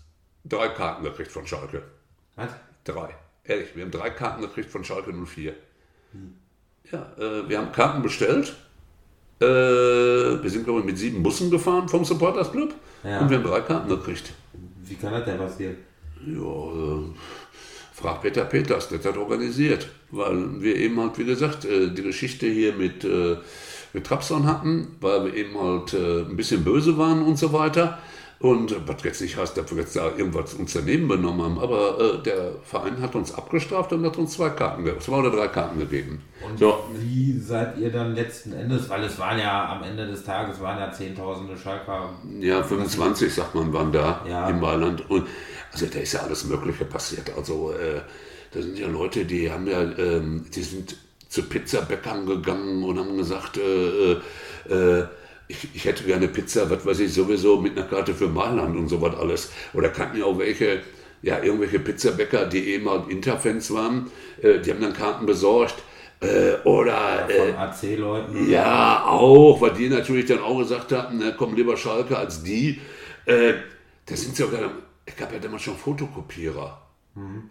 drei 0.45 0.69
Karten 0.69 1.05
gekriegt 1.05 1.31
von 1.31 1.47
Schalke. 1.47 1.83
was? 2.35 2.49
Drei. 2.85 3.11
Ehrlich, 3.45 3.77
wir 3.77 3.85
haben 3.85 3.91
drei 3.91 4.11
Karten 4.11 4.43
gekriegt 4.43 4.71
von 4.71 4.85
Schalke 4.85 5.13
04. 5.13 5.55
Ja, 6.91 7.13
äh, 7.19 7.49
wir 7.49 7.59
haben 7.59 7.73
Karten 7.73 8.03
bestellt. 8.03 8.55
Wir 9.41 10.41
sind, 10.47 10.65
glaube 10.65 10.81
ich, 10.81 10.87
mit 10.87 10.97
sieben 10.97 11.23
Bussen 11.23 11.51
gefahren 11.51 11.89
vom 11.89 12.05
Supporters 12.05 12.51
Club. 12.53 12.73
Ja. 13.03 13.19
Und 13.19 13.29
wir 13.29 13.37
haben 13.37 13.45
drei 13.45 13.61
Karten 13.61 13.89
gekriegt. 13.89 14.33
Wie 14.87 14.95
kann 14.95 15.13
das 15.13 15.25
denn 15.25 15.39
passieren? 15.39 15.77
Ja, 16.27 16.43
äh, 16.43 17.05
frag 17.93 18.23
Peter 18.23 18.45
Peters, 18.45 18.89
der 18.89 19.03
hat 19.03 19.17
organisiert. 19.17 19.89
Weil 20.11 20.63
wir 20.63 20.77
eben 20.77 21.01
halt, 21.01 21.19
wie 21.19 21.25
gesagt, 21.25 21.65
äh, 21.65 21.91
die 21.91 22.03
Geschichte 22.03 22.47
hier 22.47 22.75
mit, 22.75 23.05
äh, 23.05 23.37
mit 23.93 24.07
Trabzon 24.07 24.47
hatten, 24.47 24.97
weil 25.01 25.27
wir 25.27 25.35
eben 25.35 25.59
halt 25.59 25.95
ein 25.95 26.37
bisschen 26.37 26.65
böse 26.65 26.99
waren 26.99 27.23
und 27.23 27.39
so 27.39 27.53
weiter. 27.53 27.99
Und 28.41 28.73
äh, 28.73 28.77
was 28.87 29.03
jetzt 29.05 29.21
nicht 29.23 29.37
heißt, 29.37 29.57
dass 29.57 29.71
wir 29.75 29.83
jetzt 29.83 29.97
da 29.97 30.09
irgendwas 30.17 30.55
uns 30.55 30.73
daneben 30.75 31.09
benommen 31.09 31.43
haben, 31.43 31.59
aber 31.59 31.99
äh, 32.19 32.23
der 32.23 32.53
Verein 32.63 33.01
hat 33.01 33.15
uns 33.15 33.33
abgestraft 33.33 33.93
und 33.93 34.05
hat 34.05 34.17
uns 34.19 34.33
zwei 34.35 34.51
Karten, 34.51 34.85
zwei 35.01 35.17
oder 35.19 35.31
drei 35.31 35.49
Karten 35.49 35.79
gegeben. 35.79 36.23
Und 36.47 36.59
So, 36.59 36.85
wie 36.99 37.39
seid 37.39 37.79
ihr 37.79 37.91
dann 37.91 38.15
letzten 38.15 38.53
Endes, 38.53 38.91
weil 38.91 39.05
es 39.05 39.19
waren 39.19 39.39
ja 39.39 39.71
am 39.73 39.83
Ende 39.83 40.07
des 40.07 40.25
Tages 40.25 40.61
waren 40.61 40.79
ja 40.79 40.91
Zehntausende 40.93 41.57
Schalker. 41.57 42.11
Ja, 42.41 42.63
25, 42.63 43.33
sagt 43.33 43.55
man, 43.55 43.73
waren 43.73 43.93
da 43.93 44.21
Ja. 44.29 44.49
im 44.49 44.61
Mailand. 44.61 45.09
Und 45.11 45.27
also 45.73 45.87
da 45.87 45.99
ist 46.01 46.13
ja 46.13 46.21
alles 46.21 46.45
Mögliche 46.45 46.85
passiert. 46.85 47.31
Also 47.37 47.73
äh, 47.73 48.01
da 48.53 48.61
sind 48.63 48.79
ja 48.79 48.89
Leute, 48.89 49.25
die 49.25 49.51
haben 49.51 49.67
ja, 49.67 49.81
ähm, 49.83 50.45
die 50.55 50.63
sind 50.63 50.97
zu 51.29 51.43
Pizzabäckern 51.43 52.27
gegangen 52.27 52.85
und 52.85 52.99
haben 52.99 53.17
gesagt, 53.17 53.57
äh, 53.59 54.13
äh, 54.13 54.21
äh, 54.69 55.07
ich, 55.49 55.69
ich 55.75 55.85
hätte 55.85 56.05
gerne 56.05 56.29
Pizza, 56.29 56.69
was 56.71 56.85
weiß 56.85 57.01
ich, 57.01 57.13
sowieso 57.13 57.61
mit 57.61 57.77
einer 57.77 57.87
Karte 57.87 58.15
für 58.15 58.29
Mailand 58.29 58.77
und 58.77 58.89
sowas 58.89 59.15
alles. 59.17 59.53
Oder 59.73 59.89
kannten 59.91 60.19
ja 60.19 60.25
auch 60.25 60.39
welche, 60.39 60.83
ja, 61.23 61.43
irgendwelche 61.43 61.79
Pizzabäcker, 61.79 62.47
die 62.47 62.69
eben 62.71 62.89
halt 62.89 63.09
Interfans 63.09 63.73
waren, 63.73 64.11
äh, 64.43 64.59
die 64.61 64.71
haben 64.71 64.81
dann 64.81 64.95
Karten 64.95 65.27
besorgt. 65.27 65.77
Äh, 66.21 66.55
oder 66.65 67.29
äh, 67.29 67.53
Von 67.53 67.57
AC-Leuten. 67.57 68.51
ja, 68.51 69.05
auch, 69.07 69.61
weil 69.61 69.73
die 69.73 69.89
natürlich 69.89 70.27
dann 70.27 70.41
auch 70.41 70.59
gesagt 70.59 70.93
haben, 70.93 71.19
ne, 71.19 71.35
komm 71.37 71.55
lieber 71.55 71.77
Schalke 71.77 72.17
als 72.17 72.43
die. 72.43 72.81
Äh, 73.27 73.55
da 74.07 74.17
sind 74.17 74.37
sogar, 74.37 74.71
ich 75.07 75.17
gab 75.17 75.33
ja 75.33 75.39
damals 75.39 75.63
schon 75.63 75.77
Fotokopierer. 75.77 76.81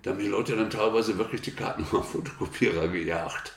Da 0.01 0.11
haben 0.11 0.19
die 0.19 0.27
Leute 0.27 0.57
dann 0.57 0.69
teilweise 0.69 1.17
wirklich 1.17 1.41
die 1.41 1.51
Karten 1.51 1.85
auf 1.95 2.11
Fotokopierer 2.11 2.87
gejagt. 2.89 3.53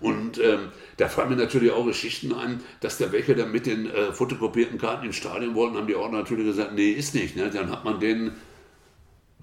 Und 0.00 0.38
ähm, 0.38 0.68
da 0.96 1.08
fallen 1.08 1.30
mir 1.30 1.36
natürlich 1.36 1.70
auch 1.72 1.86
Geschichten 1.86 2.32
ein, 2.32 2.60
dass 2.80 2.98
da 2.98 3.12
welche 3.12 3.34
dann 3.34 3.52
mit 3.52 3.66
den 3.66 3.90
äh, 3.90 4.12
fotokopierten 4.12 4.78
Karten 4.78 5.06
ins 5.06 5.16
Stadion 5.16 5.54
wollten, 5.54 5.76
haben 5.76 5.86
die 5.86 5.96
Ordner 5.96 6.18
natürlich 6.18 6.46
gesagt, 6.46 6.74
nee, 6.74 6.90
ist 6.90 7.14
nicht. 7.14 7.36
Ne? 7.36 7.50
Dann 7.50 7.70
hat 7.70 7.84
man 7.84 8.00
denen 8.00 8.32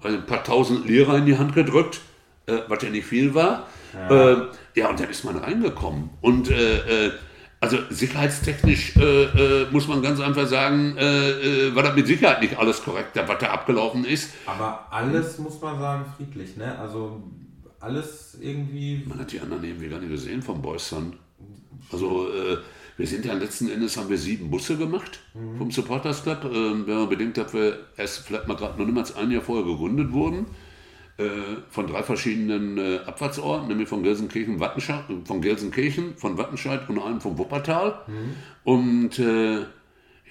also 0.00 0.16
ein 0.16 0.26
paar 0.26 0.44
tausend 0.44 0.86
Lira 0.86 1.16
in 1.18 1.26
die 1.26 1.38
Hand 1.38 1.54
gedrückt, 1.54 2.00
äh, 2.46 2.58
was 2.68 2.82
ja 2.82 2.90
nicht 2.90 3.06
viel 3.06 3.34
war. 3.34 3.66
Ja, 3.94 4.32
äh, 4.32 4.46
ja 4.74 4.88
und 4.88 5.00
dann 5.00 5.10
ist 5.10 5.24
man 5.24 5.36
reingekommen. 5.36 6.10
Und 6.20 6.50
äh, 6.50 7.06
äh, 7.06 7.12
also 7.60 7.78
sicherheitstechnisch 7.90 8.96
äh, 8.96 9.24
äh, 9.24 9.66
muss 9.72 9.88
man 9.88 10.00
ganz 10.00 10.20
einfach 10.20 10.46
sagen, 10.46 10.96
äh, 10.96 11.30
äh, 11.30 11.74
war 11.74 11.82
das 11.82 11.96
mit 11.96 12.06
Sicherheit 12.06 12.40
nicht 12.40 12.56
alles 12.56 12.82
korrekt, 12.82 13.16
was 13.26 13.38
da 13.38 13.48
abgelaufen 13.48 14.04
ist. 14.04 14.32
Aber 14.46 14.86
alles 14.90 15.38
muss 15.38 15.60
man 15.60 15.78
sagen 15.80 16.04
friedlich, 16.16 16.56
ne? 16.56 16.78
Also 16.78 17.20
alles 17.80 18.38
irgendwie. 18.40 19.02
Man 19.06 19.18
hat 19.18 19.32
die 19.32 19.40
anderen 19.40 19.64
irgendwie 19.64 19.88
gar 19.88 20.00
nicht 20.00 20.10
gesehen 20.10 20.42
vom 20.42 20.60
Boys 20.62 20.88
Sun. 20.88 21.14
Also 21.92 22.28
äh, 22.28 22.58
wir 22.96 23.06
sind 23.06 23.24
ja 23.24 23.34
letzten 23.34 23.70
Endes 23.70 23.96
haben 23.96 24.10
wir 24.10 24.18
sieben 24.18 24.50
Busse 24.50 24.76
gemacht 24.76 25.20
vom 25.56 25.70
Supporters 25.70 26.22
Club. 26.22 26.44
Ähm, 26.44 26.86
wenn 26.86 26.96
man 26.96 27.08
bedenkt, 27.08 27.36
dass 27.36 27.54
wir 27.54 27.78
erst 27.96 28.26
vielleicht 28.26 28.48
mal 28.48 28.56
gerade 28.56 28.78
noch 28.78 28.86
niemals 28.86 29.14
ein 29.16 29.30
Jahr 29.30 29.42
vorher 29.42 29.64
gegründet 29.64 30.12
wurden. 30.12 30.46
Äh, 31.18 31.62
von 31.70 31.88
drei 31.88 32.04
verschiedenen 32.04 32.78
äh, 32.78 32.98
Abfahrtsorten, 33.04 33.66
nämlich 33.66 33.88
von 33.88 34.04
Gelsenkirchen, 34.04 34.60
Wattenscheid, 34.60 35.04
von 35.24 35.40
Gelsenkirchen, 35.40 36.16
von 36.16 36.38
Wattenscheid 36.38 36.88
und 36.88 37.00
einem 37.00 37.20
von 37.20 37.36
Wuppertal. 37.38 38.02
Und 38.62 39.18
äh, 39.18 39.64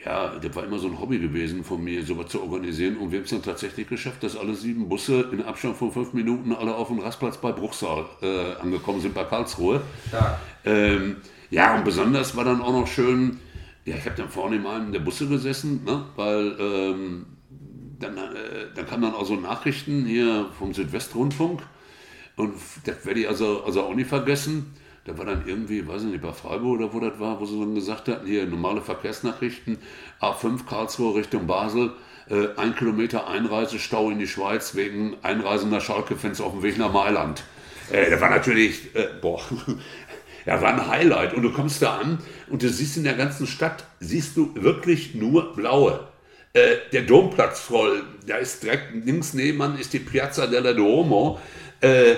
ja, 0.05 0.37
das 0.39 0.55
war 0.55 0.63
immer 0.63 0.79
so 0.79 0.87
ein 0.87 0.99
Hobby 0.99 1.19
gewesen 1.19 1.63
von 1.63 1.83
mir, 1.83 2.03
sowas 2.05 2.27
zu 2.27 2.41
organisieren. 2.41 2.97
Und 2.97 3.11
wir 3.11 3.19
haben 3.19 3.25
es 3.25 3.31
dann 3.31 3.41
tatsächlich 3.41 3.87
geschafft, 3.87 4.23
dass 4.23 4.37
alle 4.37 4.53
sieben 4.55 4.87
Busse 4.87 5.29
in 5.31 5.41
Abstand 5.43 5.77
von 5.77 5.91
fünf 5.91 6.13
Minuten 6.13 6.53
alle 6.53 6.75
auf 6.75 6.87
dem 6.87 6.99
Rastplatz 6.99 7.37
bei 7.37 7.51
Bruchsal 7.51 8.05
äh, 8.21 8.61
angekommen 8.61 9.01
sind, 9.01 9.13
bei 9.13 9.23
Karlsruhe. 9.23 9.81
Ja. 10.11 10.39
Ähm, 10.65 11.17
ja, 11.49 11.75
und 11.75 11.83
besonders 11.83 12.35
war 12.35 12.43
dann 12.43 12.61
auch 12.61 12.73
noch 12.73 12.87
schön, 12.87 13.39
ja, 13.85 13.95
ich 13.95 14.05
habe 14.05 14.15
dann 14.15 14.29
vorne 14.29 14.57
in 14.57 14.65
einem 14.65 14.91
der 14.91 14.99
Busse 14.99 15.27
gesessen, 15.27 15.83
ne, 15.85 16.03
weil 16.15 16.55
ähm, 16.59 17.25
dann, 17.99 18.17
äh, 18.17 18.67
dann 18.75 18.85
kamen 18.85 19.03
dann 19.03 19.13
auch 19.13 19.25
so 19.25 19.35
Nachrichten 19.35 20.05
hier 20.05 20.47
vom 20.59 20.73
Südwestrundfunk. 20.73 21.61
Und 22.35 22.53
das 22.85 23.05
werde 23.05 23.21
ich 23.21 23.27
also, 23.27 23.63
also 23.63 23.83
auch 23.83 23.95
nicht 23.95 24.09
vergessen. 24.09 24.73
Da 25.07 25.17
war 25.17 25.25
dann 25.25 25.43
irgendwie, 25.47 25.87
weiß 25.87 26.03
ich 26.03 26.09
nicht, 26.09 26.21
bei 26.21 26.33
Freiburg 26.33 26.81
oder 26.81 26.93
wo 26.93 26.99
das 26.99 27.17
war, 27.17 27.39
wo 27.39 27.45
sie 27.45 27.57
dann 27.57 27.73
gesagt 27.73 28.09
hatten, 28.09 28.27
hier 28.27 28.45
normale 28.45 28.81
Verkehrsnachrichten, 28.81 29.77
A5 30.21 30.65
Karlsruhe 30.67 31.15
Richtung 31.15 31.47
Basel, 31.47 31.93
äh, 32.29 32.47
ein 32.57 32.75
Kilometer 32.75 33.25
Einreisestau 33.25 34.09
in 34.09 34.19
die 34.19 34.27
Schweiz 34.27 34.75
wegen 34.75 35.15
einreisender 35.23 35.79
Schalke-Fans 35.79 36.41
auf 36.41 36.51
dem 36.51 36.61
Weg 36.61 36.77
nach 36.77 36.91
Mailand. 36.91 37.43
Äh, 37.89 38.09
das 38.09 38.19
war 38.19 38.29
natürlich, 38.29 38.93
äh, 38.95 39.07
boah, 39.21 39.41
ja, 40.45 40.61
war 40.61 40.73
ein 40.73 40.87
Highlight. 40.87 41.33
Und 41.33 41.43
du 41.43 41.53
kommst 41.53 41.81
da 41.81 41.99
an 41.99 42.17
und 42.49 42.61
du 42.61 42.67
siehst 42.67 42.97
in 42.97 43.05
der 43.05 43.13
ganzen 43.13 43.47
Stadt, 43.47 43.85
siehst 44.01 44.35
du 44.35 44.53
wirklich 44.55 45.15
nur 45.15 45.55
Blaue. 45.55 46.01
Äh, 46.51 46.75
der 46.91 47.03
Domplatz 47.03 47.61
voll, 47.61 48.03
da 48.25 48.35
ist 48.35 48.61
direkt 48.61 49.05
links 49.05 49.33
nebenan 49.33 49.79
ist 49.79 49.93
die 49.93 49.99
Piazza 49.99 50.47
della 50.47 50.73
Duomo. 50.73 51.39
Äh, 51.79 52.15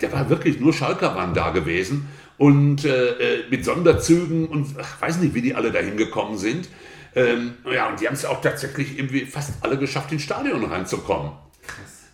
da 0.00 0.12
war 0.12 0.28
wirklich 0.28 0.60
nur 0.60 0.72
Schalker 0.72 1.14
waren 1.14 1.34
da 1.34 1.50
gewesen 1.50 2.08
und 2.38 2.84
äh, 2.84 3.38
äh, 3.38 3.44
mit 3.50 3.64
Sonderzügen 3.64 4.46
und 4.46 4.74
ach, 4.80 5.00
weiß 5.00 5.18
nicht, 5.18 5.34
wie 5.34 5.42
die 5.42 5.54
alle 5.54 5.70
dahin 5.70 5.96
gekommen 5.96 6.38
sind. 6.38 6.68
Ähm, 7.14 7.54
ja, 7.70 7.88
und 7.88 8.00
die 8.00 8.06
haben 8.06 8.14
es 8.14 8.24
auch 8.24 8.40
tatsächlich 8.40 8.98
irgendwie 8.98 9.26
fast 9.26 9.54
alle 9.62 9.76
geschafft, 9.76 10.12
ins 10.12 10.22
Stadion 10.22 10.64
reinzukommen. 10.64 11.32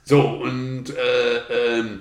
So, 0.05 0.21
und 0.21 0.91
äh, 0.91 1.79
ähm, 1.79 2.01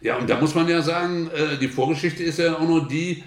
ja, 0.00 0.16
und 0.16 0.28
da 0.28 0.38
muss 0.38 0.54
man 0.54 0.68
ja 0.68 0.82
sagen, 0.82 1.30
äh, 1.34 1.56
die 1.58 1.68
Vorgeschichte 1.68 2.22
ist 2.22 2.38
ja 2.38 2.54
auch 2.54 2.60
nur 2.60 2.86
die, 2.86 3.24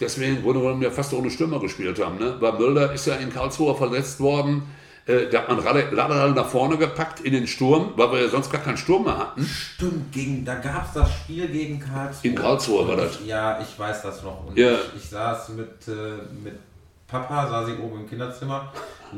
deswegen 0.00 0.42
wurde 0.44 0.62
wir 0.62 0.80
ja 0.80 0.90
fast 0.90 1.12
ohne 1.12 1.30
Stürmer 1.30 1.60
gespielt 1.60 2.00
haben, 2.00 2.18
ne? 2.18 2.36
weil 2.40 2.52
Mölder 2.52 2.92
ist 2.92 3.06
ja 3.06 3.16
in 3.16 3.30
Karlsruhe 3.30 3.74
verletzt 3.74 4.20
worden 4.20 4.62
äh, 5.06 5.28
da 5.30 5.40
hat 5.40 5.48
man 5.48 5.58
Laderal 5.64 6.30
nach 6.32 6.46
vorne 6.46 6.76
gepackt 6.76 7.20
in 7.20 7.32
den 7.32 7.46
Sturm, 7.46 7.92
weil 7.96 8.12
wir 8.12 8.20
ja 8.22 8.28
sonst 8.28 8.50
gar 8.52 8.60
keinen 8.60 8.76
Sturm 8.76 9.04
mehr 9.04 9.18
hatten. 9.18 9.44
Stimmt, 9.44 10.12
gegen, 10.12 10.44
da 10.44 10.54
gab 10.56 10.86
es 10.86 10.92
das 10.94 11.12
Spiel 11.12 11.48
gegen 11.48 11.80
Karlsruhe. 11.80 12.30
In 12.30 12.34
Karlsruhe 12.36 12.88
war 12.88 12.96
das. 12.96 13.18
Ja, 13.26 13.60
ich 13.60 13.78
weiß 13.78 14.02
das 14.02 14.22
noch. 14.22 14.46
Und 14.46 14.56
ja. 14.56 14.72
ich, 14.72 15.02
ich 15.02 15.08
saß 15.08 15.50
mit, 15.50 15.88
äh, 15.88 16.22
mit 16.44 16.54
Papa, 17.08 17.48
saß 17.48 17.68
ich 17.70 17.78
oben 17.80 18.00
im 18.00 18.08
Kinderzimmer. 18.08 18.72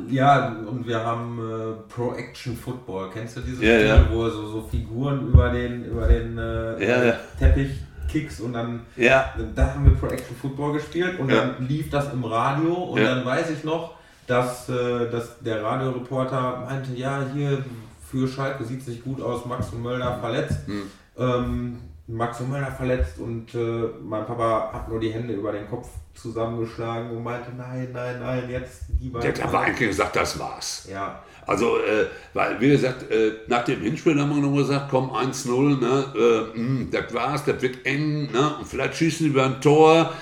Ja, 0.09 0.49
und 0.49 0.87
wir 0.87 1.05
haben 1.05 1.39
äh, 1.39 1.93
Pro 1.93 2.15
Action 2.15 2.57
Football. 2.57 3.11
Kennst 3.13 3.37
du 3.37 3.41
dieses 3.41 3.63
ja, 3.63 3.75
Spiel, 3.75 3.87
ja. 3.87 4.07
wo 4.11 4.29
so, 4.29 4.49
so 4.49 4.63
Figuren 4.63 5.29
über 5.29 5.51
den, 5.51 5.85
über 5.85 6.07
den 6.07 6.39
äh, 6.39 7.09
ja, 7.11 7.17
Teppich 7.39 7.71
Kicks 8.11 8.41
und 8.41 8.53
dann 8.53 8.83
ja. 8.97 9.35
da 9.55 9.75
haben 9.75 9.85
wir 9.85 9.95
Pro 9.95 10.09
Action 10.09 10.37
Football 10.37 10.75
gespielt 10.75 11.19
und 11.19 11.31
dann 11.31 11.67
lief 11.67 11.91
das 11.91 12.13
im 12.13 12.25
Radio 12.25 12.75
und 12.75 13.03
dann 13.03 13.25
weiß 13.25 13.51
ich 13.51 13.65
noch, 13.65 13.95
dass, 14.27 14.69
äh, 14.69 15.11
dass 15.11 15.39
der 15.41 15.63
Radioreporter 15.63 16.65
meinte, 16.67 16.93
ja, 16.95 17.25
hier 17.33 17.65
für 18.11 18.29
Schalke 18.29 18.65
sieht 18.65 18.81
es 18.81 18.89
nicht 18.89 19.05
gut 19.05 19.21
aus, 19.21 19.45
Max 19.45 19.71
und 19.71 19.83
Möller 19.83 20.19
verletzt. 20.21 20.69
Mhm. 20.69 20.91
Ähm, 21.19 21.79
Max 22.07 22.41
und 22.41 22.51
Möller 22.51 22.71
verletzt 22.71 23.19
und 23.19 23.55
äh, 23.55 23.89
mein 24.03 24.27
Papa 24.27 24.71
hat 24.73 24.89
nur 24.89 25.01
die 25.01 25.11
Hände 25.11 25.33
über 25.33 25.53
den 25.53 25.67
Kopf 25.69 25.89
zusammengeschlagen 26.15 27.11
und 27.11 27.23
meinte, 27.23 27.51
nein, 27.57 27.89
nein, 27.93 28.21
nein, 28.21 28.51
jetzt 28.51 28.83
die 29.01 29.09
beiden. 29.09 29.33
Der 29.33 29.43
hat 29.43 29.49
aber 29.49 29.61
eigentlich 29.61 29.89
gesagt, 29.89 30.15
das 30.15 30.39
war's. 30.39 30.87
Ja. 30.91 31.23
Also, 31.47 31.79
äh, 31.79 32.07
weil, 32.33 32.61
wie 32.61 32.69
gesagt, 32.71 33.11
äh, 33.11 33.33
nach 33.49 33.65
dem 33.65 33.81
Hinspiel 33.81 34.21
haben 34.21 34.31
wir 34.31 34.43
noch 34.43 34.57
gesagt, 34.57 34.89
komm, 34.91 35.11
1-0, 35.11 35.81
ne, 35.81 36.05
äh, 36.15 36.57
hm, 36.57 36.89
das 36.91 37.13
war's, 37.13 37.45
das 37.45 37.61
wird 37.61 37.85
eng, 37.87 38.31
ne, 38.33 38.57
und 38.59 38.67
vielleicht 38.67 38.97
schießen 38.97 39.35
wir 39.35 39.45
ein 39.45 39.61
Tor 39.61 40.13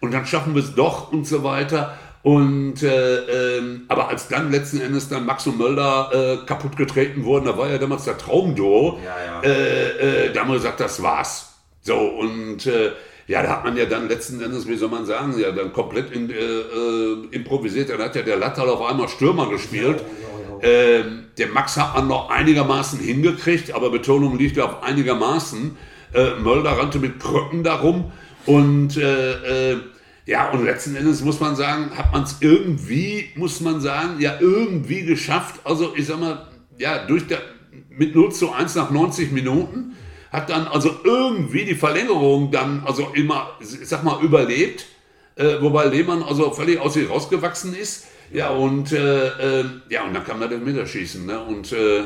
und 0.00 0.12
dann 0.12 0.26
schaffen 0.26 0.54
wir 0.54 0.62
es 0.62 0.74
doch 0.74 1.12
und 1.12 1.26
so 1.26 1.44
weiter. 1.44 1.96
Und 2.22 2.84
äh, 2.84 3.56
ähm, 3.58 3.82
aber 3.88 4.08
als 4.08 4.28
dann 4.28 4.52
letzten 4.52 4.80
Endes 4.80 5.08
dann 5.08 5.26
Max 5.26 5.46
und 5.48 5.58
Mölder 5.58 6.10
äh, 6.12 6.46
kaputt 6.46 6.76
getreten 6.76 7.24
wurden, 7.24 7.46
da 7.46 7.58
war 7.58 7.68
ja 7.68 7.78
damals 7.78 8.04
der 8.04 8.16
Traumduo, 8.16 9.00
ja, 9.04 9.16
ja. 9.24 9.40
Äh, 9.42 10.26
äh, 10.26 10.32
da 10.32 10.40
haben 10.42 10.50
wir 10.50 10.54
gesagt, 10.54 10.78
das 10.78 11.02
war's. 11.02 11.52
So 11.80 11.96
und 11.96 12.64
äh, 12.66 12.92
ja, 13.26 13.42
da 13.42 13.50
hat 13.50 13.64
man 13.64 13.76
ja 13.76 13.86
dann 13.86 14.08
letzten 14.08 14.40
Endes, 14.40 14.68
wie 14.68 14.76
soll 14.76 14.88
man 14.88 15.04
sagen, 15.04 15.36
ja 15.36 15.50
dann 15.50 15.72
komplett 15.72 16.12
in, 16.12 16.30
äh, 16.30 16.34
äh, 16.34 17.26
improvisiert. 17.32 17.90
Dann 17.90 18.00
hat 18.00 18.14
ja 18.14 18.22
der 18.22 18.36
Lattal 18.36 18.68
auf 18.68 18.82
einmal 18.82 19.08
Stürmer 19.08 19.48
gespielt. 19.48 20.00
Ja, 20.00 20.68
ähm, 20.68 21.24
der 21.38 21.48
Max 21.48 21.76
hat 21.76 21.94
man 21.96 22.06
noch 22.06 22.30
einigermaßen 22.30 23.00
hingekriegt, 23.00 23.74
aber 23.74 23.90
Betonung 23.90 24.38
liegt 24.38 24.56
ja 24.56 24.64
auf 24.66 24.82
einigermaßen. 24.84 25.76
Äh, 26.14 26.34
Mölder 26.40 26.78
rannte 26.78 26.98
mit 26.98 27.18
Krücken 27.18 27.64
darum 27.64 28.12
und 28.46 28.96
äh, 28.96 29.72
äh, 29.72 29.76
ja, 30.24 30.50
und 30.50 30.64
letzten 30.64 30.94
Endes 30.94 31.22
muss 31.22 31.40
man 31.40 31.56
sagen, 31.56 31.96
hat 31.96 32.12
man 32.12 32.22
es 32.22 32.36
irgendwie, 32.40 33.30
muss 33.34 33.60
man 33.60 33.80
sagen, 33.80 34.20
ja, 34.20 34.36
irgendwie 34.38 35.02
geschafft. 35.02 35.60
Also, 35.64 35.94
ich 35.96 36.06
sag 36.06 36.20
mal, 36.20 36.46
ja, 36.78 37.04
durch 37.06 37.26
der, 37.26 37.40
mit 37.88 38.14
0 38.14 38.32
zu 38.32 38.52
1 38.52 38.74
nach 38.76 38.90
90 38.90 39.32
Minuten 39.32 39.96
hat 40.30 40.48
dann 40.48 40.66
also 40.66 40.90
irgendwie 41.04 41.64
die 41.64 41.74
Verlängerung 41.74 42.50
dann 42.50 42.82
also 42.86 43.10
immer, 43.14 43.50
ich 43.60 43.88
sag 43.88 44.02
mal, 44.02 44.22
überlebt. 44.22 44.86
Äh, 45.34 45.60
wobei 45.60 45.86
Lehmann 45.86 46.22
also 46.22 46.50
völlig 46.52 46.78
aus 46.80 46.94
sich 46.94 47.08
rausgewachsen 47.08 47.74
ist. 47.74 48.06
Ja, 48.32 48.48
und, 48.48 48.92
äh, 48.92 49.60
äh, 49.60 49.64
ja, 49.90 50.04
und 50.04 50.14
dann 50.14 50.24
kam 50.24 50.40
da 50.40 50.46
das 50.46 50.60
Mitterschießen. 50.60 51.26
Ne? 51.26 51.38
Und 51.38 51.72
äh, 51.72 52.04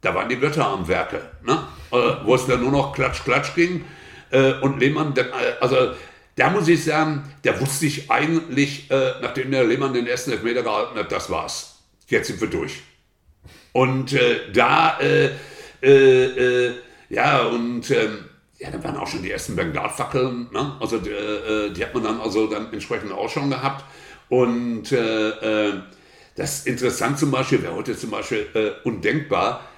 da 0.00 0.14
waren 0.14 0.28
die 0.28 0.36
Götter 0.36 0.66
am 0.66 0.88
Werke. 0.88 1.20
Ne? 1.44 1.58
Äh, 1.92 2.24
wo 2.24 2.34
es 2.34 2.46
dann 2.46 2.62
nur 2.62 2.72
noch 2.72 2.92
Klatsch, 2.92 3.22
Klatsch 3.22 3.54
ging. 3.54 3.84
Äh, 4.30 4.54
und 4.60 4.80
Lehmann, 4.80 5.14
also 5.60 5.76
da 6.36 6.50
muss 6.50 6.68
ich 6.68 6.84
sagen, 6.84 7.24
da 7.42 7.60
wusste 7.60 7.86
ich 7.86 8.10
eigentlich, 8.10 8.90
äh, 8.90 9.12
nachdem 9.20 9.50
der 9.50 9.64
Lehmann 9.64 9.92
den 9.92 10.06
ersten 10.06 10.32
Elfmeter 10.32 10.62
gehalten 10.62 10.98
hat, 10.98 11.12
das 11.12 11.28
war's. 11.30 11.78
Jetzt 12.08 12.28
sind 12.28 12.40
wir 12.40 12.48
durch. 12.48 12.82
Und 13.72 14.12
äh, 14.12 14.52
da, 14.52 14.98
äh, 15.00 15.30
äh, 15.82 16.68
äh 16.68 16.74
ja, 17.08 17.42
und 17.42 17.90
ähm, 17.90 18.24
ja, 18.58 18.70
da 18.70 18.82
waren 18.84 18.96
auch 18.96 19.06
schon 19.06 19.22
die 19.22 19.30
ersten 19.30 19.56
Bengalfackeln. 19.56 20.48
Ne? 20.52 20.76
Also 20.80 20.98
die, 20.98 21.10
äh, 21.10 21.72
die, 21.72 21.84
hat 21.84 21.94
man 21.94 22.04
dann 22.04 22.20
also 22.20 22.46
dann 22.46 22.72
entsprechend 22.72 23.12
auch 23.12 23.28
schon 23.28 23.50
gehabt. 23.50 23.84
Und 24.28 24.92
das 24.92 26.58
ist 26.58 26.66
interessant 26.68 27.18
zum 27.18 27.32
Beispiel, 27.32 27.64
wäre 27.64 27.74
heute 27.74 27.98
zum 27.98 28.10
Beispiel 28.10 28.46
undenkbar, 28.84 29.68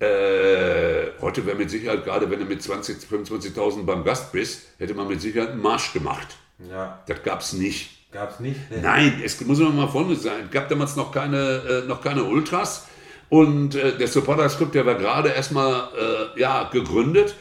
äh, 0.00 1.12
heute 1.20 1.44
wäre 1.44 1.56
mit 1.56 1.70
Sicherheit, 1.70 2.04
gerade 2.04 2.30
wenn 2.30 2.40
du 2.40 2.46
mit 2.46 2.62
20.000, 2.62 3.06
25.000 3.06 3.84
beim 3.84 4.02
Gast 4.02 4.32
bist, 4.32 4.62
hätte 4.78 4.94
man 4.94 5.06
mit 5.06 5.20
Sicherheit 5.20 5.50
einen 5.50 5.60
Marsch 5.60 5.92
gemacht. 5.92 6.36
Ja. 6.70 7.02
Das 7.06 7.22
gab 7.22 7.40
es 7.40 7.52
nicht. 7.52 8.10
Gab 8.10 8.30
es 8.30 8.40
nicht? 8.40 8.58
Nee. 8.70 8.80
Nein, 8.82 9.22
es 9.24 9.40
muss 9.42 9.58
man 9.58 9.76
mal 9.76 9.88
vorne 9.88 10.16
sein. 10.16 10.44
Es 10.46 10.50
gab 10.50 10.68
damals 10.68 10.96
noch 10.96 11.12
keine, 11.12 11.82
äh, 11.84 11.86
noch 11.86 12.00
keine 12.02 12.24
Ultras. 12.24 12.88
Und 13.28 13.74
äh, 13.74 13.96
der 13.96 14.08
Supporters 14.08 14.56
Club, 14.56 14.72
der 14.72 14.86
war 14.86 14.94
gerade 14.94 15.28
erstmal 15.28 15.88
äh, 16.34 16.40
ja, 16.40 16.68
gegründet. 16.72 17.36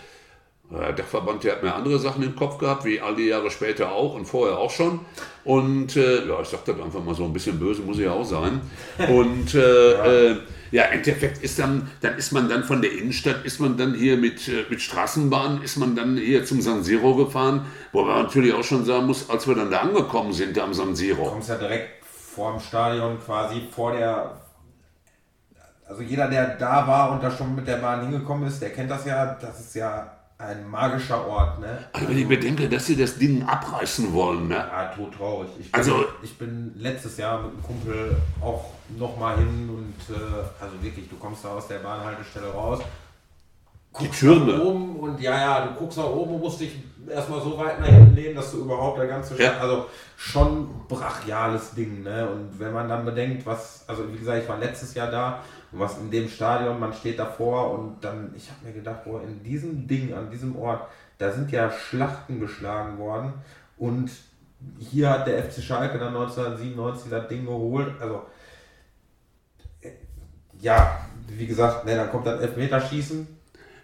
Der 0.72 1.04
Verband, 1.04 1.43
der 1.43 1.54
hat 1.54 1.63
mir 1.63 1.74
andere 1.74 1.98
Sachen 1.98 2.22
im 2.22 2.36
Kopf 2.36 2.60
gehabt, 2.60 2.86
wie 2.86 3.02
all 3.02 3.15
die 3.15 3.26
Jahre 3.26 3.50
später 3.50 3.91
auch 3.91 4.13
und 4.13 4.26
vorher 4.26 4.60
auch 4.60 4.69
schon. 4.69 5.00
Und 5.43 5.95
äh, 5.95 6.28
ja, 6.28 6.39
ich 6.41 6.48
sag 6.48 6.63
das 6.65 6.80
einfach 6.80 7.04
mal 7.04 7.15
so 7.15 7.24
ein 7.24 7.34
bisschen 7.34 7.58
böse, 7.58 7.82
muss 7.82 7.98
ich 7.98 8.08
auch 8.08 8.24
sein. 8.24 8.62
Und 9.10 9.56
äh, 9.56 9.93
ja. 9.93 10.06
äh, 10.06 10.36
ja, 10.71 10.84
im 10.86 10.99
Endeffekt 10.99 11.43
ist 11.43 11.60
dann, 11.60 11.89
dann 12.01 12.17
ist 12.17 12.32
man 12.32 12.49
dann 12.49 12.63
von 12.63 12.82
der 12.82 12.91
Innenstadt, 12.91 13.43
ist 13.45 13.60
man 13.60 13.77
dann 13.77 13.93
hier 13.93 14.17
mit, 14.17 14.47
äh, 14.47 14.65
mit 14.69 14.82
Straßenbahn, 14.82 15.62
ist 15.62 15.77
man 15.77 15.95
dann 15.95 16.17
hier 16.17 16.45
zum 16.45 16.62
San 16.62 16.84
Siro 16.84 17.15
gefahren, 17.15 17.65
wo 17.91 18.03
man 18.03 18.23
natürlich 18.23 18.53
auch 18.53 18.63
schon 18.63 18.86
sagen 18.86 19.08
muss, 19.08 19.29
als 19.29 19.47
wir 19.47 19.55
dann 19.55 19.71
da 19.71 19.79
angekommen 19.79 20.34
sind, 20.34 20.58
am 20.60 20.73
San 20.73 20.95
Siro. 20.95 21.23
Du 21.23 21.32
kommst 21.32 21.49
ja 21.49 21.55
direkt 21.55 22.05
vor 22.05 22.51
dem 22.51 22.60
Stadion 22.60 23.19
quasi 23.19 23.67
vor 23.71 23.93
der, 23.93 24.41
also 25.88 26.01
jeder, 26.01 26.27
der 26.27 26.55
da 26.55 26.88
war 26.88 27.12
und 27.12 27.23
da 27.23 27.32
schon 27.32 27.55
mit 27.55 27.67
der 27.67 27.77
Bahn 27.77 28.01
hingekommen 28.01 28.47
ist, 28.47 28.62
der 28.62 28.71
kennt 28.71 28.91
das 28.91 29.05
ja, 29.05 29.38
das 29.41 29.60
ist 29.60 29.75
ja 29.75 30.18
ein 30.39 30.69
magischer 30.69 31.28
Ort, 31.28 31.60
ne? 31.60 31.86
Also, 31.91 32.08
wenn 32.08 32.17
ich 32.17 32.28
bedenke, 32.28 32.69
dass 32.69 32.86
sie 32.86 32.95
das 32.95 33.17
Ding 33.17 33.43
abreißen 33.43 34.13
wollen, 34.13 34.47
ne? 34.47 34.56
Ja, 34.56 34.86
tot 34.95 35.13
traurig. 35.13 35.49
Ich 35.60 35.69
bin, 35.69 35.80
also, 35.80 36.06
ich 36.23 36.38
bin 36.38 36.73
letztes 36.78 37.17
Jahr 37.17 37.42
mit 37.42 37.52
einem 37.52 37.63
Kumpel 37.63 38.15
auch 38.42 38.71
nochmal 38.98 39.37
hin 39.37 39.69
und 39.69 40.15
äh, 40.15 40.19
also 40.60 40.81
wirklich, 40.81 41.10
du 41.10 41.17
kommst 41.17 41.44
da 41.44 41.50
aus 41.50 41.67
der 41.67 41.79
Bahnhaltestelle 41.79 42.48
raus, 42.48 42.79
guckst 43.92 44.23
nach 44.23 44.60
oben 44.60 44.96
und 44.96 45.19
ja, 45.19 45.37
ja, 45.37 45.67
du 45.67 45.73
guckst 45.73 45.98
nach 45.98 46.10
oben 46.10 46.35
und 46.35 46.40
musst 46.40 46.62
dich 46.62 46.71
erstmal 47.10 47.42
so 47.42 47.58
weit 47.58 47.81
nach 47.81 47.87
hinten 47.87 48.15
lehnen, 48.15 48.35
dass 48.35 48.52
du 48.52 48.60
überhaupt 48.60 48.98
der 48.98 49.08
ganze 49.08 49.42
ja. 49.42 49.58
also 49.58 49.87
schon 50.15 50.69
brachiales 50.87 51.71
Ding, 51.71 52.04
ne? 52.04 52.29
Und 52.29 52.58
wenn 52.58 52.71
man 52.71 52.87
dann 52.87 53.04
bedenkt, 53.04 53.46
was, 53.46 53.83
also 53.87 54.10
wie 54.13 54.17
gesagt, 54.17 54.44
ich 54.44 54.48
war 54.50 54.58
letztes 54.58 54.94
Jahr 54.94 55.12
da 55.12 55.42
und 55.72 55.80
was 55.80 55.98
in 55.98 56.10
dem 56.10 56.28
Stadion, 56.28 56.80
man 56.80 56.94
steht 56.94 57.20
davor 57.20 57.72
und 57.78 57.98
dann, 58.02 58.34
ich 58.36 58.50
habe 58.50 58.65
mir 58.65 58.74
gedacht, 58.74 59.04
boah, 59.04 59.22
in 59.22 59.44
diesem 59.44 59.88
Ding, 59.88 60.13
an 60.13 60.32
diesem 60.32 60.56
Ort, 60.56 60.88
da 61.17 61.32
sind 61.32 61.52
ja 61.52 61.72
Schlachten 61.72 62.40
geschlagen 62.40 62.98
worden 62.98 63.34
und 63.78 64.10
hier 64.78 65.10
hat 65.10 65.28
der 65.28 65.44
FC 65.44 65.62
Schalke 65.62 65.98
dann 65.98 66.15
1997 66.15 67.10
das 67.10 67.28
Ding 67.28 67.46
geholt. 67.46 67.94
Also, 68.00 68.24
äh, 69.82 69.92
ja, 70.60 71.00
wie 71.28 71.48
gesagt, 71.48 71.86
ne, 71.86 71.96
dann 71.96 72.10
kommt 72.10 72.28
das 72.28 72.42
Elfmeterschießen. 72.42 73.28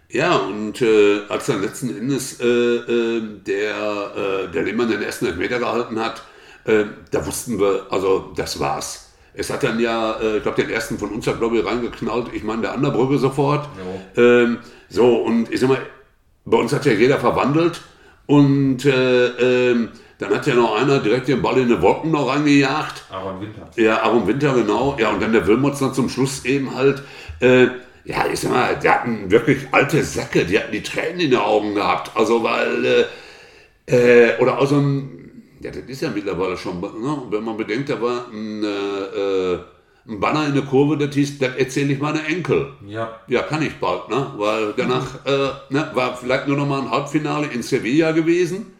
Ja, 0.08 0.36
und 0.36 0.80
äh, 0.82 1.22
als 1.28 1.46
dann 1.46 1.62
letzten 1.62 1.96
Endes 1.96 2.40
äh, 2.40 2.46
äh, 2.46 3.40
der, 3.44 4.16
äh, 4.16 4.52
der 4.52 4.62
Lehmann 4.62 4.88
den 4.88 5.02
ersten 5.02 5.26
Elfmeter 5.26 5.58
gehalten 5.58 5.98
hat, 5.98 6.22
äh, 6.64 6.84
da 7.10 7.26
wussten 7.26 7.58
wir, 7.58 7.86
also 7.90 8.32
das 8.36 8.60
war's. 8.60 9.05
Es 9.36 9.50
hat 9.50 9.62
dann 9.62 9.78
ja, 9.78 10.18
äh, 10.20 10.38
ich 10.38 10.42
glaube, 10.42 10.62
den 10.62 10.70
ersten 10.70 10.98
von 10.98 11.10
uns 11.10 11.26
hat, 11.26 11.38
glaube 11.38 11.58
ich, 11.58 11.66
reingeknallt. 11.66 12.28
Ich 12.32 12.42
meine, 12.42 12.62
der 12.62 12.72
Anderbrücke 12.72 13.18
sofort. 13.18 13.68
Ähm, 14.16 14.58
so, 14.88 15.16
und 15.16 15.52
ich 15.52 15.60
sag 15.60 15.68
mal, 15.68 15.78
bei 16.44 16.56
uns 16.56 16.72
hat 16.72 16.86
ja 16.86 16.92
jeder 16.92 17.18
verwandelt. 17.18 17.82
Und 18.26 18.84
äh, 18.84 19.26
ähm, 19.70 19.90
dann 20.18 20.34
hat 20.34 20.46
ja 20.46 20.54
noch 20.54 20.80
einer 20.80 20.98
direkt 21.00 21.28
den 21.28 21.42
Ball 21.42 21.58
in 21.58 21.68
die 21.68 21.80
Wolken 21.80 22.10
noch 22.10 22.28
reingejagt. 22.28 23.04
Aaron 23.10 23.40
Winter. 23.40 23.70
Ja, 23.76 24.02
Aaron 24.02 24.26
Winter, 24.26 24.54
genau. 24.54 24.96
Ja, 24.98 25.10
und 25.10 25.22
dann 25.22 25.32
der 25.32 25.46
Wilmots 25.46 25.80
dann 25.80 25.92
zum 25.92 26.08
Schluss 26.08 26.44
eben 26.44 26.74
halt. 26.74 27.02
Äh, 27.40 27.66
ja, 28.04 28.24
ich 28.32 28.40
sag 28.40 28.52
mal, 28.52 28.76
die 28.82 28.88
hatten 28.88 29.30
wirklich 29.30 29.66
alte 29.72 30.02
Säcke, 30.02 30.44
die 30.44 30.58
hatten 30.58 30.72
die 30.72 30.82
Tränen 30.82 31.20
in 31.20 31.30
den 31.32 31.40
Augen 31.40 31.74
gehabt. 31.74 32.12
Also, 32.14 32.42
weil, 32.42 33.06
äh, 33.86 34.30
äh, 34.30 34.38
oder 34.38 34.58
auch 34.58 34.66
so 34.66 34.76
ein, 34.76 35.25
ja, 35.66 35.72
das 35.72 35.82
ist 35.88 36.02
ja 36.02 36.10
mittlerweile 36.10 36.56
schon, 36.56 36.80
ne? 36.80 37.22
wenn 37.30 37.42
man 37.42 37.56
bedenkt, 37.56 37.88
da 37.88 38.00
war 38.00 38.26
ein, 38.32 38.62
äh, 38.62 39.54
äh 39.54 39.58
ein 40.08 40.20
Banner 40.20 40.46
in 40.46 40.54
der 40.54 40.62
Kurve, 40.62 40.96
das 40.96 41.12
hieß, 41.16 41.40
das 41.40 41.56
erzähle 41.56 41.94
ich 41.94 41.98
meine 41.98 42.24
Enkel. 42.24 42.68
Ja. 42.86 43.18
Ja, 43.26 43.42
kann 43.42 43.60
ich 43.62 43.74
bald, 43.74 44.08
ne? 44.08 44.30
Weil 44.36 44.72
danach 44.76 45.26
äh, 45.26 45.50
ne, 45.70 45.90
war 45.94 46.16
vielleicht 46.16 46.46
nur 46.46 46.56
noch 46.56 46.68
mal 46.68 46.82
ein 46.82 46.88
Halbfinale 46.88 47.48
in 47.48 47.60
Sevilla 47.60 48.12
gewesen, 48.12 48.72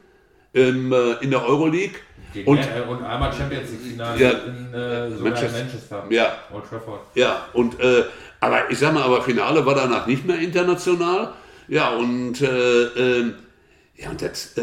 im, 0.53 0.93
äh, 0.93 1.15
in 1.23 1.33
der 1.33 1.45
Euroleague. 1.45 1.97
Gegen 2.33 2.49
Und- 2.49 2.61
äh, 2.61 2.89
und 2.89 3.03
einmal 3.03 3.33
Champions 3.33 3.73
League 3.73 3.91
Finale 3.91 4.23
Ja. 4.23 4.31
in, 4.31 4.73
äh, 4.73 5.09
Manchester. 5.21 5.47
in 5.47 5.65
Manchester. 5.65 6.05
Ja. 6.11 6.39
Old 6.53 6.65
Trafford. 6.71 7.01
Ja, 7.17 7.49
und 7.55 7.81
äh, 7.81 8.05
aber 8.39 8.71
ich 8.71 8.79
sag 8.79 8.95
mal, 8.95 9.03
aber 9.03 9.21
Finale 9.21 9.67
war 9.67 9.75
danach 9.75 10.07
nicht 10.07 10.25
mehr 10.25 10.39
international. 10.39 11.33
Ja, 11.67 11.91
und 11.97 12.41
äh, 12.41 12.83
ähm, 12.85 13.35
ja, 13.97 14.11
und 14.11 14.23
das, 14.23 14.57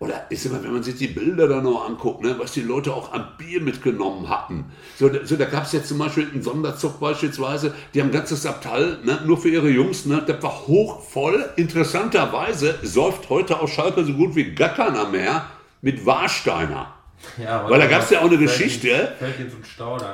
oder 0.00 0.24
sag 0.30 0.52
mal, 0.52 0.64
wenn 0.64 0.72
man 0.72 0.82
sich 0.82 0.94
die 0.96 1.08
Bilder 1.08 1.46
da 1.46 1.60
noch 1.60 1.86
anguckt, 1.86 2.24
ne, 2.24 2.34
was 2.38 2.52
die 2.52 2.62
Leute 2.62 2.90
auch 2.94 3.12
am 3.12 3.26
Bier 3.36 3.60
mitgenommen 3.60 4.30
hatten. 4.30 4.64
So, 4.98 5.10
da- 5.10 5.26
so 5.26 5.36
da 5.36 5.44
gab 5.44 5.64
es 5.66 5.72
jetzt 5.72 5.88
zum 5.88 5.98
Beispiel 5.98 6.26
einen 6.32 6.42
Sonderzug 6.42 6.98
beispielsweise, 6.98 7.74
die 7.92 8.00
haben 8.00 8.08
ein 8.08 8.12
ganzes 8.12 8.46
Abteil, 8.46 8.96
ne, 9.04 9.20
nur 9.26 9.36
für 9.36 9.50
ihre 9.50 9.68
Jungs, 9.68 10.06
ne, 10.06 10.22
das 10.26 10.42
war 10.42 10.66
hochvoll. 10.66 11.50
Interessanterweise 11.56 12.78
säuft 12.82 13.28
heute 13.28 13.60
auf 13.60 13.70
Schalke 13.72 14.02
so 14.04 14.14
gut 14.14 14.34
wie 14.34 14.54
gar 14.54 14.70
keiner 14.74 15.06
mehr 15.06 15.44
mit 15.82 16.04
Warsteiner. 16.06 16.94
Ja, 17.36 17.68
Weil 17.68 17.78
da 17.80 17.86
gab's 17.86 18.08
ja 18.08 18.20
auch 18.20 18.24
eine 18.24 18.38
Geschichte. 18.38 18.88
in- 18.88 19.18
Fällt 19.18 19.38
in 19.40 19.50
so. 19.50 19.56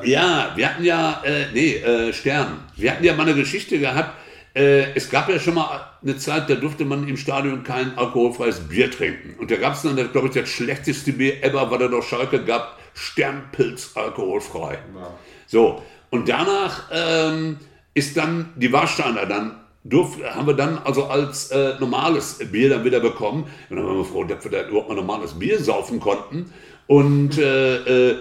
Ja, 0.02 0.50
wir 0.56 0.68
hatten 0.68 0.82
ja, 0.84 1.22
äh, 1.24 1.44
nee, 1.54 1.76
äh, 1.76 2.12
Stern. 2.12 2.58
Wir 2.74 2.90
hatten 2.90 3.04
ja 3.04 3.14
mal 3.14 3.22
eine 3.22 3.36
Geschichte 3.36 3.78
gehabt. 3.78 4.10
Äh, 4.56 4.94
es 4.94 5.10
gab 5.10 5.28
ja 5.28 5.38
schon 5.38 5.54
mal 5.54 5.86
eine 6.02 6.16
Zeit, 6.16 6.48
da 6.48 6.54
durfte 6.54 6.86
man 6.86 7.06
im 7.06 7.18
Stadion 7.18 7.62
kein 7.62 7.98
alkoholfreies 7.98 8.60
Bier 8.60 8.90
trinken. 8.90 9.34
Und 9.38 9.50
da 9.50 9.56
gab 9.56 9.74
es 9.74 9.82
dann, 9.82 9.96
glaube 9.96 10.28
ich, 10.28 10.32
das 10.32 10.48
schlechteste 10.48 11.12
Bier 11.12 11.44
ever, 11.44 11.70
was 11.70 11.82
es 11.82 11.92
auf 11.92 12.08
Schalke 12.08 12.42
gab, 12.42 12.78
Sternpilz 12.94 13.90
alkoholfrei. 13.94 14.78
Ja. 14.94 15.10
So, 15.46 15.82
und 16.08 16.30
danach 16.30 16.84
ähm, 16.90 17.58
ist 17.92 18.16
dann 18.16 18.54
die 18.56 18.72
Warsteiner 18.72 19.26
dann, 19.26 19.60
durf, 19.84 20.16
haben 20.24 20.46
wir 20.46 20.54
dann 20.54 20.78
also 20.78 21.04
als 21.04 21.50
äh, 21.50 21.74
normales 21.78 22.38
Bier 22.50 22.70
dann 22.70 22.84
wieder 22.84 23.00
bekommen. 23.00 23.44
Und 23.68 23.76
dann 23.76 23.86
waren 23.86 23.98
wir 23.98 24.04
froh, 24.06 24.24
dass 24.24 24.42
wir 24.42 24.50
da 24.50 24.66
überhaupt 24.66 24.88
mal 24.88 24.94
normales 24.94 25.38
Bier 25.38 25.62
saufen 25.62 26.00
konnten. 26.00 26.50
Und 26.86 27.36
äh, 27.36 28.10
äh, 28.10 28.16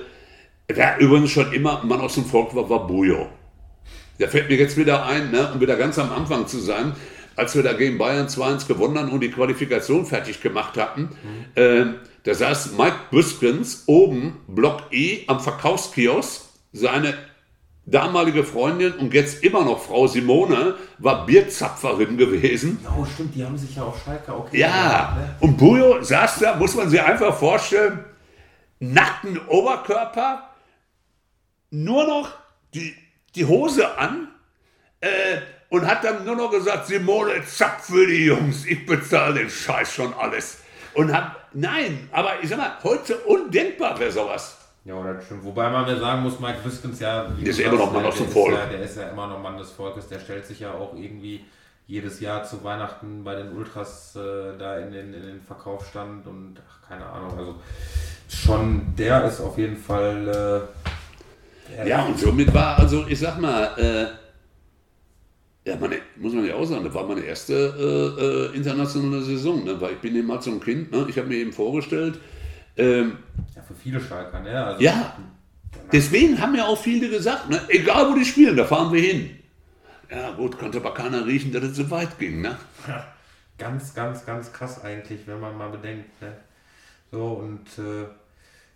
wer 0.67 0.97
übrigens 0.99 1.31
schon 1.31 1.53
immer 1.53 1.81
ein 1.81 1.87
Mann 1.87 2.01
aus 2.01 2.15
dem 2.15 2.25
Volk 2.25 2.53
war, 2.53 2.69
war 2.69 2.85
Bujo. 2.85 3.29
Der 4.19 4.29
fällt 4.29 4.49
mir 4.49 4.55
jetzt 4.57 4.77
wieder 4.77 5.05
ein, 5.05 5.31
ne, 5.31 5.51
um 5.53 5.59
wieder 5.61 5.75
ganz 5.75 5.99
am 5.99 6.11
Anfang 6.11 6.47
zu 6.47 6.59
sein, 6.59 6.93
als 7.35 7.55
wir 7.55 7.63
da 7.63 7.73
gegen 7.73 7.97
Bayern 7.97 8.27
2-1 8.27 8.67
gewonnen 8.67 8.97
haben 8.97 9.09
und 9.11 9.19
die 9.21 9.31
Qualifikation 9.31 10.05
fertig 10.05 10.41
gemacht 10.41 10.77
hatten. 10.77 11.09
Äh, 11.55 11.85
da 12.23 12.33
saß 12.33 12.77
Mike 12.77 12.95
Büskens 13.11 13.83
oben, 13.87 14.37
Block 14.47 14.83
E, 14.91 15.23
am 15.27 15.39
Verkaufskiosk. 15.39 16.43
Seine 16.71 17.13
damalige 17.85 18.43
Freundin 18.43 18.93
und 18.93 19.13
jetzt 19.13 19.43
immer 19.43 19.63
noch 19.63 19.79
Frau 19.79 20.07
Simone 20.07 20.75
war 20.97 21.25
Bierzapferin 21.25 22.17
gewesen. 22.17 22.79
Oh, 22.97 23.05
stimmt, 23.05 23.35
die 23.35 23.45
haben 23.45 23.57
sich 23.57 23.75
ja 23.75 23.83
auf 23.83 24.03
Schalke 24.03 24.33
auch 24.33 24.51
Ja, 24.51 25.15
ne? 25.17 25.35
und 25.39 25.57
Bujo 25.57 26.01
saß 26.01 26.39
da, 26.39 26.55
muss 26.55 26.75
man 26.75 26.89
sich 26.89 27.01
einfach 27.01 27.37
vorstellen, 27.37 28.03
nackten 28.79 29.39
Oberkörper, 29.47 30.49
nur 31.69 32.07
noch 32.07 32.31
die, 32.73 32.95
die 33.35 33.45
Hose 33.45 33.97
an 33.97 34.29
äh, 35.01 35.37
und 35.69 35.85
hat 35.85 36.03
dann 36.03 36.25
nur 36.25 36.35
noch 36.35 36.51
gesagt, 36.51 36.87
Simone, 36.87 37.43
zack 37.45 37.81
für 37.81 38.07
die 38.07 38.25
Jungs, 38.25 38.65
ich 38.65 38.85
bezahle 38.85 39.35
den 39.35 39.49
Scheiß 39.49 39.93
schon 39.93 40.13
alles. 40.13 40.59
Und 40.93 41.13
hab, 41.13 41.49
nein, 41.53 42.09
aber 42.11 42.41
ich 42.41 42.49
sag 42.49 42.57
mal, 42.57 42.77
heute 42.83 43.17
undenkbar 43.17 43.99
wäre 43.99 44.11
sowas. 44.11 44.57
Ja, 44.85 45.01
das 45.13 45.25
stimmt. 45.25 45.43
Wobei 45.43 45.69
man 45.69 45.85
mir 45.85 45.97
sagen 45.97 46.21
muss, 46.21 46.39
Mike 46.39 46.59
Biskens 46.63 46.99
ja. 46.99 47.27
wie 47.35 47.43
ist 47.43 47.59
ja 47.59 47.67
immer 47.67 47.79
noch 47.79 47.91
Mann 47.91 48.05
aus 48.05 48.17
dem 48.17 48.25
der 48.27 48.33
Volk. 48.33 48.53
Ist 48.53 48.59
ja, 48.59 48.65
der 48.67 48.81
ist 48.81 48.97
ja 48.97 49.09
immer 49.09 49.27
noch 49.27 49.41
Mann 49.41 49.57
des 49.57 49.71
Volkes. 49.71 50.07
Der 50.07 50.19
stellt 50.19 50.45
sich 50.45 50.59
ja 50.59 50.73
auch 50.73 50.93
irgendwie 50.95 51.43
jedes 51.87 52.19
Jahr 52.19 52.43
zu 52.43 52.63
Weihnachten 52.63 53.23
bei 53.23 53.35
den 53.35 53.51
Ultras 53.55 54.15
äh, 54.15 54.57
da 54.57 54.77
in 54.77 54.91
den, 54.91 55.13
in 55.13 55.23
den 55.23 55.41
Verkaufsstand 55.41 56.27
und 56.27 56.61
ach, 56.67 56.87
keine 56.87 57.05
Ahnung. 57.05 57.37
Also 57.37 57.55
schon, 58.29 58.95
der 58.95 59.25
ist 59.25 59.41
auf 59.41 59.57
jeden 59.57 59.77
Fall. 59.77 60.67
Äh, 60.73 60.94
Ja, 61.85 62.05
und 62.05 62.19
somit 62.19 62.53
war, 62.53 62.79
also 62.79 63.05
ich 63.07 63.19
sag 63.19 63.39
mal, 63.39 63.73
äh, 63.77 65.69
ja, 65.69 65.75
meine, 65.77 65.97
muss 66.17 66.33
man 66.33 66.45
ja 66.45 66.55
auch 66.55 66.65
sagen, 66.65 66.83
das 66.83 66.93
war 66.93 67.07
meine 67.07 67.21
erste 67.21 67.53
äh, 67.53 68.53
äh, 68.53 68.55
internationale 68.55 69.23
Saison, 69.23 69.63
ne? 69.63 69.79
weil 69.81 69.93
ich 69.93 69.99
bin 69.99 70.15
eben 70.15 70.31
halt 70.31 70.43
so 70.43 70.51
ein 70.51 70.59
Kind, 70.59 70.91
ne? 70.91 71.07
ich 71.09 71.17
habe 71.17 71.27
mir 71.27 71.37
eben 71.37 71.51
vorgestellt, 71.51 72.19
ähm, 72.77 73.17
ja, 73.55 73.61
für 73.61 73.73
viele 73.73 74.01
Schalker, 74.01 74.41
ne? 74.41 74.63
Also, 74.63 74.83
ja, 74.83 75.17
deswegen 75.91 76.39
haben 76.39 76.55
ja 76.55 76.65
auch 76.65 76.77
viele 76.77 77.09
gesagt, 77.09 77.49
ne? 77.49 77.61
egal 77.69 78.11
wo 78.11 78.15
die 78.15 78.25
spielen, 78.25 78.55
da 78.55 78.65
fahren 78.65 78.93
wir 78.93 79.01
hin. 79.01 79.31
Ja 80.11 80.31
gut, 80.31 80.57
konnte 80.59 80.77
aber 80.77 80.93
keiner 80.93 81.25
riechen, 81.25 81.51
dass 81.51 81.63
es 81.63 81.77
so 81.77 81.89
weit 81.89 82.19
ging. 82.19 82.41
Ne? 82.41 82.55
Ganz, 83.57 83.93
ganz, 83.93 84.25
ganz 84.25 84.51
krass 84.51 84.83
eigentlich, 84.83 85.25
wenn 85.25 85.39
man 85.39 85.57
mal 85.57 85.69
bedenkt. 85.69 86.21
Ne? 86.21 86.33
So 87.11 87.25
und 87.25 87.65
äh, 87.79 88.05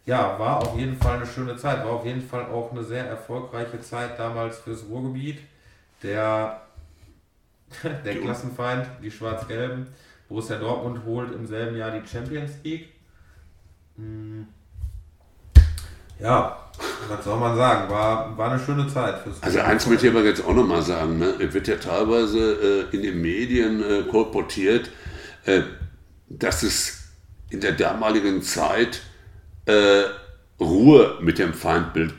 ja, 0.10 0.40
war 0.40 0.58
auf 0.58 0.76
jeden 0.76 0.98
Fall 0.98 1.18
eine 1.18 1.26
schöne 1.28 1.56
Zeit. 1.56 1.86
War 1.86 1.92
auf 1.92 2.06
jeden 2.06 2.22
Fall 2.28 2.46
auch 2.46 2.72
eine 2.72 2.84
sehr 2.84 3.06
erfolgreiche 3.06 3.80
Zeit 3.80 4.18
damals 4.18 4.58
fürs 4.58 4.84
Ruhrgebiet. 4.90 5.38
Der, 6.02 6.62
der 7.84 8.14
Die- 8.16 8.20
Klassenfeind, 8.20 8.88
die 9.04 9.12
Schwarz-Gelben, 9.12 9.86
Borussia 10.28 10.58
Dortmund 10.58 11.04
holt 11.06 11.32
im 11.32 11.46
selben 11.46 11.78
Jahr 11.78 11.92
die 11.92 12.08
Champions 12.08 12.54
League. 12.64 12.88
Hm. 13.98 14.48
Ja, 16.20 16.58
was 17.08 17.24
soll 17.24 17.40
man 17.40 17.56
sagen? 17.56 17.90
War, 17.92 18.36
war 18.36 18.52
eine 18.52 18.60
schöne 18.60 18.88
Zeit 18.88 19.20
fürs 19.20 19.42
Also 19.44 19.60
eins 19.60 19.86
möchte 19.86 20.08
ich 20.08 20.12
aber 20.14 20.24
jetzt 20.26 20.44
auch 20.44 20.54
nochmal 20.56 20.82
sagen, 20.82 21.20
ne? 21.20 21.36
es 21.40 21.54
wird 21.54 21.68
ja 21.68 21.76
teilweise 21.76 22.88
äh, 22.92 22.96
in 22.96 23.04
den 23.04 23.22
Medien 23.22 23.84
äh, 23.84 24.04
kolportiert, 24.10 24.90
äh, 25.46 25.62
dass 26.30 26.64
es 26.64 27.10
in 27.52 27.62
der 27.62 27.74
damaligen 27.74 28.42
Zeit 28.42 29.02
äh, 29.70 30.04
Ruhe 30.60 31.18
mit 31.22 31.40
dem 31.40 31.54
Feindbild, 31.54 32.14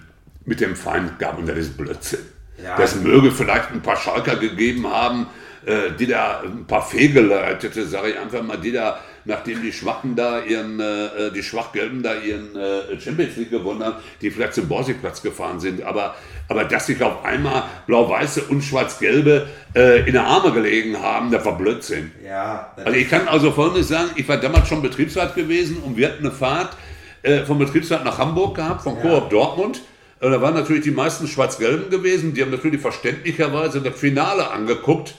mit 0.44 0.60
dem 0.60 0.76
Feind 0.76 1.18
gab 1.18 1.38
und 1.38 1.48
das 1.48 1.58
ist 1.58 1.76
Blödsinn. 1.76 2.20
Ja. 2.62 2.76
Das 2.76 2.94
möge 2.96 3.30
vielleicht 3.30 3.70
ein 3.72 3.82
paar 3.82 3.96
Schalker 3.96 4.36
gegeben 4.36 4.86
haben, 4.86 5.26
äh, 5.66 5.92
die 5.98 6.06
da 6.06 6.40
ein 6.40 6.66
paar 6.66 6.86
Fehlgeleitete, 6.86 7.86
sage 7.86 8.10
ich 8.10 8.18
einfach 8.18 8.42
mal, 8.42 8.56
die 8.56 8.72
da, 8.72 9.00
nachdem 9.24 9.62
die 9.62 9.72
Schwachen 9.72 10.16
da 10.16 10.40
ihren, 10.40 10.80
äh, 10.80 11.30
die 11.34 11.42
Schwachgelben 11.42 12.02
da 12.02 12.14
ihren 12.14 12.56
äh, 12.56 12.98
Champions 12.98 13.36
League 13.36 13.50
gewonnen 13.50 13.82
haben, 13.82 13.96
die 14.20 14.30
vielleicht 14.30 14.54
zum 14.54 14.68
Borsigplatz 14.68 15.22
gefahren 15.22 15.60
sind. 15.60 15.82
Aber, 15.82 16.16
aber 16.48 16.64
dass 16.64 16.86
sich 16.86 17.02
auf 17.02 17.24
einmal 17.24 17.64
Blau-Weiße 17.86 18.44
und 18.44 18.62
Schwarz-Gelbe 18.62 19.48
äh, 19.74 20.06
in 20.06 20.12
der 20.12 20.24
Arme 20.24 20.52
gelegen 20.52 21.00
haben, 21.00 21.30
das 21.30 21.44
war 21.44 21.56
Blödsinn. 21.56 22.10
Ja, 22.26 22.72
das 22.76 22.86
Also 22.86 22.98
ich 22.98 23.08
kann 23.08 23.28
also 23.28 23.52
Folgendes 23.52 23.88
sagen, 23.88 24.10
ich 24.16 24.28
war 24.28 24.38
damals 24.38 24.68
schon 24.68 24.82
Betriebsrat 24.82 25.34
gewesen 25.34 25.78
und 25.78 25.96
wir 25.96 26.08
hatten 26.08 26.26
eine 26.26 26.34
Fahrt 26.34 26.76
äh, 27.22 27.44
vom 27.44 27.58
Betriebsrat 27.58 28.04
nach 28.04 28.18
Hamburg 28.18 28.56
gehabt, 28.56 28.82
vom 28.82 28.98
Coop 29.00 29.30
Dortmund. 29.30 29.80
Äh, 30.20 30.30
Da 30.30 30.40
waren 30.40 30.54
natürlich 30.54 30.84
die 30.84 30.90
meisten 30.90 31.26
Schwarz-Gelben 31.26 31.90
gewesen, 31.90 32.34
die 32.34 32.42
haben 32.42 32.50
natürlich 32.50 32.80
verständlicherweise 32.80 33.80
das 33.80 33.98
Finale 33.98 34.50
angeguckt. 34.50 35.14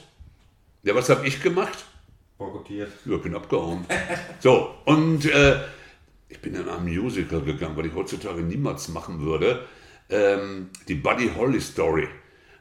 Ja, 0.84 0.96
was 0.96 1.10
habe 1.10 1.28
ich 1.28 1.42
gemacht? 1.42 1.86
boykottiert. 2.42 2.92
Ja, 3.06 3.16
ich 3.16 3.22
bin 3.22 3.36
abgehauen. 3.36 3.86
so, 4.40 4.74
und 4.86 5.26
äh, 5.26 5.60
ich 6.28 6.40
bin 6.40 6.56
in 6.56 6.68
ein 6.68 6.84
Musical 6.86 7.42
gegangen, 7.42 7.78
was 7.78 7.86
ich 7.86 7.94
heutzutage 7.94 8.42
niemals 8.42 8.88
machen 8.90 9.22
würde. 9.22 9.66
Ähm, 10.10 10.70
die 10.88 10.96
Buddy 10.96 11.30
Holly 11.36 11.62
Story. 11.62 12.08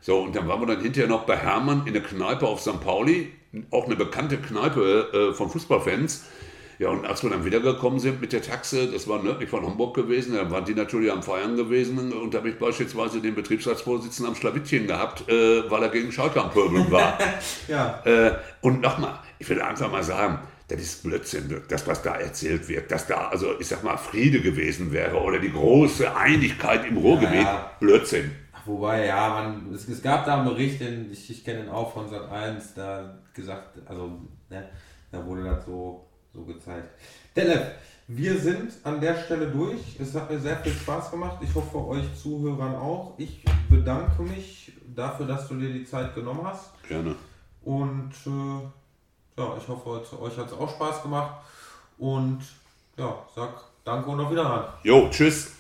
So, 0.01 0.21
und 0.23 0.37
dann 0.37 0.47
waren 0.49 0.61
wir 0.61 0.67
dann 0.67 0.83
hinterher 0.83 1.09
noch 1.09 1.25
bei 1.25 1.37
Hermann 1.37 1.87
in 1.87 1.95
der 1.95 2.03
Kneipe 2.03 2.47
auf 2.47 2.61
St. 2.61 2.81
Pauli, 2.81 3.33
auch 3.71 3.87
eine 3.87 3.97
bekannte 3.97 4.39
Kneipe 4.39 5.31
äh, 5.31 5.35
von 5.35 5.51
Fußballfans. 5.51 6.25
Ja, 6.81 6.89
und 6.89 7.05
als 7.05 7.23
wir 7.23 7.29
dann 7.29 7.45
wiedergekommen 7.45 8.01
sind 8.01 8.23
mit 8.23 8.33
der 8.33 8.41
Taxe, 8.41 8.91
das 8.91 9.07
war 9.07 9.23
nördlich 9.23 9.51
von 9.51 9.67
Hamburg 9.67 9.95
gewesen, 9.95 10.35
dann 10.35 10.51
waren 10.51 10.65
die 10.65 10.73
natürlich 10.75 11.13
am 11.13 11.23
Feiern 11.23 11.55
gewesen 11.55 12.11
und 12.11 12.33
da 12.33 12.39
habe 12.39 12.49
ich 12.49 12.59
beispielsweise 12.59 13.21
den 13.21 13.35
Betriebsratsvorsitzenden 13.35 14.33
am 14.33 14.35
Schlawittchen 14.35 14.87
gehabt, 14.87 15.29
äh, 15.29 15.71
weil 15.71 15.83
er 15.83 15.91
gegen 15.91 16.11
Schalke 16.11 16.43
am 16.43 16.51
Pöbeln 16.51 16.91
war. 16.91 17.19
Ja. 17.69 18.01
äh, 18.07 18.33
und 18.63 18.81
nochmal, 18.81 19.19
ich 19.39 19.47
will 19.51 19.61
einfach 19.61 19.93
mal 19.93 20.03
sagen, 20.03 20.39
das 20.69 20.81
ist 20.81 21.03
Blödsinn, 21.03 21.55
das, 21.69 21.87
was 21.87 22.01
da 22.01 22.15
erzählt 22.15 22.67
wird, 22.67 22.91
dass 22.91 23.07
da, 23.07 23.29
also 23.29 23.61
ich 23.61 23.67
sag 23.67 23.85
mal, 23.85 23.99
Friede 23.99 24.41
gewesen 24.41 24.91
wäre 24.91 25.21
oder 25.21 25.39
die 25.39 25.53
große 25.53 26.17
Einigkeit 26.17 26.87
im 26.87 26.97
Ruhrgebiet, 26.97 27.43
Ja. 27.43 27.73
Blödsinn. 27.79 28.31
Wobei, 28.65 29.05
ja, 29.05 29.29
man, 29.29 29.75
es, 29.75 29.87
es 29.87 30.01
gab 30.03 30.25
da 30.25 30.37
einen 30.39 30.49
Bericht, 30.49 30.81
den, 30.81 31.13
ich, 31.13 31.29
ich 31.29 31.45
kenne 31.45 31.65
ihn 31.65 31.69
auch 31.69 31.93
von 31.93 32.09
Sat 32.09 32.31
1, 32.31 32.73
da 32.73 33.19
gesagt, 33.35 33.79
also, 33.85 34.19
ne, 34.49 34.67
da 35.13 35.27
wurde 35.27 35.45
das 35.45 35.67
so, 35.67 36.07
so 36.33 36.43
gezeigt. 36.43 36.89
Detlef, 37.35 37.67
wir 38.09 38.39
sind 38.39 38.73
an 38.85 39.01
der 39.01 39.15
Stelle 39.15 39.47
durch. 39.49 39.99
Es 39.99 40.15
hat 40.15 40.31
mir 40.31 40.39
sehr 40.39 40.57
viel 40.57 40.73
Spaß 40.73 41.11
gemacht. 41.13 41.39
Ich 41.43 41.55
hoffe, 41.55 41.79
euch 41.87 42.05
Zuhörern 42.21 42.75
auch. 42.75 43.15
Ich 43.19 43.45
bedanke 43.69 44.23
mich 44.23 44.73
dafür, 44.95 45.27
dass 45.27 45.47
du 45.49 45.55
dir 45.55 45.73
die 45.73 45.85
Zeit 45.85 46.15
genommen 46.15 46.45
hast. 46.45 46.71
Gerne. 46.89 47.15
Und 47.63 48.13
äh, 48.27 49.41
ja, 49.41 49.57
ich 49.57 49.69
hoffe, 49.69 50.03
euch 50.21 50.37
hat 50.37 50.47
es 50.47 50.53
auch 50.53 50.71
Spaß 50.71 51.03
gemacht. 51.03 51.45
Und 51.99 52.41
ja, 52.97 53.17
sag 53.35 53.51
danke 53.85 54.11
und 54.11 54.21
auf 54.21 54.31
Wiederhören. 54.31 54.65
Jo, 54.83 55.09
tschüss. 55.11 55.49